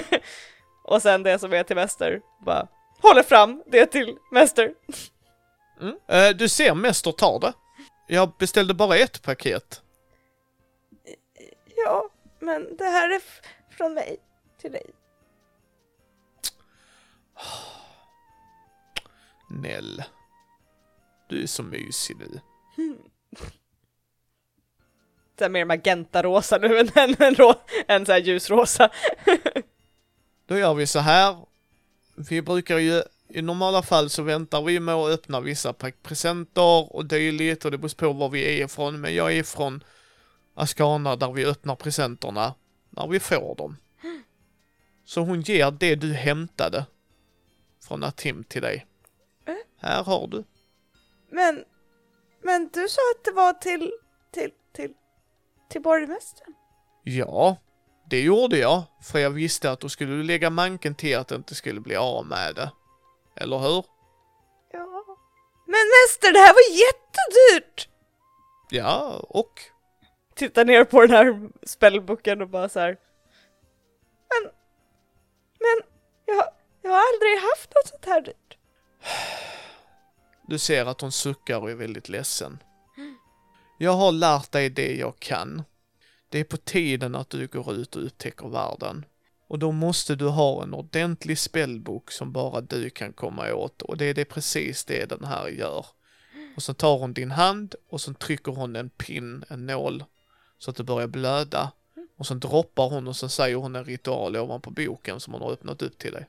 [0.84, 2.68] och sen det som är till mäster, bara
[3.02, 4.74] håller fram det till mäster.
[5.80, 5.96] Mm.
[6.06, 7.52] Eh, du ser, Mäster tar det.
[8.08, 9.82] Jag beställde bara ett paket.
[11.84, 12.08] Ja,
[12.38, 13.22] men det här är
[13.76, 14.16] från mig
[14.60, 14.90] till dig.
[19.50, 20.02] Nell.
[21.28, 22.40] Du är så mysig du.
[22.76, 23.09] Det
[25.44, 27.54] är mer magenta-rosa nu än en, en,
[27.86, 28.90] en så här ljusrosa.
[30.46, 31.36] Då gör vi så här.
[32.14, 35.72] Vi brukar ju, i normala fall så väntar vi med att öppna vissa
[36.02, 39.00] presenter och dylikt och det beror på var vi är ifrån.
[39.00, 39.84] Men jag är från
[40.54, 42.54] Ascana där vi öppnar presenterna
[42.90, 43.76] när vi får dem.
[45.04, 46.86] Så hon ger det du hämtade
[47.88, 48.86] från Atim till dig.
[49.46, 49.54] Äh?
[49.78, 50.44] Här har du.
[51.30, 51.64] Men,
[52.42, 53.92] men du sa att det var till,
[54.30, 54.94] till, till,
[55.70, 56.54] till borgmästaren?
[57.04, 57.56] Ja,
[58.10, 58.82] det gjorde jag.
[59.02, 61.96] För jag visste att då skulle du lägga manken till att det inte skulle bli
[61.96, 62.70] av med det.
[63.36, 63.84] Eller hur?
[64.72, 65.04] Ja.
[65.66, 67.88] Men mäster, det här var jättedyrt!
[68.70, 69.60] Ja, och?
[70.34, 72.96] Tittar ner på den här spellboken och bara så här.
[74.28, 74.52] Men,
[75.58, 75.86] men,
[76.26, 76.44] jag,
[76.82, 78.56] jag har aldrig haft något sånt här dyrt.
[80.42, 82.62] Du ser att hon suckar och är väldigt ledsen.
[83.82, 85.62] Jag har lärt dig det jag kan.
[86.28, 89.04] Det är på tiden att du går ut och upptäcker världen.
[89.48, 93.96] Och då måste du ha en ordentlig spellbok som bara du kan komma åt och
[93.96, 95.86] det är det precis det den här gör.
[96.56, 100.04] Och så tar hon din hand och så trycker hon en pin, en nål,
[100.58, 101.72] så att det börjar blöda.
[102.16, 105.52] Och så droppar hon och så säger hon en ritual ovanpå boken som hon har
[105.52, 106.26] öppnat upp till dig.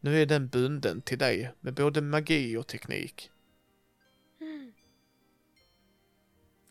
[0.00, 3.30] Nu är den bunden till dig med både magi och teknik.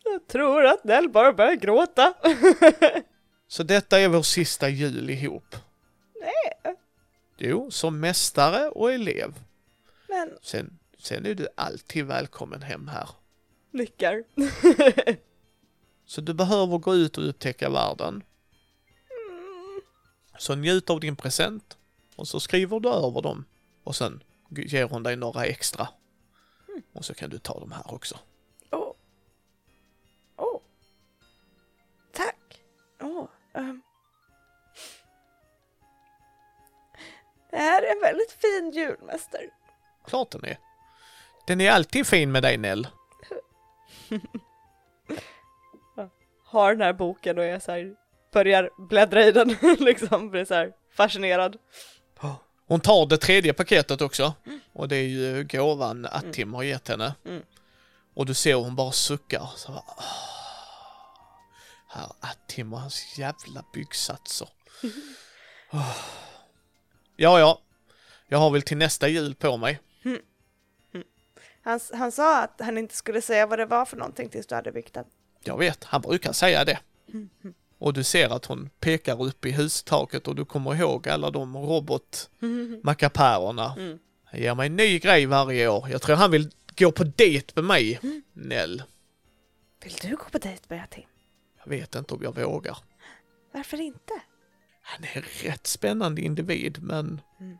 [0.04, 2.14] Jag tror att Nell bara börjar gråta.
[3.48, 5.56] Så detta är vår sista jul ihop.
[6.20, 6.76] Nej,
[7.38, 9.34] Jo, som mästare och elev.
[10.08, 13.08] men Sen, sen är du alltid välkommen hem här.
[13.70, 14.24] nickar.
[16.06, 18.22] Så du behöver gå ut och upptäcka världen.
[20.38, 21.76] Så njut av din present
[22.16, 23.44] och så skriver du över dem
[23.84, 25.88] och sen ger hon dig några extra.
[26.92, 28.18] Och så kan du ta de här också.
[33.02, 33.24] Åh.
[33.54, 33.82] ehm.
[37.50, 39.40] Det här är en väldigt fin julmäster.
[40.06, 40.58] Klart den är.
[41.46, 42.88] Den är alltid fin med dig Nell.
[46.44, 47.94] Har den här boken och är så här,
[48.32, 49.48] börjar bläddra i den
[49.78, 51.56] liksom, blir så här fascinerad.
[52.66, 54.32] Hon tar det tredje paketet också.
[54.72, 57.14] Och det är ju gåvan Attim har gett henne.
[57.24, 57.42] Mm.
[58.14, 59.50] Och du ser hon bara suckar.
[59.56, 60.04] Så bara, "Åh,
[61.92, 64.48] Här Attim och hans jävla byggsatser.
[67.16, 67.60] Ja, ja.
[68.28, 69.80] Jag har väl till nästa jul på mig.
[71.62, 74.54] Han, han sa att han inte skulle säga vad det var för någonting tills du
[74.54, 75.04] hade byggt den.
[75.44, 76.78] Jag vet, han brukar säga det.
[77.78, 81.56] Och du ser att hon pekar upp i hustaket och du kommer ihåg alla de
[81.56, 83.74] robotmackapärerna.
[83.78, 83.98] Mm.
[84.24, 85.88] Han ger mig en ny grej varje år.
[85.90, 88.00] Jag tror han vill gå på dejt med mig,
[88.32, 88.82] Nell.
[89.84, 91.04] Vill du gå på dejt med Tim?
[91.64, 92.78] Jag vet inte om jag vågar.
[93.52, 94.20] Varför inte?
[94.82, 97.58] Han är en rätt spännande individ, men Mm.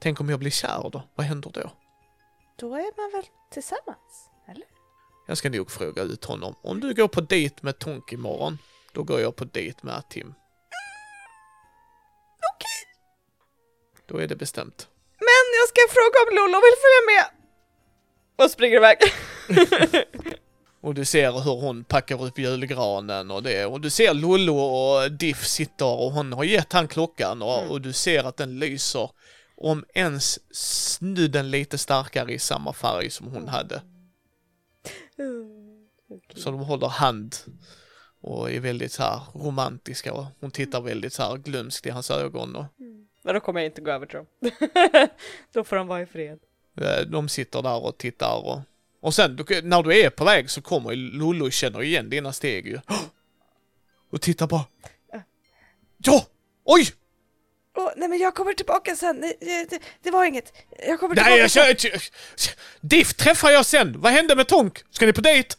[0.00, 1.02] tänk om jag blir kär då?
[1.14, 1.70] Vad händer då?
[2.56, 4.30] då är man väl tillsammans?
[4.48, 4.64] Eller?
[5.26, 6.54] Jag ska nog fråga ut honom.
[6.62, 8.58] Om du går på dejt med Tonk imorgon,
[8.92, 10.34] då går jag på dejt med Tim.
[12.54, 12.94] Okej.
[14.06, 14.88] Då är det bestämt.
[15.18, 17.24] Men jag ska fråga om Lollo vill följa med.
[18.44, 18.98] Och springer iväg.
[20.84, 23.66] Och du ser hur hon packar upp julgranen och det.
[23.66, 27.70] Och du ser Lollo och Diff sitter och hon har gett han klockan och, Mm.
[27.70, 29.10] och du ser att den lyser
[29.56, 33.82] om ens snudden lite starkare i samma färg som hon hade.
[36.36, 37.36] Så de håller hand
[38.22, 42.10] och är väldigt så här romantiska och hon tittar väldigt så här glömskt i hans
[42.10, 42.64] ögon och
[43.22, 44.26] Men då kommer jag inte gå över till dem.
[45.52, 46.38] då får de vara i fred.
[46.80, 48.60] eh, de sitter där och tittar och
[49.04, 52.66] och sen du- när du är på väg så kommer Lollo känner igen dina steg
[52.66, 52.78] ju.
[54.12, 54.64] Och tittar bara.
[55.98, 56.26] Ja!
[56.64, 56.92] Oj!
[57.76, 59.20] Åh, nej men jag kommer tillbaka sen.
[59.20, 59.36] Det,
[59.70, 60.52] det, det var inget.
[60.86, 61.76] Jag kommer tillbaka Nej, jag sen.
[61.76, 62.02] kör...
[62.80, 64.00] Diff träffar jag sen!
[64.00, 64.82] Vad hände med Tonk?
[64.90, 65.56] Ska ni på dejt?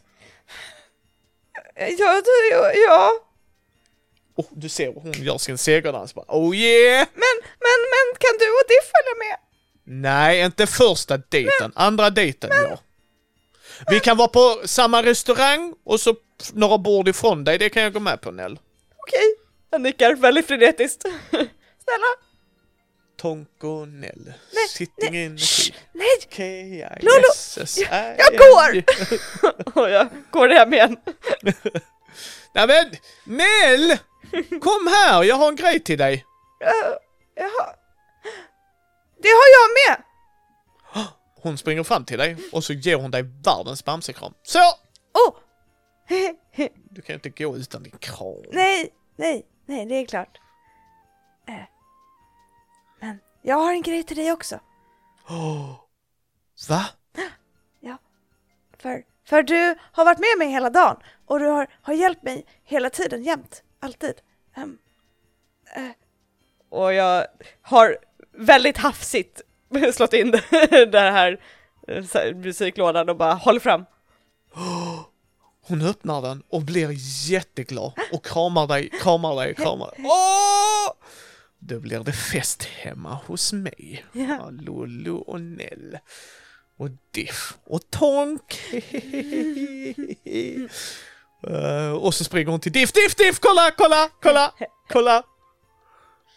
[1.76, 3.12] Ja, du, ja, ja.
[4.36, 6.24] Oh, du ser hon gör sin segerdans bara.
[6.28, 7.06] Oh yeah!
[7.14, 9.38] Men, men, men kan du och Diff följa med?
[9.84, 11.72] Nej, inte första dejten.
[11.74, 12.78] Andra dejten, ja.
[13.90, 16.14] Vi kan vara på samma restaurang och så
[16.52, 17.58] några bord ifrån dig.
[17.58, 18.58] Det kan jag gå med på, Nell.
[18.96, 19.34] Okej.
[19.70, 21.02] Han nickar väldigt frenetiskt.
[21.30, 22.06] Snälla.
[23.16, 24.32] Tonk och Nell.
[24.54, 25.72] Nej, Sitting nej, in shh.
[25.92, 26.08] Nej,
[27.00, 28.16] Lolo, K-I-S-S-I-N-G.
[28.18, 28.84] jag går!
[29.82, 30.96] och jag går hem igen.
[32.54, 33.98] Nej men, Nell!
[34.60, 36.14] Kom här, jag har en grej till dig.
[36.64, 36.94] uh,
[37.34, 37.74] jaha.
[39.22, 40.05] Det har jag med.
[41.46, 44.34] Hon springer fram till dig och så ger hon dig världens bamsekram.
[44.42, 44.58] Så!
[44.58, 45.36] Oh.
[46.90, 48.42] Du kan ju inte gå utan din kram.
[48.52, 50.38] nej, nej, nej, det är klart.
[51.48, 51.54] Eh.
[53.00, 54.60] Men jag har en grej till dig också.
[55.28, 55.74] Oh.
[56.68, 56.86] Va?
[58.78, 60.96] För, för du har varit med mig hela dagen
[61.26, 64.14] och du har, har hjälpt mig hela tiden, jämt, alltid.
[64.56, 64.78] Ehm,
[65.76, 65.90] eh,
[66.68, 67.26] Och jag
[67.62, 67.98] har
[68.32, 69.42] väldigt hafsigt
[69.92, 70.30] slått in
[70.70, 71.40] den här
[71.88, 73.84] eh, här musiklådan och bara håller fram.
[75.68, 76.90] Hon öppnar den och blir
[77.30, 80.04] jätteglad och kramar dig, kramar dig, kramar dig.
[80.04, 80.92] Åh!
[81.58, 84.04] Då blir det fest hemma hos mig.
[84.12, 84.48] Ja.
[84.50, 85.98] Lollo och Nell.
[86.78, 88.60] Och Diff och Tonk.
[91.48, 94.52] Eh, och så springer hon till Diff, Diff, Diff, kolla, kolla, kolla,
[94.88, 95.22] kolla.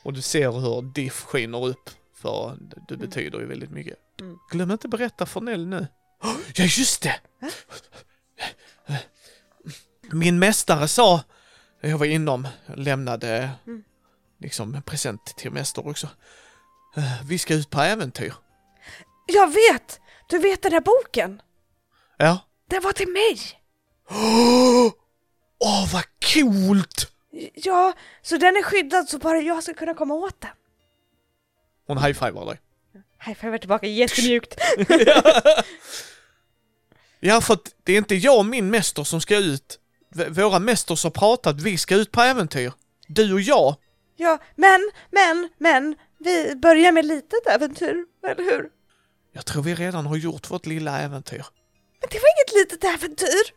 [0.03, 1.89] Och du ser hur Diff skiner upp,
[2.22, 3.98] för du betyder ju väldigt mycket.
[4.22, 4.38] Mm.
[4.52, 5.88] Glöm inte berätta för Nell nu.
[6.56, 7.20] Ja, just det!
[10.12, 11.24] Min mästare sa,
[11.82, 13.84] jag var inom, lämnade Mm.
[14.38, 16.08] liksom en present till mästare också.
[16.98, 18.34] Eh, Vi ska ut på äventyr.
[19.26, 20.00] jag vet!
[20.30, 21.41] Du vet den här boken?
[22.18, 22.40] Ja.
[22.70, 23.40] Den var till mig!
[25.60, 27.12] Åh, vad coolt!
[27.54, 30.50] Ja, så den är skyddad så bara jag ska kunna komma åt den.
[31.90, 32.60] Hon high-fivar dig.
[33.26, 34.56] High-fivar tillbaka jättemjukt.
[37.20, 39.80] Ja, för att det är inte jag och min mäster som ska ut.
[40.16, 42.74] V- Våra mästers har pratat, vi ska ut på äventyr.
[43.07, 43.76] Du och jag.
[44.16, 48.70] Ja, men, men, men, vi börjar med litet äventyr, eller hur?
[49.32, 51.45] Jag tror vi redan har gjort vårt lilla äventyr.
[51.99, 53.53] Men det var inget litet äventyr!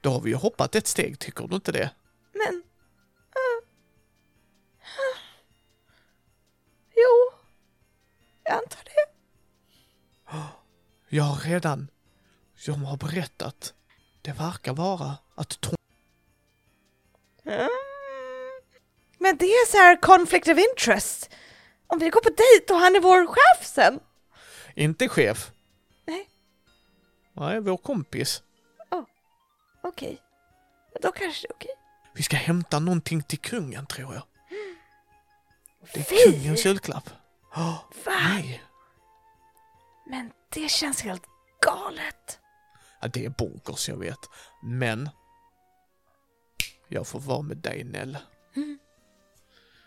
[0.00, 1.90] Då har vi ju hoppat ett steg, tycker du inte det?
[2.32, 2.62] Men...
[3.34, 3.62] ah,
[4.82, 5.18] ah.
[6.96, 7.35] jo,
[8.48, 9.06] jag antar det.
[11.08, 11.90] Jag har redan...
[12.66, 13.74] Jag har berättat.
[14.22, 15.74] Det verkar vara att Tom...
[17.44, 17.68] Mm.
[19.18, 21.30] Men det är så här conflict of interest.
[21.86, 24.00] Om vi går på dejt och han är vår chef sen.
[24.74, 25.50] Inte chef.
[26.06, 26.28] Nej.
[27.32, 28.42] Nej, vår kompis.
[29.82, 30.22] Okej,
[31.02, 31.70] då kanske det är okej.
[32.14, 34.22] Vi ska hämta någonting till kungen, tror jag.
[35.94, 36.32] Det är Vi?
[36.32, 37.10] kungens julklapp.
[37.56, 38.12] Oh, Va?
[38.28, 38.62] nej.
[40.06, 41.22] Men det känns helt
[41.60, 42.38] galet.
[43.00, 44.18] Ja, det är bonkers, jag vet.
[44.62, 45.10] Men...
[46.88, 48.18] Jag får vara med dig, Nell.
[48.56, 48.78] Mm.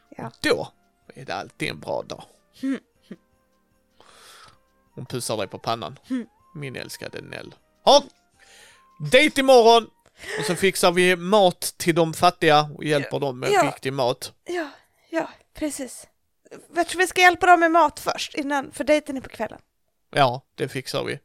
[0.10, 0.28] Ja.
[0.28, 0.72] Och då
[1.16, 2.24] är det alltid en bra dag.
[2.64, 2.80] Mm.
[4.94, 6.00] Hon pussar dig på pannan.
[6.10, 6.28] Mm.
[6.56, 7.56] Min älskade Nell.
[7.84, 8.04] Ha!
[9.12, 9.90] Dejt imorgon!
[10.40, 13.64] Och så fixar vi mat till de fattiga och hjälper dem med Ja.
[13.64, 14.34] riktig mat.
[14.46, 14.70] Ja,
[15.10, 16.08] ja, precis.
[16.76, 19.60] Jag tror vi ska hjälpa dem med mat först, innan, för dejten är på kvällen.
[20.12, 21.20] Ja, det fixar vi.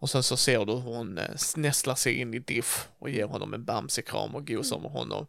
[0.00, 3.26] Och sen så ser du hur hon eh, snäslar sig in i Diff och ger
[3.26, 5.26] honom en bamsekram och gosar med honom.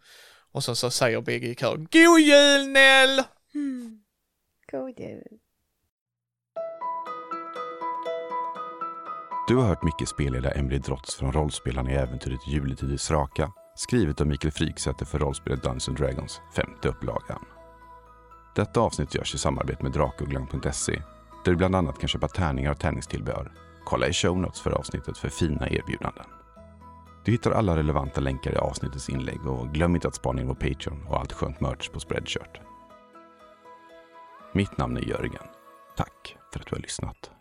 [0.51, 3.23] Och sen så säger bägge i kör God jul Nell!
[3.55, 3.99] Mm.
[4.71, 5.39] God jul.
[9.47, 14.27] Du har hört mycket spelleda Emily Drotts från rollspelarna i äventyret Juletidens raka, skrivet av
[14.27, 17.58] Mikael Fryksäter för rollspelet Dungeons Dragons, femte upplagan.
[18.59, 21.01] Detta avsnitt görs i samarbete med Drakugglan.se,
[21.45, 23.51] där du bland annat kan köpa tärningar och tärningstillbehör.
[23.85, 26.25] Kolla i show notes för avsnittet för fina erbjudanden.
[27.25, 30.55] Du hittar alla relevanta länkar i avsnittets inlägg och glöm inte att spana in vår
[30.55, 32.61] Patreon och allt skönt merch på Spreadshirt.
[34.53, 35.47] Mitt namn är Jörgen.
[35.97, 37.31] Tack för att du har lyssnat.